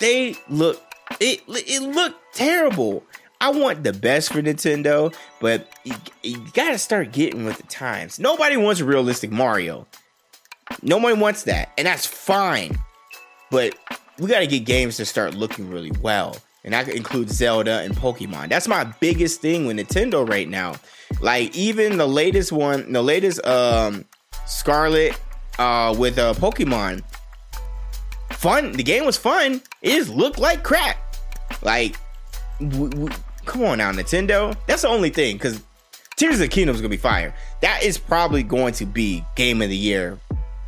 They 0.00 0.36
look 0.48 0.82
it 1.20 1.42
it 1.48 1.82
looked 1.82 2.18
terrible. 2.34 3.04
I 3.40 3.50
want 3.50 3.84
the 3.84 3.92
best 3.92 4.32
for 4.32 4.40
Nintendo, 4.40 5.14
but 5.40 5.68
you, 5.84 5.94
you 6.22 6.44
gotta 6.54 6.78
start 6.78 7.12
getting 7.12 7.44
with 7.44 7.58
the 7.58 7.64
times. 7.64 8.18
Nobody 8.18 8.56
wants 8.56 8.80
realistic 8.80 9.30
Mario. 9.30 9.86
Nobody 10.82 11.18
wants 11.18 11.42
that, 11.44 11.70
and 11.76 11.86
that's 11.86 12.06
fine. 12.06 12.78
But 13.50 13.76
we 14.18 14.28
gotta 14.28 14.46
get 14.46 14.60
games 14.60 14.96
to 14.96 15.04
start 15.04 15.34
looking 15.34 15.68
really 15.68 15.92
well. 16.00 16.36
And 16.64 16.72
that 16.72 16.88
includes 16.88 17.34
Zelda 17.34 17.80
and 17.80 17.94
Pokemon. 17.94 18.48
That's 18.48 18.66
my 18.66 18.84
biggest 19.00 19.40
thing 19.40 19.66
with 19.66 19.76
Nintendo 19.76 20.26
right 20.28 20.48
now. 20.48 20.76
Like 21.20 21.54
even 21.54 21.98
the 21.98 22.06
latest 22.06 22.52
one, 22.52 22.92
the 22.92 23.02
latest 23.02 23.44
um 23.46 24.04
Scarlet 24.46 25.18
uh 25.58 25.94
with 25.98 26.18
uh 26.18 26.34
Pokemon. 26.34 27.02
Fun. 28.30 28.72
The 28.72 28.82
game 28.82 29.04
was 29.04 29.16
fun. 29.16 29.62
It 29.82 29.96
just 29.96 30.10
looked 30.10 30.38
like 30.38 30.62
crap. 30.62 30.96
Like, 31.62 31.96
w- 32.60 32.90
w- 32.90 33.08
come 33.44 33.64
on 33.64 33.78
now, 33.78 33.92
Nintendo. 33.92 34.56
That's 34.66 34.82
the 34.82 34.88
only 34.88 35.10
thing 35.10 35.36
because 35.36 35.62
Tears 36.16 36.34
of 36.34 36.40
the 36.40 36.48
Kingdom 36.48 36.74
is 36.74 36.80
gonna 36.80 36.90
be 36.90 36.96
fire. 36.96 37.34
That 37.60 37.82
is 37.82 37.96
probably 37.98 38.42
going 38.42 38.74
to 38.74 38.86
be 38.86 39.24
game 39.36 39.62
of 39.62 39.68
the 39.68 39.76
year. 39.76 40.18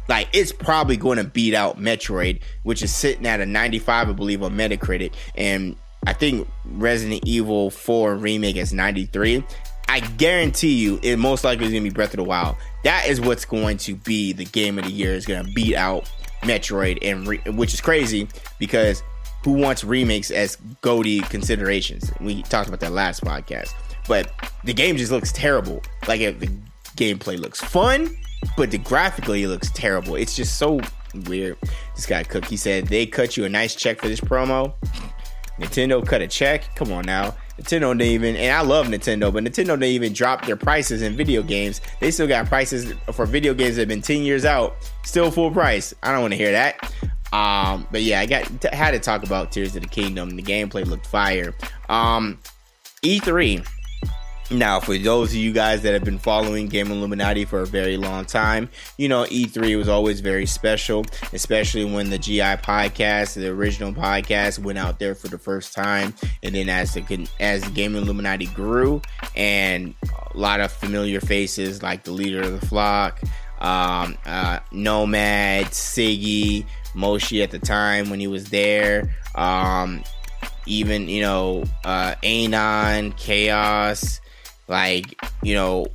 Like 0.09 0.29
it's 0.33 0.53
probably 0.53 0.97
going 0.97 1.19
to 1.19 1.25
beat 1.25 1.55
out 1.55 1.81
Metroid, 1.81 2.41
which 2.63 2.83
is 2.83 2.95
sitting 2.95 3.27
at 3.27 3.41
a 3.41 3.47
95, 3.47 4.09
I 4.09 4.13
believe, 4.13 4.43
on 4.43 4.57
Metacritic, 4.57 5.13
and 5.35 5.77
I 6.07 6.12
think 6.12 6.49
Resident 6.64 7.23
Evil 7.27 7.71
4 7.71 8.14
remake 8.16 8.57
is 8.57 8.73
93. 8.73 9.45
I 9.88 10.01
guarantee 10.01 10.75
you, 10.75 10.99
it 11.03 11.16
most 11.19 11.45
likely 11.45 11.66
is 11.66 11.73
gonna 11.73 11.83
be 11.83 11.90
Breath 11.90 12.11
of 12.11 12.19
the 12.19 12.25
Wild. 12.25 12.57
That 12.85 13.09
is 13.09 13.21
what's 13.21 13.45
going 13.45 13.79
to 13.79 13.95
be 13.95 14.33
the 14.33 14.45
game 14.45 14.79
of 14.79 14.85
the 14.85 14.90
year. 14.90 15.12
Is 15.12 15.27
gonna 15.27 15.49
beat 15.55 15.75
out 15.75 16.11
Metroid, 16.42 16.99
and 17.03 17.27
re- 17.27 17.40
which 17.47 17.75
is 17.75 17.81
crazy 17.81 18.29
because 18.59 19.03
who 19.45 19.53
wants 19.53 19.85
remakes 19.85 20.31
as 20.31 20.57
GOTY 20.83 21.21
considerations? 21.23 22.12
We 22.21 22.42
talked 22.42 22.69
about 22.69 22.81
that 22.81 22.92
last 22.92 23.23
podcast, 23.23 23.75
but 24.09 24.33
the 24.64 24.75
game 24.75 24.97
just 24.97 25.12
looks 25.12 25.33
terrible. 25.33 25.83
Like 26.09 26.21
the 26.21 26.51
gameplay 26.97 27.38
looks 27.38 27.61
fun, 27.61 28.16
but 28.57 28.71
the 28.71 28.79
graphically 28.79 29.45
it 29.45 29.49
looks 29.49 29.71
terrible. 29.71 30.16
It's 30.16 30.35
just 30.35 30.59
so 30.59 30.81
weird. 31.27 31.57
This 31.95 32.07
guy 32.07 32.25
Cook, 32.25 32.45
he 32.45 32.57
said 32.57 32.88
they 32.88 33.07
cut 33.07 33.37
you 33.37 33.45
a 33.45 33.49
nice 33.49 33.75
check 33.75 34.01
for 34.01 34.09
this 34.09 34.21
promo. 34.21 34.75
Nintendo 35.59 36.07
cut 36.07 36.21
a 36.21 36.27
check. 36.27 36.75
Come 36.75 36.93
on 36.93 37.05
now. 37.05 37.35
Nintendo 37.59 37.93
didn't 37.93 38.03
even, 38.03 38.37
and 38.37 38.55
I 38.55 38.61
love 38.61 38.87
Nintendo, 38.87 39.33
but 39.33 39.43
Nintendo 39.43 39.69
didn't 39.69 39.85
even 39.85 40.13
drop 40.13 40.45
their 40.45 40.57
prices 40.57 41.01
in 41.03 41.17
video 41.17 41.43
games. 41.43 41.81
They 42.01 42.11
still 42.11 42.27
got 42.27 42.47
prices 42.47 42.93
for 43.13 43.25
video 43.25 43.55
games 43.55 43.77
that 43.77 43.83
have 43.83 43.89
been 43.89 44.03
10 44.03 44.23
years 44.23 44.45
out, 44.45 44.77
still 45.05 45.31
full 45.31 45.51
price. 45.51 45.95
I 46.03 46.13
don't 46.13 46.21
want 46.21 46.33
to 46.33 46.39
hear 46.39 46.53
that. 46.53 46.93
Um, 47.33 47.87
but 47.91 48.03
yeah, 48.03 48.21
I 48.21 48.27
got 48.27 48.47
had 48.73 48.93
to 48.93 49.01
talk 49.01 49.25
about 49.25 49.53
Tears 49.53 49.75
of 49.75 49.83
the 49.83 49.89
Kingdom. 49.89 50.37
The 50.37 50.43
gameplay 50.43 50.87
looked 50.87 51.07
fire. 51.07 51.55
Um, 51.89 52.39
E3. 53.03 53.67
Now, 54.51 54.78
for 54.78 54.97
those 54.97 55.30
of 55.30 55.36
you 55.36 55.53
guys 55.53 55.82
that 55.82 55.92
have 55.92 56.05
been 56.05 56.20
following 56.20 56.68
Game 56.68 56.86
Illuminaughty 56.86 57.49
for 57.49 57.62
a 57.62 57.66
very 57.66 57.97
long 57.97 58.24
time, 58.24 58.70
you 58.97 59.09
know 59.09 59.24
E3 59.24 59.76
was 59.76 59.88
always 59.88 60.20
very 60.20 60.47
special, 60.47 61.05
especially 61.32 61.84
when 61.84 62.11
the 62.11 62.18
GI 62.18 62.59
podcast, 62.62 63.34
the 63.34 63.49
original 63.49 63.92
podcast, 63.92 64.61
went 64.61 64.78
out 64.78 65.01
there 65.01 65.16
for 65.16 65.26
the 65.26 65.38
first 65.38 65.74
time, 65.74 66.14
and 66.44 66.55
then 66.55 66.68
as 66.68 66.94
the 66.94 67.28
as 67.40 67.68
Game 67.70 67.94
Illuminaughty 67.94 68.55
grew, 68.55 69.03
and 69.34 69.94
a 70.32 70.38
lot 70.38 70.61
of 70.61 70.70
familiar 70.70 71.20
faces 71.20 71.82
like 71.82 72.05
the 72.05 72.12
leader 72.12 72.40
of 72.40 72.61
the 72.61 72.66
flock, 72.68 73.20
um, 73.61 74.16
uh, 74.26 74.61
Nomad, 74.70 75.66
Siggy, 75.66 76.64
Moshi 76.94 77.42
at 77.42 77.51
the 77.51 77.59
time 77.59 78.11
when 78.11 78.20
he 78.20 78.28
was 78.28 78.51
there, 78.51 79.12
um, 79.34 80.05
even 80.66 81.09
you 81.09 81.22
know 81.22 81.64
uh, 81.84 82.14
Anon, 82.22 83.11
Chaos 83.14 84.20
like 84.69 85.14
you 85.43 85.55
know 85.55 85.87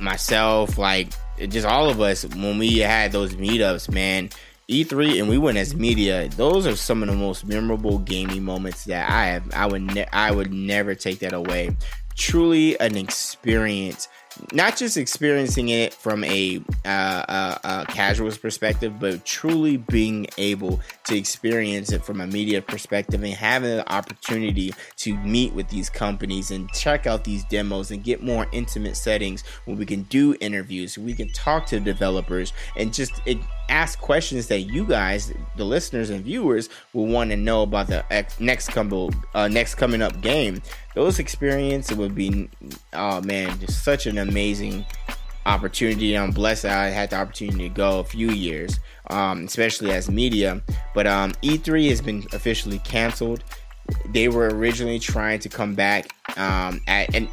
myself 0.00 0.78
like 0.78 1.08
just 1.48 1.66
all 1.66 1.88
of 1.88 2.00
us 2.00 2.24
when 2.24 2.58
we 2.58 2.78
had 2.78 3.12
those 3.12 3.34
meetups 3.34 3.90
man. 3.92 4.30
E3 4.70 5.20
and 5.20 5.28
we 5.28 5.36
went 5.36 5.58
as 5.58 5.74
media. 5.74 6.28
Those 6.36 6.66
are 6.66 6.76
some 6.76 7.02
of 7.02 7.08
the 7.08 7.16
most 7.16 7.44
memorable 7.44 7.98
gaming 7.98 8.42
moments 8.44 8.84
that 8.84 9.10
I 9.10 9.26
have 9.26 9.52
I 9.52 9.66
would 9.66 9.82
ne- 9.82 10.08
I 10.12 10.30
would 10.30 10.52
never 10.52 10.94
take 10.94 11.18
that 11.18 11.34
away. 11.34 11.76
Truly 12.16 12.78
an 12.78 12.96
experience 12.96 14.08
not 14.52 14.76
just 14.76 14.96
experiencing 14.96 15.68
it 15.68 15.94
from 15.94 16.24
a, 16.24 16.62
uh, 16.84 17.84
casual's 17.88 18.38
perspective, 18.38 18.98
but 18.98 19.24
truly 19.24 19.76
being 19.76 20.26
able 20.38 20.80
to 21.04 21.16
experience 21.16 21.92
it 21.92 22.04
from 22.04 22.20
a 22.20 22.26
media 22.26 22.60
perspective 22.60 23.22
and 23.22 23.32
having 23.32 23.76
the 23.76 23.92
opportunity 23.92 24.72
to 24.96 25.16
meet 25.18 25.52
with 25.52 25.68
these 25.68 25.88
companies 25.90 26.50
and 26.50 26.70
check 26.72 27.06
out 27.06 27.24
these 27.24 27.44
demos 27.44 27.90
and 27.90 28.04
get 28.04 28.22
more 28.22 28.46
intimate 28.52 28.96
settings 28.96 29.42
where 29.64 29.76
we 29.76 29.86
can 29.86 30.02
do 30.04 30.36
interviews, 30.40 30.98
we 30.98 31.14
can 31.14 31.28
talk 31.32 31.66
to 31.66 31.80
developers 31.80 32.52
and 32.76 32.92
just 32.92 33.12
it, 33.26 33.38
ask 33.68 33.98
questions 34.00 34.48
that 34.48 34.60
you 34.60 34.84
guys, 34.84 35.32
the 35.56 35.64
listeners 35.64 36.10
and 36.10 36.24
viewers, 36.24 36.68
will 36.92 37.06
want 37.06 37.30
to 37.30 37.36
know 37.36 37.62
about 37.62 37.88
the 37.88 38.04
next 38.38 38.68
coming 38.70 39.12
uh, 39.34 39.48
next 39.48 39.76
coming 39.76 40.02
up 40.02 40.20
game. 40.20 40.62
Those 40.94 41.18
experiences 41.18 41.96
would 41.96 42.14
be, 42.14 42.48
oh 42.92 43.20
man, 43.22 43.58
just 43.60 43.84
such 43.84 44.06
an 44.06 44.18
amazing 44.18 44.84
opportunity. 45.46 46.16
I'm 46.16 46.30
blessed 46.30 46.66
I 46.66 46.88
had 46.88 47.10
the 47.10 47.16
opportunity 47.16 47.68
to 47.68 47.74
go 47.74 48.00
a 48.00 48.04
few 48.04 48.30
years, 48.30 48.78
um, 49.10 49.44
especially 49.44 49.90
as 49.92 50.10
media. 50.10 50.62
But 50.94 51.06
um, 51.06 51.32
E3 51.42 51.88
has 51.88 52.00
been 52.00 52.24
officially 52.32 52.78
canceled. 52.80 53.42
They 54.08 54.28
were 54.28 54.48
originally 54.48 54.98
trying 54.98 55.40
to 55.40 55.48
come 55.48 55.74
back 55.74 56.14
um, 56.38 56.80
at 56.86 57.14
and 57.14 57.28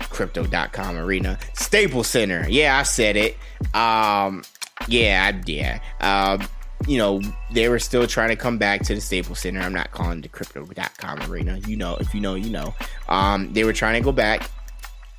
crypto.com 0.00 0.96
arena 0.96 1.38
Staples 1.54 2.08
Center. 2.08 2.46
Yeah, 2.48 2.78
I 2.78 2.82
said 2.82 3.16
it. 3.16 3.36
Um, 3.74 4.42
yeah, 4.88 5.40
yeah. 5.46 5.80
Um, 6.00 6.46
you 6.86 6.98
know, 6.98 7.20
they 7.52 7.68
were 7.68 7.78
still 7.78 8.06
trying 8.06 8.28
to 8.28 8.36
come 8.36 8.58
back 8.58 8.82
to 8.82 8.94
the 8.94 9.00
Staples 9.00 9.40
Center. 9.40 9.60
I'm 9.60 9.72
not 9.72 9.90
calling 9.92 10.20
the 10.20 10.28
crypto.com 10.28 11.22
arena. 11.30 11.58
You 11.66 11.76
know, 11.76 11.96
if 11.96 12.14
you 12.14 12.20
know, 12.20 12.34
you 12.34 12.50
know. 12.50 12.74
Um, 13.08 13.52
they 13.52 13.64
were 13.64 13.72
trying 13.72 13.94
to 13.94 14.04
go 14.04 14.12
back 14.12 14.50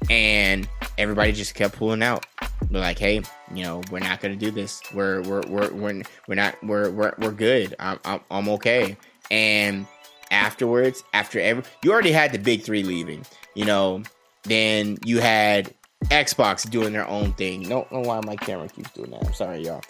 and 0.09 0.68
everybody 0.97 1.32
just 1.32 1.55
kept 1.55 1.76
pulling 1.76 2.03
out. 2.03 2.26
They're 2.70 2.82
like, 2.82 2.99
hey, 2.99 3.22
you 3.53 3.63
know, 3.63 3.82
we're 3.91 3.99
not 3.99 4.22
gonna 4.22 4.36
do 4.36 4.51
this. 4.51 4.82
We're 4.93 5.22
we're 5.24 5.41
we're 5.47 5.72
we're, 5.74 6.01
we're 6.28 6.36
not 6.36 6.55
we're 6.63 6.89
we're 6.91 7.13
we're 7.18 7.32
good. 7.32 7.76
I'm, 7.80 7.99
I'm 8.05 8.20
I'm 8.30 8.49
okay. 8.49 8.97
And 9.32 9.88
afterwards, 10.32 11.03
after 11.13 11.39
every 11.39 11.63
you 11.84 11.91
already 11.91 12.11
had 12.11 12.32
the 12.32 12.39
big 12.39 12.63
three 12.63 12.84
leaving, 12.84 13.26
you 13.53 13.66
know, 13.66 14.03
then 14.43 14.97
you 15.03 15.20
had 15.20 15.74
Xbox 16.10 16.70
doing 16.70 16.93
their 16.93 17.08
own 17.08 17.34
thing. 17.34 17.68
No, 17.68 17.88
know 17.91 18.01
why 18.01 18.20
my 18.22 18.36
camera 18.36 18.68
keeps 18.70 18.91
doing 18.91 19.12
that. 19.12 19.26
I'm 19.26 19.34
sorry, 19.34 19.64
y'all. 19.64 19.82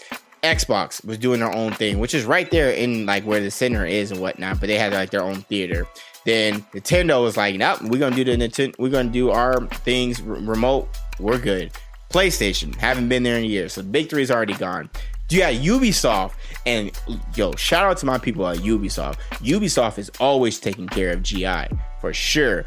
Xbox 0.43 1.03
was 1.03 1.17
doing 1.17 1.39
their 1.39 1.51
own 1.51 1.73
thing, 1.73 1.99
which 1.99 2.13
is 2.13 2.25
right 2.25 2.49
there 2.51 2.69
in 2.69 3.05
like 3.05 3.23
where 3.23 3.41
the 3.41 3.49
center 3.49 3.85
is 3.85 4.11
and 4.11 4.21
whatnot. 4.21 4.59
But 4.59 4.67
they 4.67 4.77
had 4.77 4.93
like 4.93 5.09
their 5.09 5.23
own 5.23 5.41
theater. 5.41 5.87
Then 6.25 6.61
Nintendo 6.73 7.21
was 7.21 7.35
like, 7.37 7.55
"Nope, 7.55 7.81
we're 7.83 7.99
gonna 7.99 8.15
do 8.15 8.23
the 8.23 8.35
Nintendo. 8.35 8.73
We're 8.77 8.89
gonna 8.89 9.09
do 9.09 9.31
our 9.31 9.65
things 9.67 10.21
r- 10.21 10.27
remote. 10.27 10.87
We're 11.19 11.39
good." 11.39 11.71
PlayStation 12.11 12.75
haven't 12.75 13.09
been 13.09 13.23
there 13.23 13.37
in 13.37 13.45
years, 13.45 13.73
so 13.73 13.81
big 13.81 14.09
three 14.09 14.21
is 14.21 14.31
already 14.31 14.53
gone. 14.53 14.89
Yeah, 15.29 15.51
Ubisoft 15.51 16.33
and 16.67 16.91
yo, 17.35 17.53
shout 17.55 17.83
out 17.83 17.97
to 17.97 18.05
my 18.05 18.19
people 18.19 18.47
at 18.47 18.59
Ubisoft. 18.59 19.17
Ubisoft 19.41 19.97
is 19.97 20.11
always 20.19 20.59
taking 20.59 20.87
care 20.87 21.11
of 21.11 21.23
GI 21.23 21.67
for 21.99 22.13
sure 22.13 22.65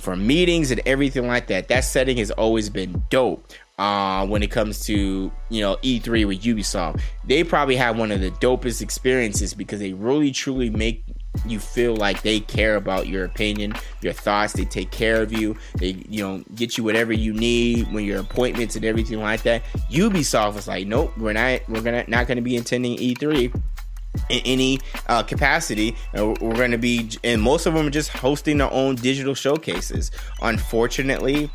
for 0.00 0.16
meetings 0.16 0.70
and 0.70 0.80
everything 0.86 1.26
like 1.26 1.46
that. 1.48 1.68
That 1.68 1.80
setting 1.80 2.16
has 2.18 2.30
always 2.30 2.70
been 2.70 3.02
dope. 3.10 3.52
Uh, 3.78 4.26
when 4.26 4.42
it 4.42 4.50
comes 4.50 4.84
to 4.86 5.30
you 5.50 5.60
know 5.60 5.76
E3 5.82 6.26
with 6.26 6.42
Ubisoft, 6.42 7.00
they 7.24 7.44
probably 7.44 7.76
have 7.76 7.96
one 7.96 8.10
of 8.10 8.20
the 8.20 8.30
dopest 8.32 8.82
experiences 8.82 9.54
because 9.54 9.78
they 9.78 9.92
really 9.92 10.32
truly 10.32 10.68
make 10.68 11.04
you 11.46 11.60
feel 11.60 11.94
like 11.94 12.22
they 12.22 12.40
care 12.40 12.74
about 12.74 13.06
your 13.06 13.24
opinion, 13.24 13.74
your 14.00 14.12
thoughts. 14.12 14.52
They 14.54 14.64
take 14.64 14.90
care 14.90 15.22
of 15.22 15.32
you. 15.32 15.56
They 15.76 16.02
you 16.08 16.22
know 16.22 16.44
get 16.56 16.76
you 16.76 16.82
whatever 16.82 17.12
you 17.12 17.32
need 17.32 17.92
when 17.92 18.04
your 18.04 18.18
appointments 18.18 18.74
and 18.74 18.84
everything 18.84 19.20
like 19.20 19.42
that. 19.42 19.62
Ubisoft 19.90 20.54
was 20.54 20.66
like, 20.66 20.86
nope, 20.86 21.16
we're 21.16 21.32
not 21.32 21.60
we're 21.68 21.82
gonna 21.82 22.04
not 22.08 22.26
gonna 22.26 22.42
be 22.42 22.56
attending 22.56 22.96
E3 22.98 23.54
in 24.28 24.40
any 24.44 24.80
uh, 25.08 25.22
capacity. 25.22 25.96
Uh, 26.16 26.34
we're 26.40 26.54
going 26.54 26.70
to 26.70 26.78
be, 26.78 27.10
and 27.24 27.40
most 27.40 27.66
of 27.66 27.74
them 27.74 27.86
are 27.86 27.90
just 27.90 28.10
hosting 28.10 28.58
their 28.58 28.72
own 28.72 28.94
digital 28.96 29.34
showcases. 29.34 30.10
Unfortunately, 30.42 31.50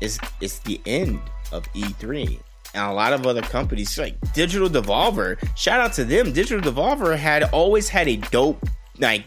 it's 0.00 0.18
it's 0.40 0.58
the 0.60 0.80
end 0.86 1.20
of 1.52 1.64
E3. 1.72 2.40
And 2.74 2.90
a 2.90 2.92
lot 2.92 3.12
of 3.12 3.26
other 3.26 3.42
companies, 3.42 3.96
like 3.96 4.20
Digital 4.34 4.68
Devolver, 4.68 5.38
shout 5.56 5.80
out 5.80 5.94
to 5.94 6.04
them. 6.04 6.32
Digital 6.32 6.60
Devolver 6.60 7.16
had 7.16 7.44
always 7.44 7.88
had 7.88 8.06
a 8.06 8.16
dope 8.16 8.62
like 8.98 9.24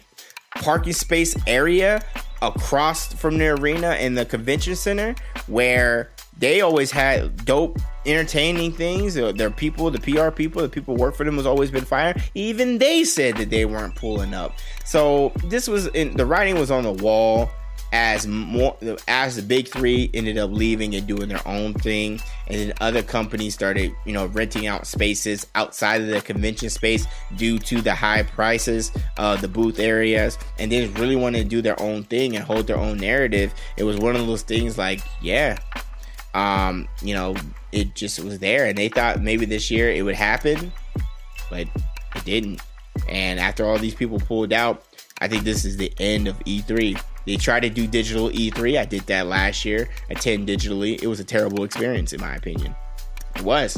parking 0.56 0.94
space 0.94 1.36
area 1.48 2.02
across 2.42 3.12
from 3.14 3.38
the 3.38 3.48
arena 3.48 3.96
in 3.96 4.14
the 4.14 4.26
convention 4.26 4.76
center 4.76 5.16
where 5.48 6.12
they 6.38 6.62
always 6.62 6.92
had 6.92 7.46
dope 7.46 7.80
entertaining 8.10 8.72
things. 8.72 9.18
Uh, 9.18 9.32
their 9.32 9.52
people 9.52 9.92
the 9.92 10.00
pr 10.00 10.30
people 10.32 10.62
the 10.62 10.70
people 10.70 10.96
work 10.96 11.16
for 11.16 11.24
them 11.24 11.36
was 11.36 11.46
always 11.46 11.72
been 11.72 11.86
fired 11.86 12.22
even 12.34 12.78
they 12.78 13.04
said 13.04 13.38
that 13.38 13.50
they 13.50 13.66
weren't 13.66 13.96
pulling 13.96 14.34
up. 14.34 14.54
So 14.86 15.32
this 15.46 15.68
was 15.68 15.88
in 15.88 16.16
the 16.18 16.26
writing 16.26 16.58
was 16.60 16.72
on 16.72 16.84
the 16.84 16.92
wall 16.92 17.50
as 17.92 18.28
more 18.28 18.78
as 19.08 19.36
the 19.36 19.42
big 19.42 19.68
three 19.68 20.12
ended 20.14 20.38
up 20.38 20.52
leaving 20.52 20.94
and 20.94 21.08
doing 21.08 21.28
their 21.28 21.46
own 21.48 21.74
thing. 21.74 22.20
And 22.48 22.60
then 22.60 22.74
other 22.82 23.02
companies 23.02 23.54
started 23.54 23.94
you 24.06 24.14
know 24.14 24.28
renting 24.28 24.68
out 24.68 24.86
spaces 24.86 25.48
outside 25.56 26.02
of 26.02 26.08
the 26.08 26.22
convention 26.22 26.70
space 26.70 27.08
due 27.36 27.60
to 27.60 27.82
the 27.82 27.96
high 27.96 28.24
prices 28.24 28.92
of 29.18 29.42
the 29.42 29.48
booth 29.48 29.80
areas. 29.80 30.38
And 30.60 30.72
they 30.72 30.86
just 30.86 31.00
really 31.00 31.16
wanted 31.16 31.44
to 31.44 31.50
do 31.50 31.62
their 31.62 31.82
own 31.82 32.04
thing 32.04 32.36
and 32.36 32.46
hold 32.46 32.68
their 32.68 32.78
own 32.78 32.98
narrative. 32.98 33.54
It 33.78 33.84
was 33.84 33.98
one 33.98 34.16
of 34.16 34.26
those 34.28 34.44
things 34.44 34.78
like 34.78 35.02
yeah 35.22 35.58
um, 36.34 36.88
you 37.02 37.14
know, 37.14 37.36
it 37.72 37.96
just 37.96 38.20
was 38.24 38.40
there, 38.40 38.66
and 38.66 38.78
they 38.78 38.90
thought 38.90 39.22
maybe 39.22 39.46
this 39.46 39.72
year 39.72 39.92
it 39.92 40.04
would 40.04 40.16
happen, 40.16 40.72
but 41.50 41.68
it 42.16 42.26
didn't. 42.26 42.62
And 43.08 43.40
after 43.40 43.66
all 43.66 43.78
these 43.78 43.96
people 43.96 44.20
pulled 44.20 44.54
out, 44.54 44.84
I 45.22 45.28
think 45.28 45.44
this 45.44 45.66
is 45.66 45.78
the 45.78 45.92
end 46.00 46.28
of 46.28 46.38
E3. 46.40 47.02
They 47.26 47.36
tried 47.36 47.62
to 47.62 47.70
do 47.70 47.88
digital 47.88 48.30
E3. 48.30 48.80
I 48.80 48.86
did 48.86 49.02
that 49.02 49.28
last 49.28 49.66
year. 49.66 49.90
Attend 50.10 50.48
digitally. 50.48 51.02
It 51.02 51.08
was 51.08 51.20
a 51.20 51.24
terrible 51.24 51.64
experience, 51.64 52.14
in 52.14 52.22
my 52.22 52.36
opinion. 52.36 52.76
It 53.36 53.44
was. 53.44 53.78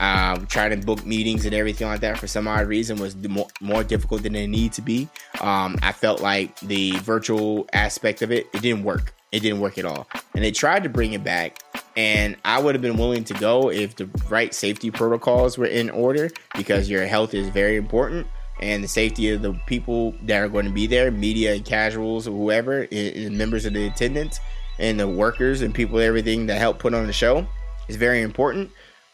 Um, 0.00 0.46
trying 0.46 0.78
to 0.78 0.86
book 0.86 1.04
meetings 1.04 1.44
and 1.44 1.52
everything 1.52 1.88
like 1.88 2.00
that 2.00 2.18
for 2.18 2.28
some 2.28 2.46
odd 2.46 2.68
reason 2.68 2.98
was 2.98 3.16
more, 3.16 3.48
more 3.60 3.82
difficult 3.82 4.22
than 4.22 4.36
it 4.36 4.46
needed 4.46 4.72
to 4.74 4.82
be. 4.82 5.08
Um, 5.40 5.76
I 5.82 5.90
felt 5.90 6.20
like 6.20 6.58
the 6.60 6.92
virtual 6.98 7.68
aspect 7.72 8.22
of 8.22 8.30
it, 8.30 8.46
it 8.54 8.62
didn't 8.62 8.84
work. 8.84 9.12
It 9.30 9.40
didn't 9.40 9.60
work 9.60 9.78
at 9.78 9.84
all. 9.84 10.08
And 10.34 10.42
they 10.42 10.50
tried 10.50 10.82
to 10.84 10.88
bring 10.88 11.12
it 11.12 11.22
back, 11.22 11.58
and 11.96 12.36
I 12.44 12.60
would 12.60 12.74
have 12.74 12.82
been 12.82 12.96
willing 12.96 13.24
to 13.24 13.34
go 13.34 13.70
if 13.70 13.96
the 13.96 14.06
right 14.28 14.54
safety 14.54 14.90
protocols 14.90 15.58
were 15.58 15.66
in 15.66 15.90
order 15.90 16.30
because 16.56 16.88
your 16.88 17.06
health 17.06 17.34
is 17.34 17.48
very 17.48 17.76
important 17.76 18.26
and 18.60 18.82
the 18.82 18.88
safety 18.88 19.30
of 19.30 19.42
the 19.42 19.52
people 19.66 20.14
that 20.22 20.42
are 20.42 20.48
going 20.48 20.64
to 20.64 20.72
be 20.72 20.86
there, 20.86 21.10
media 21.10 21.54
and 21.54 21.64
casuals 21.64 22.26
or 22.26 22.32
whoever, 22.32 22.88
and 22.90 23.36
members 23.36 23.64
of 23.64 23.72
the 23.72 23.86
attendance 23.86 24.40
and 24.78 24.98
the 24.98 25.08
workers 25.08 25.62
and 25.62 25.74
people, 25.74 25.98
everything 25.98 26.46
that 26.46 26.58
help 26.58 26.78
put 26.78 26.94
on 26.94 27.06
the 27.06 27.12
show 27.12 27.46
is 27.88 27.96
very 27.96 28.22
important. 28.22 28.70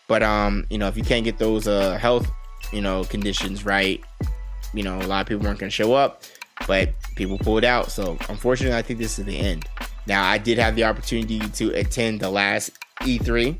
But 0.06 0.22
um, 0.22 0.66
you 0.70 0.78
know, 0.78 0.88
if 0.88 0.96
you 0.96 1.02
can't 1.02 1.24
get 1.24 1.38
those 1.38 1.66
uh 1.66 1.96
health, 1.98 2.30
you 2.72 2.80
know, 2.80 3.04
conditions 3.04 3.64
right, 3.64 4.02
you 4.72 4.82
know, 4.82 4.98
a 4.98 5.06
lot 5.06 5.22
of 5.22 5.26
people 5.26 5.44
weren't 5.44 5.58
going 5.58 5.70
to 5.70 5.74
show 5.74 5.94
up, 5.94 6.22
but 6.66 6.90
people 7.16 7.38
pulled 7.38 7.64
out. 7.64 7.90
So 7.90 8.18
unfortunately, 8.28 8.76
I 8.76 8.82
think 8.82 8.98
this 8.98 9.18
is 9.18 9.24
the 9.24 9.38
end. 9.38 9.66
Now, 10.06 10.28
I 10.28 10.38
did 10.38 10.58
have 10.58 10.76
the 10.76 10.84
opportunity 10.84 11.38
to 11.40 11.70
attend 11.70 12.20
the 12.20 12.30
last 12.30 12.72
E3 13.00 13.58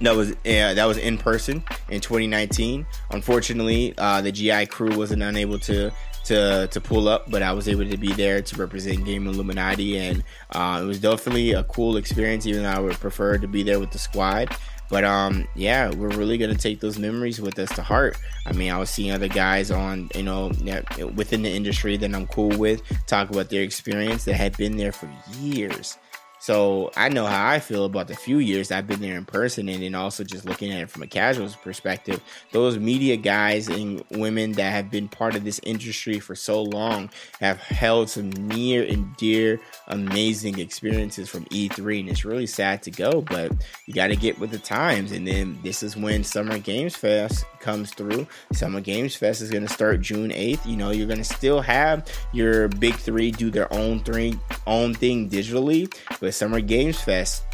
that 0.00 0.14
was 0.14 0.32
uh, 0.32 0.74
that 0.74 0.84
was 0.86 0.98
in 0.98 1.18
person 1.18 1.62
in 1.88 2.00
2019. 2.00 2.86
Unfortunately, 3.10 3.94
uh, 3.98 4.20
the 4.20 4.32
GI 4.32 4.66
crew 4.66 4.96
wasn't 4.96 5.22
unable 5.22 5.58
to 5.60 5.92
to 6.24 6.66
to 6.66 6.80
pull 6.80 7.08
up, 7.08 7.30
but 7.30 7.42
I 7.42 7.52
was 7.52 7.68
able 7.68 7.88
to 7.88 7.96
be 7.96 8.12
there 8.12 8.42
to 8.42 8.56
represent 8.56 9.04
Game 9.04 9.26
Illuminaughty, 9.26 9.96
and 9.96 10.24
uh, 10.50 10.80
it 10.82 10.86
was 10.86 11.00
definitely 11.00 11.52
a 11.52 11.64
cool 11.64 11.96
experience. 11.96 12.46
Even 12.46 12.64
though 12.64 12.70
I 12.70 12.80
would 12.80 12.94
prefer 12.94 13.38
to 13.38 13.46
be 13.46 13.62
there 13.62 13.78
with 13.78 13.90
the 13.90 13.98
squad. 13.98 14.54
But 14.90 15.04
um, 15.04 15.46
yeah, 15.54 15.90
we're 15.90 16.08
really 16.08 16.38
gonna 16.38 16.54
take 16.54 16.80
those 16.80 16.98
memories 16.98 17.40
with 17.40 17.58
us 17.58 17.68
to 17.76 17.82
heart. 17.82 18.16
I 18.46 18.52
mean, 18.52 18.70
I 18.70 18.78
was 18.78 18.90
seeing 18.90 19.12
other 19.12 19.28
guys 19.28 19.70
on, 19.70 20.10
you 20.14 20.22
know, 20.22 20.50
within 21.14 21.42
the 21.42 21.50
industry 21.50 21.96
that 21.96 22.14
I'm 22.14 22.26
cool 22.26 22.56
with 22.58 22.82
talk 23.06 23.30
about 23.30 23.50
their 23.50 23.62
experience 23.62 24.24
that 24.24 24.34
had 24.34 24.56
been 24.56 24.76
there 24.76 24.92
for 24.92 25.10
years 25.38 25.98
so 26.44 26.90
I 26.94 27.08
know 27.08 27.24
how 27.24 27.48
I 27.48 27.58
feel 27.58 27.86
about 27.86 28.06
the 28.06 28.14
few 28.14 28.36
years 28.36 28.70
I've 28.70 28.86
been 28.86 29.00
there 29.00 29.16
in 29.16 29.24
person, 29.24 29.66
and 29.66 29.82
then 29.82 29.94
also 29.94 30.24
just 30.24 30.44
looking 30.44 30.70
at 30.72 30.80
it 30.82 30.90
from 30.90 31.02
a 31.02 31.06
casual 31.06 31.48
perspective. 31.62 32.20
Those 32.52 32.78
media 32.78 33.16
guys 33.16 33.68
and 33.68 34.04
women 34.10 34.52
that 34.52 34.70
have 34.70 34.90
been 34.90 35.08
part 35.08 35.36
of 35.36 35.44
this 35.44 35.58
industry 35.62 36.20
for 36.20 36.34
so 36.34 36.62
long 36.62 37.08
have 37.40 37.62
held 37.62 38.10
some 38.10 38.28
near 38.28 38.82
and 38.84 39.16
dear, 39.16 39.58
amazing 39.88 40.58
experiences 40.58 41.30
from 41.30 41.46
E3, 41.46 42.00
and 42.00 42.10
it's 42.10 42.26
really 42.26 42.46
sad 42.46 42.82
to 42.82 42.90
go, 42.90 43.22
but 43.22 43.50
you 43.86 43.94
got 43.94 44.08
to 44.08 44.16
get 44.16 44.38
with 44.38 44.50
the 44.50 44.58
times. 44.58 45.12
And 45.12 45.26
then 45.26 45.58
this 45.62 45.82
is 45.82 45.96
when 45.96 46.24
Summer 46.24 46.58
Games 46.58 46.94
Fest 46.94 47.46
comes 47.60 47.90
through. 47.94 48.26
Summer 48.52 48.82
Games 48.82 49.16
Fest 49.16 49.40
is 49.40 49.50
going 49.50 49.66
to 49.66 49.72
start 49.72 50.02
June 50.02 50.28
8th. 50.28 50.66
You 50.66 50.76
know, 50.76 50.90
you're 50.90 51.06
going 51.06 51.16
to 51.16 51.24
still 51.24 51.62
have 51.62 52.06
your 52.32 52.68
big 52.68 52.96
three 52.96 53.30
do 53.30 53.50
their 53.50 53.72
own 53.72 54.00
thing, 54.00 54.38
own 54.66 54.92
thing 54.92 55.30
digitally, 55.30 55.90
but 56.20 56.33
Summer 56.34 56.60
Games 56.60 57.00
Fest 57.00 57.44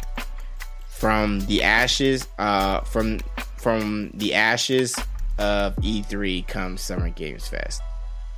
from 0.87 1.39
the 1.41 1.63
ashes 1.63 2.27
uh, 2.39 2.81
from 2.81 3.19
from 3.57 4.11
the 4.15 4.33
ashes 4.33 4.95
of 5.37 5.75
E3 5.77 6.47
comes 6.47 6.81
Summer 6.81 7.09
Games 7.09 7.47
Fest. 7.47 7.81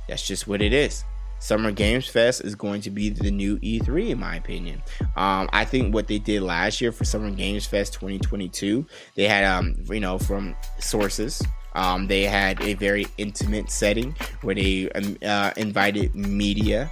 That's 0.08 0.26
just 0.26 0.46
what 0.46 0.62
it 0.62 0.72
is. 0.72 1.04
Summer 1.38 1.72
Games 1.72 2.06
Fest 2.06 2.42
is 2.42 2.54
going 2.54 2.80
to 2.82 2.90
be 2.90 3.10
the 3.10 3.30
new 3.30 3.58
E3, 3.58 4.10
in 4.10 4.20
my 4.20 4.36
opinion. 4.36 4.82
Um, 5.16 5.48
I 5.52 5.66
think 5.66 5.92
what 5.92 6.08
they 6.08 6.18
did 6.18 6.42
last 6.42 6.80
year 6.80 6.90
for 6.90 7.04
Summer 7.04 7.30
Games 7.30 7.66
Fest 7.66 7.92
2022, 7.94 8.86
they 9.14 9.28
had, 9.28 9.44
um, 9.44 9.76
you 9.90 10.00
know, 10.00 10.18
from 10.18 10.54
sources, 10.78 11.42
um, 11.74 12.06
they 12.06 12.22
had 12.22 12.62
a 12.62 12.74
very 12.74 13.06
intimate 13.18 13.70
setting 13.70 14.16
where 14.40 14.54
they 14.54 14.90
um, 14.92 15.18
uh, 15.22 15.50
invited 15.56 16.14
media 16.14 16.90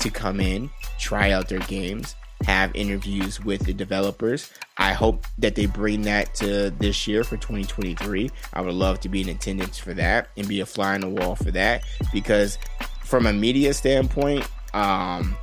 to 0.00 0.10
come 0.10 0.40
in, 0.40 0.68
try 0.98 1.30
out 1.30 1.48
their 1.48 1.60
games, 1.60 2.14
have 2.44 2.74
interviews 2.74 3.44
with 3.44 3.64
the 3.64 3.72
developers. 3.72 4.50
I 4.76 4.92
hope 4.92 5.26
that 5.38 5.54
they 5.54 5.66
bring 5.66 6.02
that 6.02 6.34
to 6.36 6.70
this 6.70 7.06
year 7.06 7.24
for 7.24 7.36
2023. 7.36 8.30
I 8.52 8.60
would 8.60 8.74
love 8.74 9.00
to 9.00 9.08
be 9.08 9.20
in 9.20 9.28
attendance 9.28 9.78
for 9.78 9.94
that 9.94 10.28
and 10.36 10.46
be 10.48 10.60
a 10.60 10.66
fly 10.66 10.94
on 10.94 11.00
the 11.00 11.08
wall 11.08 11.34
for 11.34 11.50
that 11.52 11.82
because 12.12 12.58
from 13.02 13.26
a 13.26 13.32
media 13.32 13.74
standpoint, 13.74 14.48
um, 14.72 15.36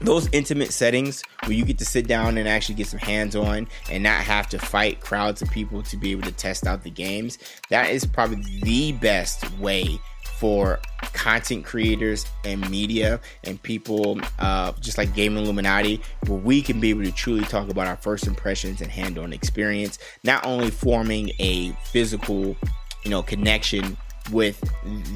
those 0.00 0.28
intimate 0.32 0.72
settings 0.72 1.22
where 1.44 1.52
you 1.52 1.64
get 1.64 1.78
to 1.78 1.84
sit 1.84 2.06
down 2.06 2.38
and 2.38 2.48
actually 2.48 2.74
get 2.74 2.86
some 2.86 2.98
hands 3.00 3.34
on 3.34 3.68
and 3.90 4.02
not 4.02 4.20
have 4.20 4.48
to 4.48 4.58
fight 4.58 5.00
crowds 5.00 5.42
of 5.42 5.50
people 5.50 5.82
to 5.82 5.96
be 5.96 6.10
able 6.12 6.22
to 6.22 6.32
test 6.32 6.66
out 6.66 6.82
the 6.82 6.90
games, 6.90 7.38
that 7.70 7.90
is 7.90 8.04
probably 8.04 8.60
the 8.62 8.92
best 8.92 9.50
way 9.58 9.98
for 10.38 10.78
content 11.12 11.64
creators 11.64 12.26
and 12.44 12.68
media 12.70 13.20
and 13.44 13.62
people 13.62 14.18
uh, 14.38 14.72
just 14.80 14.98
like 14.98 15.14
Game 15.14 15.34
Illuminaughty, 15.34 16.00
where 16.26 16.38
we 16.38 16.62
can 16.62 16.80
be 16.80 16.90
able 16.90 17.04
to 17.04 17.12
truly 17.12 17.44
talk 17.44 17.68
about 17.70 17.86
our 17.86 17.96
first 17.96 18.26
impressions 18.26 18.80
and 18.80 18.90
hand 18.90 19.18
on 19.18 19.32
experience, 19.32 19.98
not 20.24 20.44
only 20.44 20.70
forming 20.70 21.30
a 21.38 21.70
physical, 21.84 22.56
you 23.04 23.10
know, 23.10 23.22
connection 23.22 23.96
with 24.32 24.60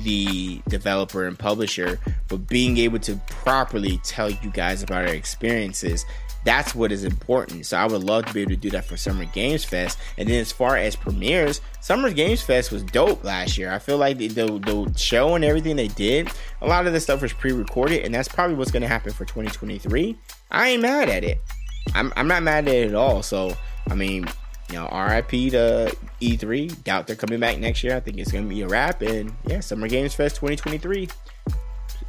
the 0.04 0.60
developer 0.68 1.26
and 1.26 1.38
publisher, 1.38 1.98
but 2.28 2.48
being 2.48 2.78
able 2.78 2.98
to 3.00 3.16
properly 3.28 4.00
tell 4.04 4.30
you 4.30 4.50
guys 4.50 4.82
about 4.82 5.06
our 5.06 5.14
experiences 5.14 6.04
that's 6.44 6.74
what 6.74 6.92
is 6.92 7.04
important. 7.04 7.66
So 7.66 7.76
I 7.76 7.86
would 7.86 8.04
love 8.04 8.26
to 8.26 8.34
be 8.34 8.42
able 8.42 8.50
to 8.50 8.56
do 8.56 8.70
that 8.70 8.84
for 8.84 8.96
Summer 8.96 9.24
Games 9.26 9.64
Fest. 9.64 9.98
And 10.16 10.28
then 10.28 10.40
as 10.40 10.52
far 10.52 10.76
as 10.76 10.96
premieres, 10.96 11.60
Summer 11.80 12.10
Games 12.10 12.42
Fest 12.42 12.72
was 12.72 12.82
dope 12.82 13.22
last 13.24 13.58
year. 13.58 13.72
I 13.72 13.78
feel 13.78 13.98
like 13.98 14.18
the, 14.18 14.28
the, 14.28 14.46
the 14.46 14.98
show 14.98 15.34
and 15.34 15.44
everything 15.44 15.76
they 15.76 15.88
did, 15.88 16.30
a 16.60 16.66
lot 16.66 16.86
of 16.86 16.92
the 16.92 17.00
stuff 17.00 17.22
was 17.22 17.32
pre-recorded, 17.32 18.04
and 18.04 18.14
that's 18.14 18.28
probably 18.28 18.56
what's 18.56 18.70
going 18.70 18.82
to 18.82 18.88
happen 18.88 19.12
for 19.12 19.24
2023. 19.24 20.16
I 20.50 20.68
ain't 20.68 20.82
mad 20.82 21.08
at 21.08 21.24
it. 21.24 21.40
I'm, 21.94 22.12
I'm 22.16 22.28
not 22.28 22.42
mad 22.42 22.68
at 22.68 22.74
it 22.74 22.88
at 22.88 22.94
all. 22.94 23.22
So 23.22 23.54
I 23.90 23.94
mean, 23.94 24.26
you 24.68 24.76
know, 24.76 24.84
RIP 24.84 25.30
to 25.52 25.94
E3. 26.20 26.84
Doubt 26.84 27.06
they're 27.06 27.16
coming 27.16 27.40
back 27.40 27.58
next 27.58 27.82
year. 27.82 27.96
I 27.96 28.00
think 28.00 28.18
it's 28.18 28.30
going 28.30 28.44
to 28.44 28.48
be 28.48 28.62
a 28.62 28.68
wrap. 28.68 29.02
And 29.02 29.32
yeah, 29.46 29.60
Summer 29.60 29.88
Games 29.88 30.14
Fest 30.14 30.36
2023 30.36 31.08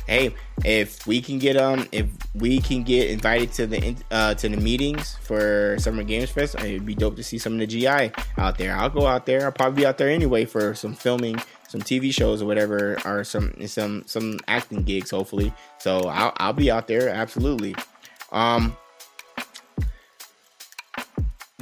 hey, 0.08 0.34
if 0.64 1.06
we 1.08 1.22
can 1.22 1.40
get 1.40 1.58
um, 1.58 1.88
if 1.92 2.08
we 2.36 2.60
can 2.60 2.84
get 2.84 3.10
invited 3.10 3.52
to 3.54 3.68
the 3.68 3.96
uh 4.12 4.34
to 4.36 4.50
the 4.50 4.58
meetings 4.58 5.18
for 5.22 5.76
Summer 5.80 6.04
Games 6.04 6.30
Fest, 6.30 6.56
it'd 6.56 6.86
be 6.86 6.96
dope 6.96 7.16
to 7.16 7.24
see 7.24 7.38
some 7.38 7.54
of 7.54 7.60
the 7.60 7.68
GI 7.68 8.12
out 8.38 8.58
there. 8.58 8.76
I'll 8.76 8.90
go 8.90 9.08
out 9.08 9.26
there. 9.26 9.46
I'll 9.46 9.52
probably 9.52 9.82
be 9.82 9.86
out 9.86 9.98
there 9.98 10.10
anyway 10.10 10.46
for 10.46 10.76
some 10.76 10.94
filming, 10.94 11.38
some 11.68 11.82
TV 11.82 12.14
shows 12.14 12.42
or 12.42 12.46
whatever, 12.46 12.98
or 13.06 13.24
some 13.24 13.54
some 13.68 14.04
some 14.06 14.40
acting 14.48 14.84
gigs, 14.84 15.12
hopefully. 15.12 15.54
So 15.78 16.02
I'll 16.02 16.34
I'll 16.38 16.54
be 16.54 16.72
out 16.72 16.88
there 16.88 17.10
absolutely. 17.10 17.76
Um, 18.32 18.76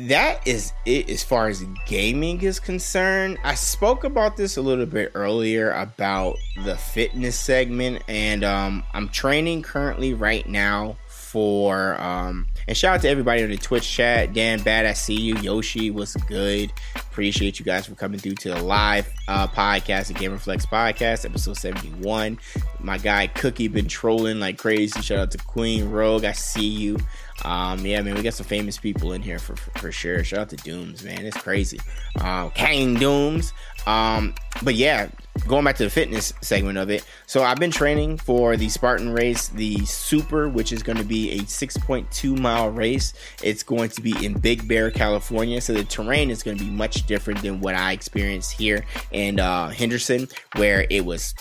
that 0.08 0.48
is 0.48 0.72
it 0.86 1.10
as 1.10 1.24
far 1.24 1.48
as 1.48 1.64
gaming 1.86 2.42
is 2.42 2.60
concerned. 2.60 3.38
I 3.44 3.56
spoke 3.56 4.04
about 4.04 4.38
this 4.38 4.58
a 4.58 4.62
little 4.62 4.86
bit 4.86 5.12
earlier 5.14 5.72
about 5.72 6.38
the 6.64 6.78
fitness 6.78 7.38
segment, 7.38 8.04
and 8.08 8.44
um, 8.44 8.84
I'm 8.94 9.10
training 9.10 9.64
currently 9.64 10.14
right 10.14 10.48
now 10.48 10.98
for 11.08 12.00
um, 12.02 12.48
and 12.68 12.76
shout 12.76 12.96
out 12.96 13.02
to 13.02 13.10
everybody 13.10 13.44
on 13.44 13.50
the 13.50 13.58
Twitch 13.58 13.88
chat. 13.88 14.34
Dan 14.34 14.62
Bad, 14.62 14.86
I 14.86 14.94
see 14.94 15.14
you. 15.14 15.36
Yoshi 15.38 15.92
was 15.92 16.16
good. 16.28 16.72
Appreciate 16.96 17.60
you 17.60 17.66
guys 17.66 17.86
for 17.86 17.96
coming 17.96 18.20
through 18.20 18.36
to 18.36 18.50
the 18.50 18.64
live 18.64 19.12
uh, 19.28 19.48
podcast, 19.48 20.08
the 20.08 20.14
Game 20.14 20.32
Gamerflex 20.32 20.66
podcast, 20.66 21.26
episode 21.26 21.58
71. 21.58 22.40
My 22.80 22.98
guy 22.98 23.28
Cookie 23.28 23.68
been 23.68 23.88
trolling 23.88 24.40
like 24.40 24.58
crazy. 24.58 25.02
Shout 25.02 25.20
out 25.20 25.32
to 25.32 25.38
Queen 25.38 25.90
Rogue. 25.90 26.26
I 26.26 26.32
see 26.32 26.68
you. 26.68 26.98
Um, 27.46 27.86
yeah, 27.86 28.02
man, 28.02 28.16
we 28.16 28.22
got 28.22 28.34
some 28.34 28.46
famous 28.46 28.78
people 28.78 29.14
in 29.14 29.22
here 29.22 29.40
for, 29.40 29.56
for, 29.56 29.72
for 29.80 29.92
sure. 29.92 30.24
Shout 30.24 30.40
out 30.40 30.50
to 30.50 30.56
Dooms, 30.58 31.04
man. 31.04 31.26
It's 31.26 31.38
crazy. 31.38 31.80
Uh, 32.20 32.50
Kang 32.50 32.96
Dooms. 32.96 33.54
Um, 33.88 34.36
but 34.64 34.76
yeah, 34.76 35.10
going 35.48 35.64
back 35.64 35.76
to 35.78 35.84
the 35.84 35.90
fitness 35.90 36.34
segment 36.42 36.78
of 36.78 36.90
it. 36.90 37.06
So 37.28 37.44
I've 37.44 37.58
been 37.58 37.72
training 37.72 38.18
for 38.18 38.58
the 38.58 38.70
Spartan 38.70 39.12
race, 39.12 39.48
the 39.50 39.78
Super, 39.86 40.50
which 40.50 40.72
is 40.72 40.84
going 40.84 40.98
to 40.98 41.04
be 41.04 41.32
a 41.32 41.40
6.2 41.40 42.40
mile 42.40 42.70
race. 42.70 43.14
It's 43.42 43.64
going 43.64 43.90
to 43.92 44.02
be 44.02 44.14
in 44.26 44.34
Big 44.34 44.68
Bear, 44.68 44.92
California. 44.92 45.62
So 45.62 45.74
the 45.74 45.84
terrain 45.84 46.30
is 46.30 46.44
going 46.44 46.58
to 46.58 46.64
be 46.64 46.70
much 46.70 47.06
different 47.08 47.42
than 47.42 47.62
what 47.62 47.76
I 47.76 47.94
experienced 47.94 48.52
here 48.52 48.86
in 49.12 49.40
uh, 49.40 49.70
Henderson, 49.70 50.28
where 50.56 50.86
it 50.90 51.06
was 51.06 51.34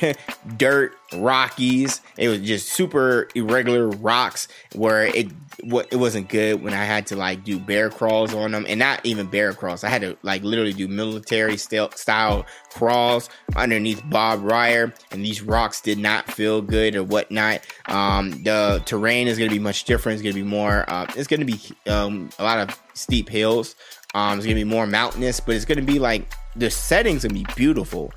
dirt, 0.56 0.94
rockies. 1.14 2.00
It 2.16 2.28
was 2.28 2.40
just 2.40 2.68
super 2.68 3.28
irregular 3.34 3.88
rocks 3.88 4.48
where 4.74 5.04
it 5.06 5.28
it 5.64 5.96
wasn't 5.96 6.28
good 6.28 6.62
when 6.62 6.72
I 6.72 6.84
had 6.84 7.06
to 7.08 7.16
like 7.16 7.44
do 7.44 7.58
bear 7.58 7.90
crawls 7.90 8.34
on 8.34 8.52
them, 8.52 8.64
and 8.68 8.78
not 8.78 9.04
even 9.04 9.26
bear 9.26 9.52
crawls. 9.52 9.84
I 9.84 9.88
had 9.88 10.02
to 10.02 10.16
like 10.22 10.42
literally 10.42 10.72
do 10.72 10.88
military 10.88 11.56
style 11.56 12.46
crawls 12.70 13.28
underneath 13.56 14.02
barbed 14.08 14.44
wire, 14.44 14.92
and 15.10 15.24
these 15.24 15.42
rocks 15.42 15.80
did 15.80 15.98
not 15.98 16.30
feel 16.30 16.62
good 16.62 16.96
or 16.96 17.04
whatnot. 17.04 17.60
Um, 17.86 18.30
the 18.42 18.82
terrain 18.86 19.28
is 19.28 19.38
going 19.38 19.50
to 19.50 19.54
be 19.54 19.62
much 19.62 19.84
different. 19.84 20.14
It's 20.14 20.22
going 20.22 20.34
to 20.34 20.42
be 20.42 20.48
more. 20.48 20.84
Uh, 20.88 21.06
it's 21.16 21.28
going 21.28 21.40
to 21.40 21.46
be 21.46 21.60
um, 21.90 22.30
a 22.38 22.44
lot 22.44 22.58
of 22.58 22.80
steep 22.94 23.28
hills. 23.28 23.76
Um, 24.14 24.38
it's 24.38 24.46
going 24.46 24.56
to 24.56 24.64
be 24.64 24.68
more 24.68 24.86
mountainous, 24.86 25.40
but 25.40 25.54
it's 25.54 25.64
going 25.64 25.78
to 25.78 25.84
be 25.84 25.98
like 25.98 26.30
the 26.54 26.70
settings 26.70 27.22
to 27.22 27.28
be 27.28 27.46
beautiful 27.56 28.12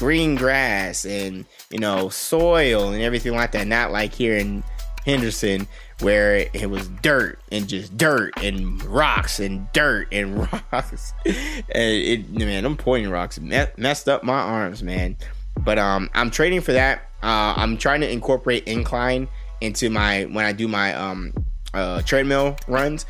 green 0.00 0.34
grass 0.34 1.04
and 1.04 1.44
you 1.68 1.78
know 1.78 2.08
soil 2.08 2.88
and 2.88 3.02
everything 3.02 3.34
like 3.34 3.52
that. 3.52 3.66
Not 3.66 3.92
like 3.92 4.14
here 4.14 4.34
in 4.34 4.64
Henderson 5.04 5.68
where 6.00 6.48
it, 6.54 6.70
was 6.70 6.88
dirt 7.02 7.38
and 7.52 7.68
just 7.68 7.94
dirt 7.98 8.32
and 8.42 8.82
rocks 8.84 9.38
and 9.38 9.70
dirt 9.74 10.08
and 10.10 10.38
rocks. 10.72 11.12
and 11.26 11.36
it 11.74 12.30
man, 12.30 12.64
I'm 12.64 12.78
pointing 12.78 13.10
rocks 13.10 13.38
me- 13.38 13.66
messed 13.76 14.08
up 14.08 14.24
my 14.24 14.40
arms, 14.40 14.82
man. 14.82 15.18
But 15.58 15.78
um, 15.78 16.08
I'm 16.14 16.30
training 16.30 16.62
for 16.62 16.72
that. 16.72 17.02
Uh, 17.22 17.52
I'm 17.54 17.76
trying 17.76 18.00
to 18.00 18.10
incorporate 18.10 18.66
incline 18.66 19.28
into 19.60 19.90
my 19.90 20.24
when 20.24 20.46
I 20.46 20.52
do 20.52 20.66
my 20.66 20.94
um 20.94 21.34
uh, 21.74 22.00
treadmill 22.02 22.56
runs. 22.66 23.04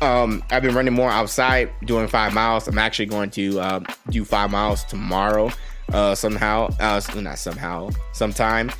Um, 0.00 0.42
I've 0.50 0.62
been 0.62 0.74
running 0.74 0.94
more 0.94 1.10
outside, 1.10 1.70
doing 1.84 2.08
five 2.08 2.32
miles. 2.32 2.66
I'm 2.66 2.78
actually 2.78 3.06
going 3.06 3.30
to 3.32 3.60
uh, 3.60 3.80
do 4.08 4.24
five 4.24 4.50
miles 4.50 4.82
tomorrow 4.84 5.52
uh, 5.92 6.14
somehow. 6.14 6.68
Uh, 6.80 7.00
not 7.16 7.38
somehow, 7.38 7.90
sometime. 8.12 8.70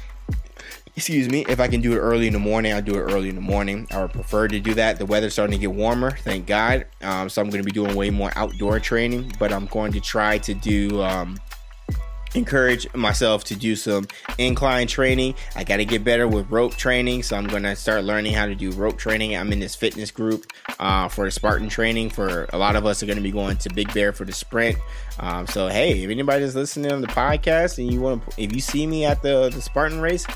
Excuse 0.95 1.31
me. 1.31 1.45
If 1.49 1.59
I 1.59 1.69
can 1.69 1.81
do 1.81 1.95
it 1.95 1.99
early 1.99 2.27
in 2.27 2.35
the 2.35 2.39
morning, 2.39 2.73
I'll 2.73 2.83
do 2.83 2.95
it 2.97 3.01
early 3.01 3.31
in 3.31 3.35
the 3.35 3.41
morning. 3.41 3.87
I 3.91 4.03
would 4.03 4.13
prefer 4.13 4.47
to 4.49 4.61
do 4.61 4.75
that. 4.75 4.99
The 4.99 5.07
weather's 5.07 5.33
starting 5.33 5.55
to 5.55 5.59
get 5.59 5.73
warmer, 5.73 6.11
thank 6.11 6.47
God. 6.47 6.87
Um, 7.01 7.31
so 7.31 7.41
I'm 7.41 7.49
going 7.49 7.63
to 7.63 7.67
be 7.67 7.73
doing 7.73 7.97
way 7.97 8.11
more 8.11 8.31
outdoor 8.37 8.79
training, 8.79 9.33
but 9.39 9.53
I'm 9.53 9.67
going 9.67 9.93
to 9.93 10.01
try 10.01 10.37
to 10.39 10.53
do 10.53 11.03
um, 11.03 11.39
encourage 12.35 12.93
myself 12.95 13.45
to 13.45 13.57
do 13.57 13.77
some 13.77 14.07
incline 14.39 14.87
training. 14.87 15.35
I 15.57 15.65
got 15.65 15.77
to 15.77 15.85
get 15.85 16.05
better 16.05 16.27
with 16.27 16.51
rope 16.51 16.75
training, 16.75 17.23
so 17.23 17.37
I'm 17.37 17.47
going 17.47 17.63
to 17.65 17.77
start 17.77 18.05
learning 18.05 18.35
how 18.35 18.47
to 18.47 18.55
do 18.55 18.71
rope 18.73 18.99
training. 18.99 19.37
I'm 19.37 19.53
in 19.53 19.61
this 19.61 19.75
fitness 19.75 20.11
group 20.11 20.47
uh, 20.79 21.09
for 21.09 21.31
Spartan 21.31 21.69
training. 21.69 22.11
For 22.11 22.49
a 22.53 22.59
lot 22.59 22.77
of 22.77 22.87
us 22.87 23.03
are 23.03 23.07
going 23.07 23.17
to 23.17 23.23
be 23.23 23.33
going 23.33 23.57
to 23.59 23.71
Big 23.71 23.93
Bear 23.95 24.13
for 24.13 24.25
the 24.25 24.33
sprint. 24.33 24.79
Um, 25.19 25.47
so 25.47 25.69
hey, 25.69 26.03
if 26.03 26.11
anybody's 26.11 26.55
listening 26.55 26.93
on 26.93 27.01
the 27.01 27.09
podcast 27.09 27.79
and 27.79 27.93
you 27.93 28.01
want 28.01 28.29
to, 28.31 28.43
if 28.43 28.55
you 28.55 28.61
see 28.61 28.87
me 28.87 29.05
at 29.05 29.23
the 29.23 29.51
the 29.51 29.61
Spartan 29.61 30.01
race, 30.01 30.27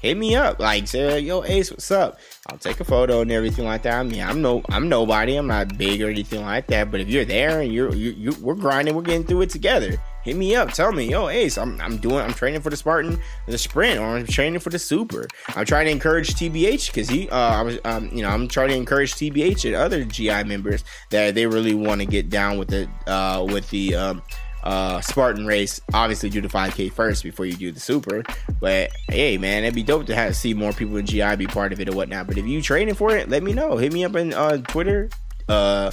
hit 0.00 0.16
me 0.16 0.34
up. 0.34 0.58
Like 0.58 0.88
say, 0.88 1.20
yo, 1.20 1.44
Ace, 1.44 1.70
what's 1.70 1.90
up? 1.90 2.18
I'll 2.48 2.58
take 2.58 2.80
a 2.80 2.84
photo 2.84 3.20
and 3.20 3.30
everything 3.30 3.64
like 3.64 3.82
that. 3.82 3.98
I 3.98 4.02
mean, 4.02 4.22
I'm 4.22 4.42
no, 4.42 4.62
I'm 4.68 4.88
nobody. 4.88 5.36
I'm 5.36 5.46
not 5.46 5.76
big 5.76 6.02
or 6.02 6.08
anything 6.08 6.42
like 6.42 6.66
that. 6.68 6.90
But 6.90 7.00
if 7.00 7.08
you're 7.08 7.24
there 7.24 7.60
and 7.60 7.72
you're, 7.72 7.94
you, 7.94 8.10
you, 8.12 8.32
we're 8.40 8.54
grinding, 8.54 8.94
we're 8.94 9.02
getting 9.02 9.24
through 9.24 9.42
it 9.42 9.50
together 9.50 9.98
hit 10.24 10.36
me 10.36 10.54
up. 10.54 10.72
Tell 10.72 10.92
me, 10.92 11.10
yo, 11.10 11.28
Ace, 11.28 11.58
I'm, 11.58 11.80
I'm 11.80 11.96
doing, 11.98 12.18
I'm 12.18 12.34
training 12.34 12.60
for 12.60 12.70
the 12.70 12.76
Spartan, 12.76 13.20
the 13.46 13.58
sprint, 13.58 13.98
or 13.98 14.04
I'm 14.04 14.26
training 14.26 14.60
for 14.60 14.70
the 14.70 14.78
super. 14.78 15.26
I'm 15.56 15.64
trying 15.64 15.86
to 15.86 15.92
encourage 15.92 16.34
TBH 16.34 16.88
because 16.88 17.08
he, 17.08 17.28
uh, 17.30 17.36
I 17.36 17.62
was, 17.62 17.78
um, 17.84 18.10
you 18.12 18.22
know, 18.22 18.28
I'm 18.28 18.48
trying 18.48 18.68
to 18.68 18.76
encourage 18.76 19.14
TBH 19.14 19.64
and 19.66 19.74
other 19.74 20.04
GI 20.04 20.44
members 20.44 20.84
that 21.10 21.34
they 21.34 21.46
really 21.46 21.74
want 21.74 22.00
to 22.00 22.06
get 22.06 22.30
down 22.30 22.58
with 22.58 22.68
the, 22.68 22.88
uh, 23.06 23.44
with 23.44 23.68
the, 23.70 23.94
um, 23.94 24.22
uh, 24.62 25.00
Spartan 25.00 25.46
race. 25.46 25.80
Obviously, 25.92 26.30
do 26.30 26.40
the 26.40 26.48
5K 26.48 26.92
first 26.92 27.22
before 27.22 27.46
you 27.46 27.54
do 27.54 27.72
the 27.72 27.80
super. 27.80 28.22
But 28.60 28.90
hey, 29.08 29.38
man, 29.38 29.64
it'd 29.64 29.74
be 29.74 29.82
dope 29.82 30.06
to 30.06 30.14
have 30.14 30.36
see 30.36 30.54
more 30.54 30.72
people 30.72 30.96
in 30.96 31.06
GI 31.06 31.36
be 31.36 31.46
part 31.46 31.72
of 31.72 31.80
it 31.80 31.88
or 31.88 31.96
whatnot. 31.96 32.26
But 32.26 32.38
if 32.38 32.46
you 32.46 32.62
training 32.62 32.94
for 32.94 33.16
it, 33.16 33.28
let 33.28 33.42
me 33.42 33.52
know. 33.52 33.76
Hit 33.76 33.92
me 33.92 34.04
up 34.04 34.14
on 34.14 34.32
uh, 34.32 34.58
Twitter, 34.58 35.10
uh, 35.48 35.90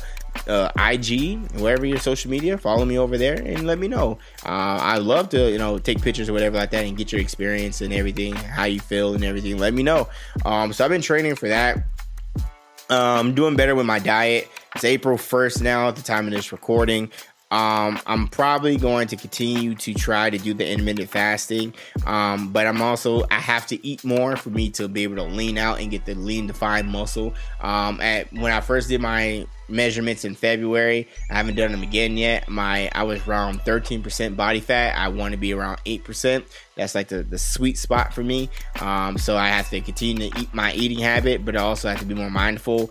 uh, 0.47 0.72
IG, 0.78 1.52
wherever 1.60 1.86
your 1.86 2.00
social 2.00 2.32
media, 2.32 2.58
follow 2.58 2.86
me 2.86 2.97
over 2.97 3.18
there 3.18 3.36
and 3.36 3.66
let 3.66 3.80
me 3.80 3.88
know. 3.88 4.18
Uh, 4.45 4.80
I 4.82 4.97
love 4.97 5.30
to, 5.30 5.52
you 5.52 5.58
know, 5.58 5.78
take 5.78 6.02
pictures 6.02 6.30
or 6.30 6.34
whatever 6.34 6.58
like 6.58 6.72
that 6.72 6.86
and 6.86 6.97
get 6.97 7.12
your 7.12 7.22
experience 7.22 7.82
and 7.82 7.93
everything, 7.93 8.34
how 8.36 8.66
you 8.66 8.80
feel 8.80 9.14
and 9.14 9.24
everything. 9.24 9.58
Let 9.58 9.74
me 9.74 9.84
know. 9.84 10.08
Um, 10.45 10.74
so 10.74 10.86
I've 10.86 10.91
been 10.91 11.02
training 11.02 11.36
for 11.36 11.47
that. 11.50 11.84
I'm 12.89 13.28
um, 13.28 13.36
doing 13.36 13.56
better 13.56 13.76
with 13.76 13.86
my 13.86 14.00
diet. 14.00 14.50
It's 14.76 14.84
April 14.84 15.18
1st 15.18 15.62
now 15.62 15.89
at 15.89 15.95
the 15.95 16.02
time 16.02 16.26
of 16.26 16.34
this 16.34 16.52
recording. 16.52 17.12
Um, 17.52 18.00
I'm 18.06 18.28
probably 18.28 18.78
going 18.78 19.08
to 19.08 19.16
continue 19.16 19.74
to 19.76 19.93
try 19.95 20.30
to 20.30 20.38
do 20.38 20.54
the 20.54 20.70
intermittent 20.70 21.10
fasting, 21.10 21.74
um, 22.06 22.52
but 22.52 22.68
I'm 22.68 22.82
also 22.82 23.24
I 23.32 23.39
have 23.39 23.66
to 23.68 23.86
eat 23.86 24.04
more 24.04 24.36
for 24.36 24.52
me 24.52 24.70
to 24.72 24.88
be 24.88 25.02
able 25.02 25.16
to 25.16 25.24
lean 25.24 25.58
out 25.58 25.80
and 25.80 25.89
get 25.89 26.06
the 26.06 26.14
lean 26.14 26.45
defined 26.45 26.88
muscle. 26.89 27.34
Um, 27.60 28.00
at 28.02 28.32
when 28.34 28.52
I 28.52 28.62
first 28.62 28.88
did 28.89 29.02
my 29.02 29.47
measurements 29.68 30.26
in 30.26 30.36
February, 30.36 31.08
I 31.32 31.36
haven't 31.36 31.56
done 31.56 31.72
them 31.72 31.82
again 31.82 32.18
yet. 32.18 32.47
My 32.50 32.89
I 32.93 33.04
was 33.04 33.28
around 33.28 33.62
13% 33.62 34.36
body 34.36 34.60
fat. 34.60 34.95
I 34.95 35.08
want 35.08 35.32
to 35.32 35.38
be 35.38 35.54
around 35.54 35.80
8%. 35.86 36.43
That's 36.76 36.95
like 36.95 37.10
the, 37.10 37.24
the 37.24 37.38
sweet 37.38 37.78
spot 37.78 38.14
for 38.14 38.24
me. 38.24 38.50
Um, 38.80 39.18
so 39.18 39.36
I 39.38 39.47
have 39.47 39.70
to 39.72 39.82
continue 39.82 40.30
to 40.30 40.39
eat 40.39 40.54
my 40.54 40.72
eating 40.74 41.00
habit, 41.00 41.43
but 41.43 41.56
I 41.56 41.62
also 41.62 41.89
have 41.89 42.00
to 42.00 42.06
be 42.06 42.14
more 42.14 42.30
mindful 42.30 42.89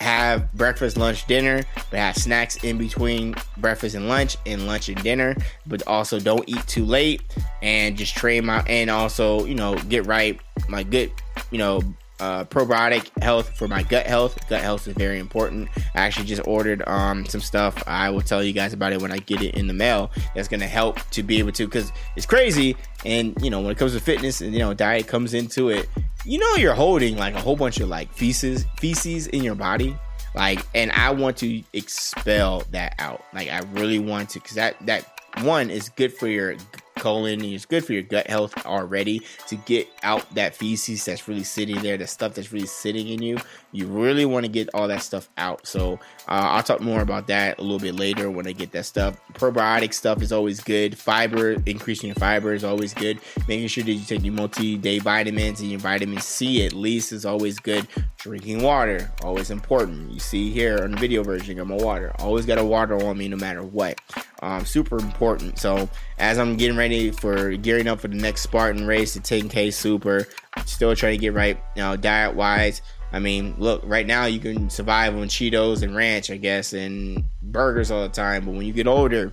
have 0.00 0.52
breakfast, 0.54 0.96
lunch, 0.96 1.26
dinner, 1.26 1.62
but 1.90 1.98
have 1.98 2.16
snacks 2.16 2.56
in 2.64 2.78
between 2.78 3.34
breakfast 3.58 3.94
and 3.94 4.08
lunch 4.08 4.36
and 4.46 4.66
lunch 4.66 4.88
and 4.88 5.02
dinner, 5.02 5.36
but 5.66 5.86
also 5.86 6.18
don't 6.18 6.48
eat 6.48 6.66
too 6.66 6.84
late 6.84 7.22
and 7.62 7.96
just 7.96 8.16
train 8.16 8.46
my 8.46 8.60
and 8.66 8.90
also, 8.90 9.44
you 9.44 9.54
know, 9.54 9.74
get 9.88 10.06
right 10.06 10.40
my 10.68 10.82
good, 10.82 11.12
you 11.50 11.58
know, 11.58 11.82
uh, 12.20 12.44
probiotic 12.44 13.08
health 13.22 13.56
for 13.56 13.66
my 13.66 13.82
gut 13.82 14.06
health. 14.06 14.38
Gut 14.48 14.60
health 14.60 14.86
is 14.86 14.94
very 14.94 15.18
important. 15.18 15.68
I 15.94 16.00
actually 16.02 16.26
just 16.26 16.46
ordered 16.46 16.86
um, 16.86 17.24
some 17.24 17.40
stuff. 17.40 17.82
I 17.86 18.10
will 18.10 18.20
tell 18.20 18.42
you 18.42 18.52
guys 18.52 18.72
about 18.72 18.92
it 18.92 19.00
when 19.00 19.10
I 19.10 19.18
get 19.18 19.42
it 19.42 19.54
in 19.54 19.66
the 19.66 19.72
mail. 19.72 20.10
That's 20.34 20.48
going 20.48 20.60
to 20.60 20.66
help 20.66 20.98
to 21.10 21.22
be 21.22 21.38
able 21.38 21.52
to, 21.52 21.66
because 21.66 21.92
it's 22.16 22.26
crazy. 22.26 22.76
And, 23.06 23.34
you 23.42 23.48
know, 23.48 23.60
when 23.60 23.70
it 23.70 23.78
comes 23.78 23.94
to 23.94 24.00
fitness 24.00 24.42
and, 24.42 24.52
you 24.52 24.58
know, 24.58 24.74
diet 24.74 25.06
comes 25.06 25.32
into 25.32 25.70
it, 25.70 25.88
you 26.24 26.38
know, 26.38 26.54
you're 26.56 26.74
holding 26.74 27.16
like 27.16 27.34
a 27.34 27.40
whole 27.40 27.56
bunch 27.56 27.80
of 27.80 27.88
like 27.88 28.12
feces, 28.12 28.64
feces 28.78 29.26
in 29.28 29.42
your 29.42 29.54
body. 29.54 29.96
Like, 30.34 30.64
and 30.74 30.92
I 30.92 31.10
want 31.10 31.38
to 31.38 31.62
expel 31.72 32.62
that 32.70 32.94
out. 32.98 33.24
Like, 33.34 33.48
I 33.48 33.60
really 33.72 33.98
want 33.98 34.30
to, 34.30 34.40
because 34.40 34.54
that, 34.54 34.76
that 34.86 35.04
one 35.42 35.70
is 35.70 35.88
good 35.88 36.12
for 36.12 36.28
your 36.28 36.56
colon 37.00 37.40
and 37.40 37.52
it's 37.52 37.64
good 37.64 37.84
for 37.84 37.94
your 37.94 38.02
gut 38.02 38.26
health 38.26 38.66
already 38.66 39.22
to 39.48 39.56
get 39.56 39.88
out 40.02 40.32
that 40.34 40.54
feces 40.54 41.04
that's 41.04 41.26
really 41.26 41.42
sitting 41.42 41.80
there 41.82 41.96
the 41.96 42.06
stuff 42.06 42.34
that's 42.34 42.52
really 42.52 42.66
sitting 42.66 43.08
in 43.08 43.22
you 43.22 43.38
you 43.72 43.86
really 43.86 44.24
want 44.24 44.44
to 44.44 44.50
get 44.50 44.68
all 44.74 44.88
that 44.88 45.02
stuff 45.02 45.28
out. 45.38 45.66
So 45.66 45.94
uh, 46.28 46.48
i'll 46.52 46.62
talk 46.62 46.80
more 46.80 47.00
about 47.00 47.26
that 47.28 47.58
a 47.58 47.62
little 47.62 47.78
bit 47.78 47.94
later 47.94 48.30
when 48.30 48.46
i 48.46 48.52
get 48.52 48.72
that 48.72 48.84
stuff. 48.86 49.20
Probiotic 49.32 49.94
stuff 49.94 50.22
is 50.22 50.32
always 50.32 50.60
good. 50.60 50.96
Fiber 50.96 51.56
increasing 51.66 52.08
your 52.08 52.16
fiber 52.16 52.52
is 52.54 52.64
always 52.64 52.94
good. 52.94 53.20
Making 53.48 53.68
sure 53.68 53.84
that 53.84 53.92
you 53.92 54.04
take 54.04 54.24
your 54.24 54.34
multi-day 54.34 54.98
vitamins 54.98 55.60
and 55.60 55.70
your 55.70 55.80
vitamin 55.80 56.20
c 56.20 56.64
at 56.64 56.72
least 56.72 57.12
is 57.12 57.24
always 57.24 57.58
good. 57.58 57.86
Drinking 58.18 58.62
water 58.62 59.10
always 59.22 59.50
important. 59.50 60.10
You 60.12 60.20
see 60.20 60.50
here 60.50 60.82
on 60.82 60.92
the 60.92 60.98
video 60.98 61.22
version 61.22 61.56
my 61.66 61.74
water. 61.74 62.12
Always 62.18 62.46
got 62.46 62.58
a 62.58 62.64
water 62.64 62.96
on 63.04 63.18
me 63.18 63.28
no 63.28 63.36
matter 63.36 63.62
what. 63.62 64.00
Um, 64.42 64.64
super 64.64 64.98
important. 64.98 65.58
So 65.58 65.88
as 66.18 66.38
i'm 66.38 66.56
getting 66.56 66.76
ready 66.76 67.10
for 67.10 67.56
gearing 67.56 67.88
up 67.88 68.00
for 68.00 68.08
the 68.08 68.16
next 68.16 68.42
Spartan 68.42 68.86
race, 68.86 69.14
the 69.14 69.20
10K 69.20 69.72
Super. 69.72 70.26
Still 70.66 70.96
trying 70.96 71.12
to 71.12 71.20
get 71.20 71.34
right, 71.34 71.56
you 71.76 71.82
know, 71.82 71.96
diet 71.96 72.34
wise. 72.34 72.82
I 73.12 73.18
mean, 73.18 73.54
look, 73.58 73.82
right 73.84 74.06
now 74.06 74.26
you 74.26 74.38
can 74.38 74.70
survive 74.70 75.14
on 75.16 75.28
Cheetos 75.28 75.82
and 75.82 75.94
ranch, 75.96 76.30
I 76.30 76.36
guess, 76.36 76.72
and 76.72 77.24
burgers 77.42 77.90
all 77.90 78.02
the 78.02 78.08
time. 78.08 78.44
But 78.44 78.52
when 78.52 78.66
you 78.66 78.72
get 78.72 78.86
older, 78.86 79.32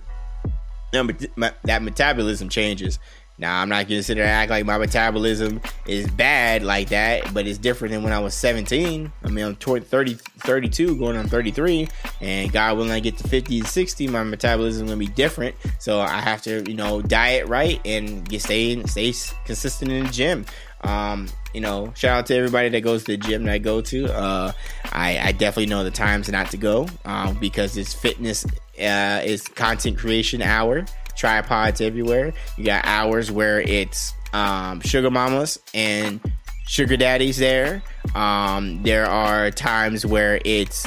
that 0.92 1.82
metabolism 1.82 2.48
changes. 2.48 2.98
Now, 3.40 3.62
I'm 3.62 3.68
not 3.68 3.86
to 3.86 4.02
sit 4.02 4.16
there 4.16 4.24
and 4.24 4.32
act 4.32 4.50
like 4.50 4.66
my 4.66 4.78
metabolism 4.78 5.60
is 5.86 6.10
bad 6.10 6.64
like 6.64 6.88
that, 6.88 7.32
but 7.32 7.46
it's 7.46 7.56
different 7.56 7.94
than 7.94 8.02
when 8.02 8.12
I 8.12 8.18
was 8.18 8.34
17. 8.34 9.12
I 9.22 9.28
mean, 9.28 9.44
I'm 9.44 9.54
30, 9.54 10.14
32, 10.14 10.96
going 10.96 11.16
on 11.16 11.28
33, 11.28 11.88
and 12.20 12.50
God 12.50 12.76
willing, 12.76 12.90
I 12.90 12.98
get 12.98 13.16
to 13.18 13.28
50 13.28 13.60
and 13.60 13.68
60, 13.68 14.08
my 14.08 14.24
metabolism 14.24 14.88
to 14.88 14.96
be 14.96 15.06
different. 15.06 15.54
So 15.78 16.00
I 16.00 16.20
have 16.20 16.42
to, 16.42 16.68
you 16.68 16.74
know, 16.74 17.00
diet 17.00 17.46
right 17.46 17.80
and 17.84 18.28
get 18.28 18.42
stay, 18.42 18.82
stay 18.86 19.14
consistent 19.44 19.92
in 19.92 20.06
the 20.06 20.10
gym. 20.10 20.44
Um, 20.82 21.28
you 21.52 21.60
know, 21.60 21.92
shout 21.96 22.18
out 22.18 22.26
to 22.26 22.36
everybody 22.36 22.68
that 22.68 22.80
goes 22.82 23.04
to 23.04 23.12
the 23.12 23.16
gym 23.16 23.44
that 23.44 23.52
I 23.52 23.58
go 23.58 23.80
to. 23.80 24.14
Uh, 24.14 24.52
I, 24.92 25.18
I 25.18 25.32
definitely 25.32 25.66
know 25.66 25.84
the 25.84 25.90
times 25.90 26.28
not 26.28 26.50
to 26.52 26.56
go 26.56 26.88
um, 27.04 27.36
because 27.38 27.76
it's 27.76 27.92
fitness, 27.92 28.44
uh, 28.80 29.22
is 29.24 29.46
content 29.48 29.98
creation 29.98 30.42
hour 30.42 30.84
tripods 31.16 31.80
everywhere. 31.80 32.32
You 32.56 32.64
got 32.64 32.84
hours 32.86 33.30
where 33.30 33.60
it's 33.60 34.12
um, 34.32 34.80
sugar 34.80 35.10
mamas 35.10 35.58
and 35.74 36.20
sugar 36.66 36.96
daddies 36.96 37.38
there. 37.38 37.82
Um, 38.14 38.82
there 38.84 39.06
are 39.06 39.50
times 39.50 40.06
where 40.06 40.40
it's 40.44 40.86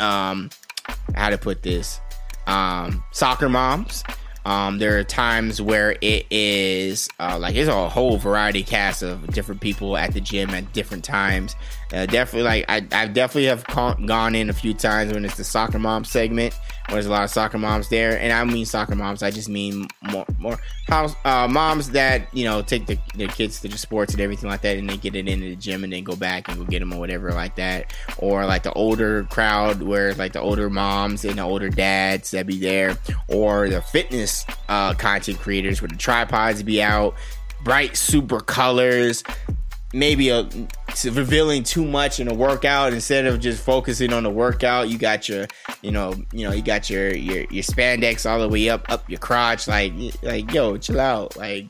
um, 0.00 0.50
how 1.14 1.30
to 1.30 1.38
put 1.38 1.62
this 1.62 2.00
um, 2.46 3.02
soccer 3.12 3.48
moms. 3.48 4.02
Um, 4.44 4.78
there 4.78 4.98
are 4.98 5.04
times 5.04 5.62
where 5.62 5.96
it 6.00 6.26
is 6.30 7.08
uh, 7.20 7.38
like 7.38 7.54
it's 7.54 7.68
a 7.68 7.88
whole 7.88 8.16
variety 8.16 8.62
cast 8.62 9.02
of 9.02 9.26
different 9.28 9.60
people 9.60 9.96
at 9.96 10.12
the 10.14 10.20
gym 10.20 10.50
at 10.50 10.72
different 10.72 11.04
times. 11.04 11.54
Uh, 11.92 12.06
definitely, 12.06 12.42
like 12.42 12.64
I, 12.68 12.76
I 12.92 13.06
definitely 13.06 13.46
have 13.46 13.66
gone 14.06 14.34
in 14.34 14.48
a 14.48 14.52
few 14.54 14.72
times 14.72 15.12
when 15.12 15.24
it's 15.24 15.36
the 15.36 15.44
soccer 15.44 15.78
mom 15.78 16.04
segment, 16.04 16.54
where 16.88 16.94
there's 16.94 17.06
a 17.06 17.10
lot 17.10 17.22
of 17.22 17.30
soccer 17.30 17.58
moms 17.58 17.90
there, 17.90 18.18
and 18.18 18.32
I 18.32 18.42
mean 18.44 18.64
soccer 18.64 18.94
moms. 18.94 19.22
I 19.22 19.30
just 19.30 19.48
mean 19.48 19.86
more 20.00 20.24
more 20.38 20.58
house 20.88 21.14
uh, 21.26 21.46
moms 21.48 21.90
that 21.90 22.34
you 22.34 22.44
know 22.44 22.62
take 22.62 22.86
the, 22.86 22.98
their 23.14 23.28
kids 23.28 23.60
to 23.60 23.68
the 23.68 23.76
sports 23.76 24.14
and 24.14 24.22
everything 24.22 24.48
like 24.48 24.62
that, 24.62 24.78
and 24.78 24.88
they 24.88 24.96
get 24.96 25.14
it 25.14 25.28
into 25.28 25.50
the 25.50 25.56
gym 25.56 25.84
and 25.84 25.92
then 25.92 26.02
go 26.02 26.16
back 26.16 26.48
and 26.48 26.56
go 26.56 26.64
get 26.64 26.78
them 26.80 26.94
or 26.94 26.98
whatever 26.98 27.30
like 27.32 27.56
that. 27.56 27.92
Or 28.16 28.46
like 28.46 28.62
the 28.62 28.72
older 28.72 29.24
crowd, 29.24 29.82
where 29.82 30.14
like 30.14 30.32
the 30.32 30.40
older 30.40 30.70
moms 30.70 31.26
and 31.26 31.36
the 31.36 31.42
older 31.42 31.68
dads 31.68 32.30
that 32.30 32.46
be 32.46 32.58
there, 32.58 32.96
or 33.28 33.68
the 33.68 33.82
fitness 33.82 34.31
uh, 34.68 34.94
content 34.94 35.38
creators 35.38 35.82
with 35.82 35.90
the 35.90 35.96
tripods 35.96 36.62
be 36.62 36.82
out, 36.82 37.14
bright 37.64 37.96
super 37.96 38.40
colors, 38.40 39.22
maybe 39.92 40.30
a 40.30 40.48
revealing 41.10 41.62
too 41.62 41.84
much 41.84 42.20
in 42.20 42.28
a 42.28 42.34
workout 42.34 42.92
instead 42.92 43.26
of 43.26 43.40
just 43.40 43.62
focusing 43.62 44.12
on 44.12 44.22
the 44.22 44.30
workout 44.30 44.88
you 44.88 44.98
got 44.98 45.28
your 45.28 45.46
you 45.82 45.90
know 45.90 46.14
you 46.32 46.46
know 46.46 46.52
you 46.52 46.62
got 46.62 46.88
your 46.88 47.14
your, 47.14 47.44
your 47.50 47.62
spandex 47.62 48.28
all 48.28 48.40
the 48.40 48.48
way 48.48 48.68
up 48.68 48.88
up 48.90 49.08
your 49.08 49.18
crotch 49.18 49.68
like 49.68 49.92
like 50.22 50.52
yo 50.52 50.76
chill 50.76 51.00
out 51.00 51.36
like 51.36 51.66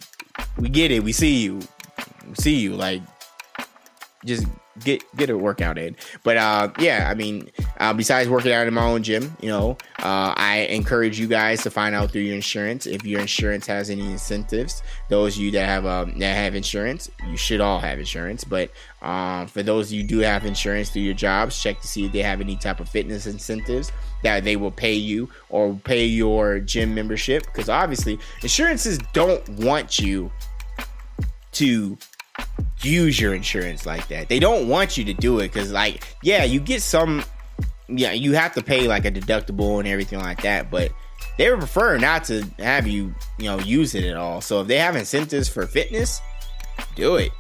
we 0.58 0.68
get 0.68 0.90
it 0.90 1.02
we 1.02 1.12
see 1.12 1.42
you 1.42 1.60
we 2.28 2.34
see 2.34 2.56
you 2.56 2.74
like 2.74 3.02
just 4.24 4.46
get 4.80 5.02
get 5.16 5.30
a 5.30 5.36
workout 5.36 5.78
in. 5.78 5.96
But 6.22 6.36
uh, 6.36 6.70
yeah, 6.78 7.08
I 7.10 7.14
mean, 7.14 7.50
uh, 7.78 7.92
besides 7.92 8.28
working 8.28 8.52
out 8.52 8.66
in 8.66 8.74
my 8.74 8.84
own 8.84 9.02
gym, 9.02 9.36
you 9.40 9.48
know, 9.48 9.76
uh, 9.98 10.34
I 10.36 10.66
encourage 10.70 11.18
you 11.18 11.26
guys 11.26 11.62
to 11.62 11.70
find 11.70 11.94
out 11.94 12.10
through 12.10 12.22
your 12.22 12.34
insurance 12.34 12.86
if 12.86 13.04
your 13.04 13.20
insurance 13.20 13.66
has 13.66 13.90
any 13.90 14.10
incentives. 14.10 14.82
Those 15.08 15.36
of 15.36 15.42
you 15.42 15.50
that 15.52 15.66
have 15.66 15.86
um, 15.86 16.18
that 16.18 16.34
have 16.34 16.54
insurance, 16.54 17.10
you 17.28 17.36
should 17.36 17.60
all 17.60 17.78
have 17.78 17.98
insurance. 17.98 18.44
But 18.44 18.70
um, 19.02 19.46
for 19.46 19.62
those 19.62 19.92
you 19.92 20.02
do 20.02 20.18
have 20.18 20.46
insurance 20.46 20.90
through 20.90 21.02
your 21.02 21.14
jobs, 21.14 21.60
check 21.60 21.80
to 21.80 21.88
see 21.88 22.06
if 22.06 22.12
they 22.12 22.22
have 22.22 22.40
any 22.40 22.56
type 22.56 22.80
of 22.80 22.88
fitness 22.88 23.26
incentives 23.26 23.92
that 24.22 24.44
they 24.44 24.56
will 24.56 24.70
pay 24.70 24.94
you 24.94 25.28
or 25.50 25.74
pay 25.84 26.06
your 26.06 26.60
gym 26.60 26.94
membership. 26.94 27.44
Because 27.46 27.68
obviously, 27.68 28.18
insurances 28.42 28.98
don't 29.12 29.46
want 29.48 29.98
you 29.98 30.30
to 31.52 31.98
use 32.82 33.20
your 33.20 33.34
insurance 33.34 33.86
like 33.86 34.08
that. 34.08 34.28
They 34.28 34.38
don't 34.38 34.68
want 34.68 34.96
you 34.96 35.04
to 35.04 35.14
do 35.14 35.38
it 35.40 35.52
because, 35.52 35.72
like, 35.72 36.16
yeah, 36.22 36.44
you 36.44 36.60
get 36.60 36.82
some, 36.82 37.24
yeah, 37.88 38.12
you 38.12 38.32
have 38.32 38.54
to 38.54 38.62
pay 38.62 38.88
like 38.88 39.04
a 39.04 39.10
deductible 39.10 39.78
and 39.78 39.88
everything 39.88 40.18
like 40.18 40.42
that, 40.42 40.70
but 40.70 40.92
they 41.38 41.50
would 41.50 41.60
prefer 41.60 41.98
not 41.98 42.24
to 42.24 42.42
have 42.58 42.86
you, 42.86 43.14
you 43.38 43.46
know, 43.46 43.58
use 43.60 43.94
it 43.94 44.04
at 44.04 44.16
all. 44.16 44.40
So 44.40 44.60
if 44.60 44.66
they 44.66 44.78
have 44.78 44.96
incentives 44.96 45.48
for 45.48 45.66
fitness, 45.66 46.20
do 46.94 47.16
it. 47.16 47.32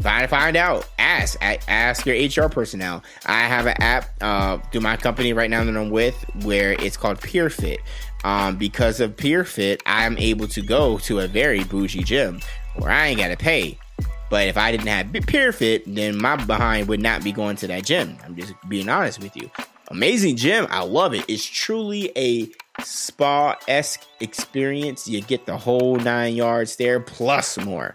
Find 0.00 0.28
find 0.28 0.56
out. 0.56 0.88
Ask 0.98 1.38
ask 1.40 2.06
your 2.06 2.16
HR 2.16 2.48
personnel. 2.48 3.04
I 3.26 3.40
have 3.40 3.66
an 3.66 3.80
app 3.80 4.10
uh, 4.20 4.58
through 4.70 4.80
my 4.80 4.96
company 4.96 5.32
right 5.32 5.50
now 5.50 5.62
that 5.62 5.76
I'm 5.76 5.90
with 5.90 6.16
where 6.42 6.72
it's 6.72 6.96
called 6.96 7.20
PeerFit. 7.20 7.78
Um, 8.24 8.56
because 8.56 9.00
of 9.00 9.16
PeerFit, 9.16 9.80
I'm 9.86 10.16
able 10.18 10.48
to 10.48 10.62
go 10.62 10.98
to 10.98 11.20
a 11.20 11.28
very 11.28 11.64
bougie 11.64 12.02
gym 12.02 12.40
where 12.76 12.90
I 12.90 13.08
ain't 13.08 13.18
gotta 13.18 13.36
pay. 13.36 13.78
But 14.32 14.48
if 14.48 14.56
I 14.56 14.70
didn't 14.70 14.86
have 14.86 15.08
PeerFit, 15.08 15.94
then 15.94 16.16
my 16.16 16.36
behind 16.36 16.88
would 16.88 17.02
not 17.02 17.22
be 17.22 17.32
going 17.32 17.54
to 17.56 17.66
that 17.66 17.84
gym. 17.84 18.16
I'm 18.24 18.34
just 18.34 18.54
being 18.66 18.88
honest 18.88 19.20
with 19.20 19.36
you. 19.36 19.50
Amazing 19.88 20.36
gym. 20.36 20.66
I 20.70 20.84
love 20.84 21.12
it. 21.12 21.26
It's 21.28 21.44
truly 21.44 22.10
a 22.16 22.48
spa 22.82 23.58
esque 23.68 24.06
experience. 24.20 25.06
You 25.06 25.20
get 25.20 25.44
the 25.44 25.58
whole 25.58 25.96
nine 25.96 26.34
yards 26.34 26.76
there 26.76 26.98
plus 26.98 27.58
more. 27.58 27.94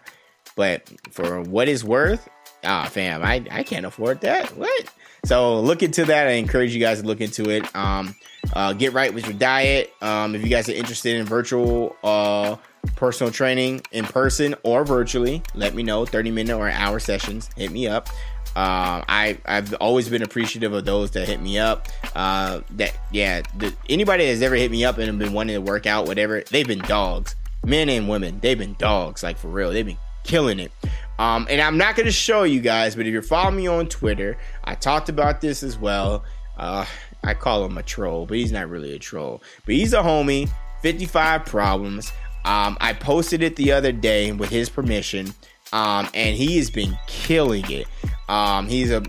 But 0.55 0.87
for 1.09 1.41
what 1.41 1.67
it's 1.69 1.83
worth, 1.83 2.29
ah, 2.63 2.85
oh, 2.85 2.89
fam, 2.89 3.23
I, 3.23 3.43
I 3.49 3.63
can't 3.63 3.87
afford 3.87 4.21
that. 4.21 4.55
What? 4.55 4.93
So 5.25 5.59
look 5.59 5.81
into 5.81 6.05
that. 6.05 6.27
I 6.27 6.33
encourage 6.33 6.71
you 6.71 6.79
guys 6.79 7.01
to 7.01 7.07
look 7.07 7.19
into 7.19 7.49
it. 7.49 7.75
Um, 7.75 8.15
uh, 8.53 8.73
get 8.73 8.93
right 8.93 9.11
with 9.11 9.25
your 9.25 9.37
diet. 9.39 9.91
Um, 10.03 10.35
if 10.35 10.43
you 10.43 10.49
guys 10.49 10.69
are 10.69 10.73
interested 10.73 11.15
in 11.15 11.25
virtual 11.25 11.95
uh, 12.03 12.57
personal 12.95 13.31
training 13.31 13.81
in 13.91 14.05
person 14.05 14.55
or 14.63 14.83
virtually, 14.83 15.43
let 15.53 15.75
me 15.75 15.83
know. 15.83 16.05
30 16.05 16.31
minute 16.31 16.55
or 16.55 16.69
hour 16.69 16.99
sessions, 16.99 17.49
hit 17.55 17.71
me 17.71 17.87
up. 17.87 18.09
Uh, 18.55 19.03
I 19.07 19.37
I've 19.45 19.73
always 19.75 20.09
been 20.09 20.23
appreciative 20.23 20.73
of 20.73 20.85
those 20.85 21.11
that 21.11 21.27
hit 21.27 21.41
me 21.41 21.59
up. 21.59 21.87
Uh, 22.15 22.61
that 22.71 22.95
yeah, 23.11 23.43
the, 23.57 23.73
anybody 23.89 24.25
that's 24.25 24.41
ever 24.41 24.55
hit 24.55 24.71
me 24.71 24.83
up 24.83 24.97
and 24.97 25.19
been 25.19 25.33
wanting 25.33 25.55
to 25.55 25.61
work 25.61 25.85
out, 25.85 26.07
whatever, 26.07 26.41
they've 26.49 26.67
been 26.67 26.79
dogs, 26.79 27.35
men 27.63 27.87
and 27.89 28.09
women. 28.09 28.39
They've 28.39 28.57
been 28.57 28.75
dogs, 28.79 29.21
like 29.21 29.37
for 29.37 29.49
real. 29.49 29.71
They've 29.71 29.85
been 29.85 29.99
killing 30.23 30.59
it. 30.59 30.71
Um, 31.19 31.47
and 31.49 31.61
I'm 31.61 31.77
not 31.77 31.95
gonna 31.95 32.11
show 32.11 32.43
you 32.43 32.59
guys, 32.59 32.95
but 32.95 33.05
if 33.05 33.13
you're 33.13 33.21
following 33.21 33.57
me 33.57 33.67
on 33.67 33.87
Twitter, 33.87 34.37
I 34.63 34.73
talked 34.75 35.09
about 35.09 35.39
this 35.39 35.61
as 35.61 35.77
well. 35.77 36.23
Uh, 36.57 36.85
I 37.23 37.35
call 37.35 37.63
him 37.65 37.77
a 37.77 37.83
troll, 37.83 38.25
but 38.25 38.37
he's 38.37 38.51
not 38.51 38.69
really 38.69 38.95
a 38.95 38.99
troll. 38.99 39.43
But 39.65 39.75
he's 39.75 39.93
a 39.93 40.01
homie. 40.01 40.49
55 40.81 41.45
problems. 41.45 42.11
Um, 42.45 42.77
I 42.79 42.93
posted 42.93 43.43
it 43.43 43.55
the 43.55 43.71
other 43.73 43.91
day 43.91 44.31
with 44.31 44.49
his 44.49 44.69
permission, 44.69 45.33
um, 45.73 46.07
and 46.13 46.35
he 46.35 46.57
has 46.57 46.69
been 46.69 46.97
killing 47.07 47.69
it. 47.69 47.87
Um, 48.29 48.67
he's 48.67 48.91
a, 48.91 49.03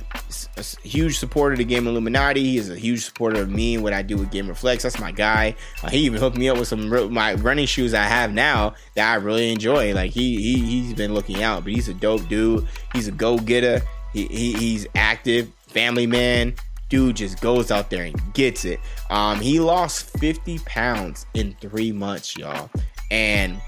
a, 0.56 0.62
huge 0.86 1.18
supporter 1.18 1.54
of 1.54 1.58
the 1.58 1.64
game 1.64 1.84
Illuminaughty. 1.84 2.36
He 2.36 2.56
is 2.56 2.70
a 2.70 2.76
huge 2.76 3.04
supporter 3.04 3.40
of 3.40 3.50
me 3.50 3.74
and 3.74 3.82
what 3.82 3.92
I 3.92 4.02
do 4.02 4.16
with 4.16 4.30
Gamer 4.30 4.54
Flex. 4.54 4.84
That's 4.84 5.00
my 5.00 5.10
guy. 5.10 5.56
Uh, 5.82 5.90
he 5.90 5.98
even 5.98 6.20
hooked 6.20 6.36
me 6.36 6.48
up 6.48 6.56
with 6.56 6.68
some 6.68 6.88
my 7.12 7.34
running 7.34 7.66
shoes 7.66 7.94
I 7.94 8.04
have 8.04 8.32
now 8.32 8.74
that 8.94 9.10
I 9.10 9.16
really 9.16 9.50
enjoy. 9.50 9.92
Like 9.92 10.12
he, 10.12 10.40
he 10.40 10.60
he's 10.60 10.94
been 10.94 11.14
looking 11.14 11.42
out, 11.42 11.64
but 11.64 11.72
he's 11.72 11.88
a 11.88 11.94
dope 11.94 12.28
dude. 12.28 12.66
He's 12.92 13.08
a 13.08 13.12
go 13.12 13.38
getter. 13.38 13.82
He, 14.12 14.26
he, 14.26 14.52
he's 14.52 14.86
active, 14.94 15.52
family 15.66 16.06
man. 16.06 16.54
Dude 16.88 17.16
just 17.16 17.40
goes 17.40 17.70
out 17.70 17.90
there 17.90 18.04
and 18.04 18.34
gets 18.34 18.64
it. 18.64 18.78
Um, 19.10 19.40
he 19.40 19.60
lost 19.60 20.18
50 20.18 20.60
pounds 20.60 21.26
in 21.34 21.54
three 21.60 21.92
months, 21.92 22.36
y'all 22.36 22.70
and 23.10 23.60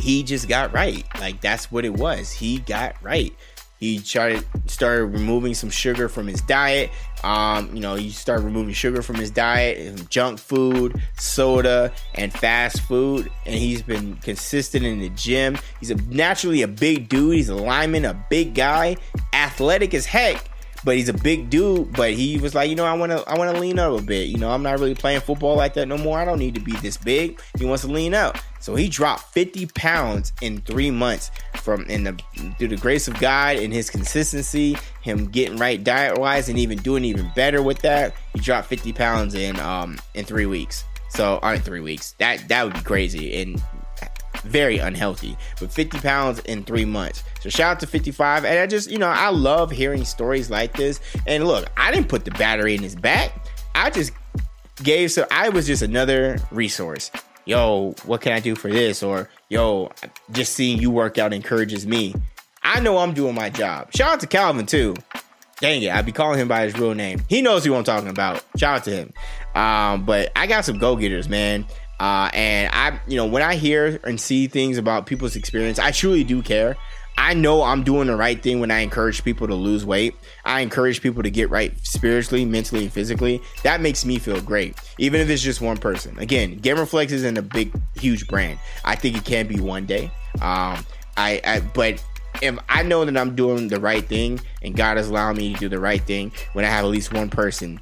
he 0.00 0.22
just 0.22 0.48
got 0.48 0.72
right. 0.72 1.04
Like 1.20 1.40
that's 1.40 1.70
what 1.70 1.84
it 1.84 1.94
was. 1.94 2.32
He 2.32 2.58
got 2.58 2.96
right. 3.02 3.32
He 3.78 3.98
started 3.98 4.44
started 4.66 5.06
removing 5.06 5.54
some 5.54 5.70
sugar 5.70 6.08
from 6.08 6.26
his 6.26 6.40
diet. 6.42 6.90
Um, 7.22 7.74
you 7.74 7.80
know, 7.80 7.94
he 7.94 8.10
started 8.10 8.44
removing 8.44 8.74
sugar 8.74 9.02
from 9.02 9.16
his 9.16 9.30
diet, 9.30 10.08
junk 10.08 10.40
food, 10.40 11.00
soda, 11.16 11.92
and 12.14 12.32
fast 12.32 12.80
food. 12.82 13.30
And 13.46 13.54
he's 13.54 13.82
been 13.82 14.16
consistent 14.16 14.84
in 14.84 14.98
the 14.98 15.10
gym. 15.10 15.56
He's 15.78 15.92
a 15.92 15.94
naturally 15.94 16.62
a 16.62 16.68
big 16.68 17.08
dude. 17.08 17.36
He's 17.36 17.48
a 17.48 17.54
lineman, 17.54 18.04
a 18.04 18.14
big 18.28 18.54
guy, 18.54 18.96
athletic 19.32 19.94
as 19.94 20.06
heck 20.06 20.48
but 20.84 20.96
he's 20.96 21.08
a 21.08 21.14
big 21.14 21.50
dude. 21.50 21.92
But 21.92 22.12
he 22.12 22.38
was 22.38 22.54
like, 22.54 22.70
you 22.70 22.76
know, 22.76 22.84
I 22.84 22.94
want 22.94 23.12
to, 23.12 23.22
I 23.28 23.36
want 23.36 23.54
to 23.54 23.60
lean 23.60 23.78
up 23.78 23.98
a 23.98 24.02
bit. 24.02 24.28
You 24.28 24.38
know, 24.38 24.50
I'm 24.50 24.62
not 24.62 24.78
really 24.78 24.94
playing 24.94 25.20
football 25.20 25.56
like 25.56 25.74
that 25.74 25.86
no 25.86 25.98
more. 25.98 26.18
I 26.18 26.24
don't 26.24 26.38
need 26.38 26.54
to 26.54 26.60
be 26.60 26.72
this 26.72 26.96
big. 26.96 27.40
He 27.58 27.64
wants 27.64 27.82
to 27.84 27.88
lean 27.88 28.14
out, 28.14 28.40
so 28.60 28.74
he 28.74 28.88
dropped 28.88 29.32
50 29.34 29.66
pounds 29.66 30.32
in 30.42 30.60
three 30.62 30.90
months 30.90 31.30
from 31.56 31.84
in 31.84 32.04
the 32.04 32.20
through 32.58 32.68
the 32.68 32.76
grace 32.76 33.08
of 33.08 33.18
God 33.20 33.56
and 33.56 33.72
his 33.72 33.90
consistency, 33.90 34.76
him 35.02 35.26
getting 35.26 35.58
right 35.58 35.82
diet 35.82 36.18
wise, 36.18 36.48
and 36.48 36.58
even 36.58 36.78
doing 36.78 37.04
even 37.04 37.30
better 37.34 37.62
with 37.62 37.80
that. 37.80 38.14
He 38.34 38.40
dropped 38.40 38.68
50 38.68 38.92
pounds 38.92 39.34
in 39.34 39.58
um 39.60 39.98
in 40.14 40.24
three 40.24 40.46
weeks. 40.46 40.84
So, 41.10 41.38
aren't 41.42 41.64
three 41.64 41.80
weeks. 41.80 42.12
That 42.18 42.48
that 42.48 42.64
would 42.64 42.74
be 42.74 42.80
crazy. 42.80 43.40
And 43.40 43.62
very 44.42 44.78
unhealthy, 44.78 45.36
but 45.60 45.72
50 45.72 45.98
pounds 46.00 46.38
in 46.40 46.64
three 46.64 46.84
months. 46.84 47.24
So 47.40 47.48
shout 47.48 47.72
out 47.72 47.80
to 47.80 47.86
55. 47.86 48.44
And 48.44 48.58
I 48.58 48.66
just, 48.66 48.90
you 48.90 48.98
know, 48.98 49.08
I 49.08 49.30
love 49.30 49.70
hearing 49.70 50.04
stories 50.04 50.50
like 50.50 50.76
this. 50.76 51.00
And 51.26 51.46
look, 51.46 51.68
I 51.76 51.90
didn't 51.90 52.08
put 52.08 52.24
the 52.24 52.30
battery 52.32 52.74
in 52.74 52.82
his 52.82 52.94
back. 52.94 53.46
I 53.74 53.90
just 53.90 54.12
gave 54.82 55.10
so 55.10 55.26
I 55.30 55.48
was 55.48 55.66
just 55.66 55.82
another 55.82 56.38
resource. 56.50 57.10
Yo, 57.44 57.94
what 58.04 58.20
can 58.20 58.32
I 58.32 58.40
do 58.40 58.54
for 58.54 58.70
this? 58.70 59.02
Or 59.02 59.28
yo, 59.48 59.90
just 60.32 60.52
seeing 60.54 60.78
you 60.78 60.90
work 60.90 61.18
out 61.18 61.32
encourages 61.32 61.86
me. 61.86 62.14
I 62.62 62.80
know 62.80 62.98
I'm 62.98 63.14
doing 63.14 63.34
my 63.34 63.50
job. 63.50 63.92
Shout 63.94 64.14
out 64.14 64.20
to 64.20 64.26
Calvin 64.26 64.66
too. 64.66 64.94
Dang 65.60 65.82
it, 65.82 65.90
I'd 65.90 66.06
be 66.06 66.12
calling 66.12 66.38
him 66.38 66.46
by 66.46 66.62
his 66.64 66.78
real 66.78 66.94
name. 66.94 67.20
He 67.28 67.42
knows 67.42 67.64
who 67.64 67.74
I'm 67.74 67.82
talking 67.82 68.08
about. 68.08 68.44
Shout 68.56 68.76
out 68.76 68.84
to 68.84 68.90
him. 68.90 69.12
Um, 69.54 70.04
but 70.04 70.30
I 70.36 70.46
got 70.46 70.64
some 70.64 70.78
go 70.78 70.94
getters, 70.94 71.28
man. 71.28 71.66
Uh, 72.00 72.30
and 72.32 72.70
I, 72.72 73.00
you 73.08 73.16
know, 73.16 73.26
when 73.26 73.42
I 73.42 73.56
hear 73.56 74.00
and 74.04 74.20
see 74.20 74.46
things 74.46 74.78
about 74.78 75.06
people's 75.06 75.36
experience, 75.36 75.78
I 75.78 75.90
truly 75.90 76.24
do 76.24 76.42
care. 76.42 76.76
I 77.18 77.34
know 77.34 77.64
I'm 77.64 77.82
doing 77.82 78.06
the 78.06 78.14
right 78.14 78.40
thing 78.40 78.60
when 78.60 78.70
I 78.70 78.78
encourage 78.78 79.24
people 79.24 79.48
to 79.48 79.54
lose 79.54 79.84
weight. 79.84 80.14
I 80.44 80.60
encourage 80.60 81.02
people 81.02 81.24
to 81.24 81.30
get 81.30 81.50
right 81.50 81.74
spiritually, 81.84 82.44
mentally, 82.44 82.84
and 82.84 82.92
physically. 82.92 83.42
That 83.64 83.80
makes 83.80 84.04
me 84.04 84.20
feel 84.20 84.40
great, 84.40 84.76
even 84.98 85.20
if 85.20 85.28
it's 85.28 85.42
just 85.42 85.60
one 85.60 85.78
person. 85.78 86.16
Again, 86.20 86.58
Gamer 86.58 86.86
Flex 86.86 87.10
isn't 87.10 87.36
a 87.36 87.42
big, 87.42 87.72
huge 87.98 88.28
brand. 88.28 88.60
I 88.84 88.94
think 88.94 89.16
it 89.16 89.24
can 89.24 89.48
be 89.48 89.58
one 89.58 89.84
day. 89.84 90.12
Um, 90.40 90.86
I, 91.16 91.40
I, 91.44 91.60
but 91.74 92.02
if 92.40 92.56
I 92.68 92.84
know 92.84 93.04
that 93.04 93.16
I'm 93.16 93.34
doing 93.34 93.66
the 93.66 93.80
right 93.80 94.06
thing 94.06 94.40
and 94.62 94.76
God 94.76 94.96
has 94.96 95.08
allowed 95.08 95.36
me 95.36 95.54
to 95.54 95.58
do 95.58 95.68
the 95.68 95.80
right 95.80 96.00
thing 96.00 96.30
when 96.52 96.64
I 96.64 96.68
have 96.68 96.84
at 96.84 96.88
least 96.88 97.12
one 97.12 97.30
person 97.30 97.80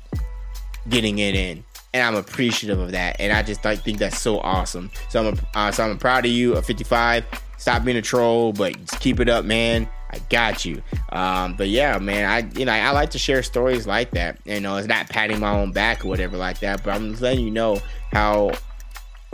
getting 0.89 1.19
it 1.19 1.35
in, 1.35 1.63
and 1.97 2.03
I'm 2.03 2.15
appreciative 2.15 2.79
of 2.79 2.93
that. 2.93 3.17
And 3.19 3.33
I 3.33 3.43
just 3.43 3.65
I 3.65 3.75
think 3.75 3.99
that's 3.99 4.21
so 4.21 4.39
awesome. 4.41 4.91
So 5.09 5.29
I'm 5.29 5.41
uh, 5.55 5.73
so 5.73 5.85
I'm 5.85 5.99
proud 5.99 6.27
of 6.27 6.31
you. 6.31 6.55
A 6.55 6.63
55. 6.63 7.25
Stop 7.57 7.85
being 7.85 7.97
a 7.97 8.03
troll, 8.03 8.53
but 8.53 8.75
keep 9.01 9.19
it 9.19 9.31
up, 9.31 9.47
man. 9.47 9.89
I 10.11 10.19
got 10.29 10.67
you. 10.67 10.83
Um, 11.09 11.55
but 11.55 11.69
yeah, 11.69 11.99
man, 11.99 12.29
I 12.29 12.59
you 12.59 12.67
know 12.67 12.73
I 12.73 12.91
like 12.91 13.11
to 13.11 13.19
share 13.19 13.43
stories 13.43 13.87
like 13.87 14.11
that. 14.11 14.39
You 14.45 14.61
know, 14.61 14.77
it's 14.77 14.87
not 14.87 15.09
patting 15.09 15.41
my 15.41 15.51
own 15.51 15.73
back 15.73 16.05
or 16.05 16.09
whatever 16.09 16.37
like 16.37 16.61
that, 16.61 16.85
but 16.85 16.95
I'm 16.95 17.15
letting 17.15 17.45
you 17.45 17.51
know 17.51 17.81
how 18.13 18.53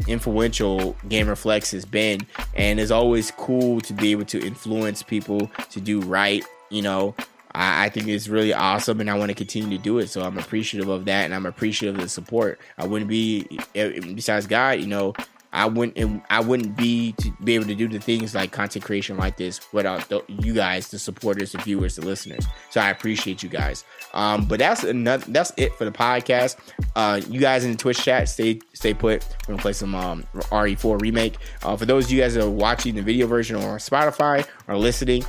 influential 0.06 0.96
Gamer 1.08 1.34
Flex 1.34 1.72
has 1.72 1.84
been, 1.84 2.20
and 2.54 2.78
it's 2.78 2.92
always 2.92 3.32
cool 3.32 3.80
to 3.80 3.92
be 3.92 4.12
able 4.12 4.24
to 4.26 4.40
influence 4.40 5.02
people 5.02 5.50
to 5.70 5.80
do 5.80 6.00
right. 6.00 6.44
You 6.70 6.82
know, 6.82 7.14
I, 7.54 7.86
I 7.86 7.88
think 7.88 8.08
it's 8.08 8.28
really 8.28 8.52
awesome, 8.52 9.00
and 9.00 9.10
I 9.10 9.18
want 9.18 9.30
to 9.30 9.34
continue 9.34 9.76
to 9.76 9.82
do 9.82 9.98
it. 9.98 10.08
So 10.08 10.22
I'm 10.22 10.38
appreciative 10.38 10.88
of 10.88 11.04
that, 11.06 11.24
and 11.24 11.34
I'm 11.34 11.46
appreciative 11.46 11.96
of 11.96 12.02
the 12.02 12.08
support. 12.08 12.60
I 12.78 12.86
wouldn't 12.86 13.08
be 13.08 13.46
eh, 13.74 14.00
besides 14.14 14.46
God, 14.46 14.80
you 14.80 14.86
know. 14.86 15.14
I 15.54 15.66
wouldn't 15.66 16.24
I 16.30 16.40
wouldn't 16.40 16.76
be 16.76 17.12
to 17.12 17.30
be 17.44 17.54
able 17.54 17.66
to 17.66 17.74
do 17.74 17.86
the 17.86 17.98
things 17.98 18.34
like 18.34 18.52
content 18.52 18.84
creation 18.84 19.18
like 19.18 19.36
this 19.36 19.60
without 19.72 20.08
the, 20.08 20.22
you 20.26 20.54
guys, 20.54 20.88
the 20.88 20.98
supporters, 20.98 21.52
the 21.52 21.58
viewers, 21.58 21.96
the 21.96 22.06
listeners. 22.06 22.46
So 22.70 22.80
I 22.80 22.88
appreciate 22.88 23.42
you 23.42 23.50
guys. 23.50 23.84
Um, 24.14 24.46
but 24.46 24.58
that's 24.58 24.82
another 24.82 25.24
that's 25.28 25.52
it 25.58 25.74
for 25.74 25.84
the 25.84 25.90
podcast. 25.90 26.56
Uh, 26.96 27.20
you 27.28 27.38
guys 27.38 27.64
in 27.64 27.72
the 27.72 27.76
Twitch 27.76 28.02
chat, 28.02 28.30
stay 28.30 28.60
stay 28.72 28.94
put. 28.94 29.26
We're 29.40 29.52
gonna 29.52 29.62
play 29.62 29.74
some 29.74 29.94
um, 29.94 30.24
RE4 30.34 31.00
remake. 31.02 31.36
Uh, 31.62 31.76
for 31.76 31.84
those 31.84 32.06
of 32.06 32.12
you 32.12 32.22
guys 32.22 32.32
that 32.32 32.44
are 32.44 32.50
watching 32.50 32.94
the 32.94 33.02
video 33.02 33.26
version 33.26 33.56
or 33.56 33.76
Spotify 33.76 34.46
or 34.68 34.78
listening, 34.78 35.22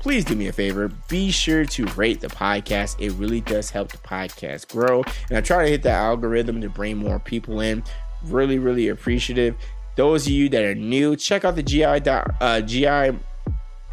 please 0.00 0.24
do 0.24 0.34
me 0.34 0.48
a 0.48 0.52
favor. 0.52 0.88
Be 1.08 1.30
sure 1.30 1.64
to 1.64 1.84
rate 1.86 2.20
the 2.20 2.28
podcast. 2.28 2.96
It 2.98 3.12
really 3.12 3.40
does 3.40 3.70
help 3.70 3.92
the 3.92 3.98
podcast 3.98 4.68
grow. 4.68 5.04
And 5.28 5.38
I 5.38 5.40
try 5.40 5.64
to 5.64 5.70
hit 5.70 5.82
that 5.82 5.94
algorithm 5.94 6.60
to 6.62 6.68
bring 6.68 6.96
more 6.96 7.18
people 7.18 7.60
in. 7.60 7.84
Really, 8.24 8.58
really 8.58 8.88
appreciative. 8.88 9.56
Those 9.96 10.26
of 10.26 10.32
you 10.32 10.48
that 10.48 10.64
are 10.64 10.74
new, 10.74 11.16
check 11.16 11.44
out 11.44 11.56
the 11.56 11.62
GI, 11.62 11.84
uh, 11.84 12.60
GI 12.62 13.18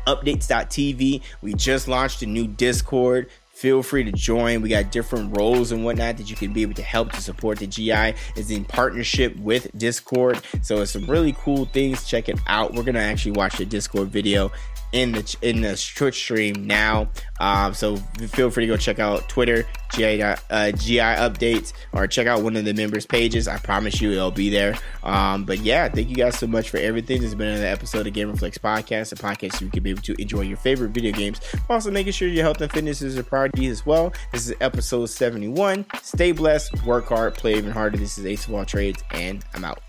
updates.tv. 0.07 1.21
We 1.41 1.53
just 1.53 1.87
launched 1.87 2.21
a 2.21 2.25
new 2.25 2.47
Discord 2.47 3.29
feel 3.57 3.81
free 3.81 4.03
to 4.03 4.11
join. 4.11 4.61
We 4.61 4.69
got 4.69 4.91
different 4.91 5.35
roles 5.35 5.71
and 5.71 5.83
whatnot 5.83 6.17
that 6.17 6.29
you 6.29 6.35
can 6.35 6.53
be 6.53 6.61
able 6.61 6.75
to 6.75 6.83
help 6.83 7.11
to 7.13 7.21
support 7.21 7.57
the 7.57 7.65
GI. 7.65 8.13
Is 8.35 8.51
in 8.51 8.63
partnership 8.65 9.35
with 9.37 9.75
Discord, 9.75 10.39
so 10.61 10.81
it's 10.81 10.91
some 10.91 11.05
really 11.07 11.35
cool 11.39 11.65
things. 11.65 12.05
Check 12.05 12.29
it 12.29 12.39
out. 12.45 12.75
We're 12.75 12.83
gonna 12.83 12.99
actually 12.99 13.31
watch 13.31 13.57
the 13.57 13.65
Discord 13.65 14.09
video 14.09 14.51
in 14.91 15.11
the 15.11 15.37
in 15.41 15.61
the 15.61 15.91
Twitch 15.95 16.15
stream 16.15 16.65
now. 16.65 17.09
Um, 17.39 17.73
so 17.73 17.97
feel 17.97 18.49
free 18.49 18.65
to 18.65 18.73
go 18.73 18.77
check 18.77 18.99
out 18.99 19.27
Twitter 19.29 19.65
GI 19.93 20.21
uh, 20.23 20.71
GI 20.71 20.99
updates 20.99 21.73
or 21.93 22.07
check 22.07 22.27
out 22.27 22.41
one 22.41 22.55
of 22.55 22.65
the 22.65 22.73
members' 22.73 23.05
pages. 23.05 23.47
I 23.47 23.57
promise 23.57 24.01
you 24.01 24.11
it'll 24.11 24.31
be 24.31 24.49
there. 24.49 24.75
Um, 25.03 25.45
but 25.45 25.59
yeah, 25.59 25.87
thank 25.89 26.09
you 26.09 26.15
guys 26.15 26.37
so 26.37 26.47
much 26.47 26.69
for 26.69 26.77
everything. 26.77 27.21
This 27.21 27.31
has 27.31 27.35
been 27.35 27.49
another 27.49 27.67
episode 27.67 28.07
of 28.07 28.13
GamerFlex 28.13 28.59
Podcast, 28.59 29.11
a 29.11 29.15
podcast 29.15 29.61
you 29.61 29.69
can 29.69 29.83
be 29.83 29.91
able 29.91 30.01
to 30.03 30.19
enjoy 30.21 30.41
your 30.41 30.57
favorite 30.57 30.89
video 30.89 31.11
games, 31.11 31.39
also 31.69 31.91
making 31.91 32.13
sure 32.13 32.27
your 32.27 32.43
health 32.43 32.61
and 32.61 32.71
fitness 32.71 33.01
is 33.01 33.17
a 33.17 33.23
priority 33.23 33.67
as 33.67 33.85
well. 33.85 34.13
This 34.31 34.47
is 34.47 34.55
episode 34.61 35.07
71. 35.07 35.85
Stay 36.01 36.31
blessed, 36.31 36.85
work 36.85 37.07
hard, 37.07 37.35
play 37.35 37.55
even 37.55 37.71
harder. 37.71 37.97
This 37.97 38.17
is 38.17 38.25
Ace 38.25 38.47
of 38.47 38.53
All 38.53 38.65
Trades, 38.65 39.03
and 39.11 39.43
I'm 39.53 39.63
out. 39.63 39.81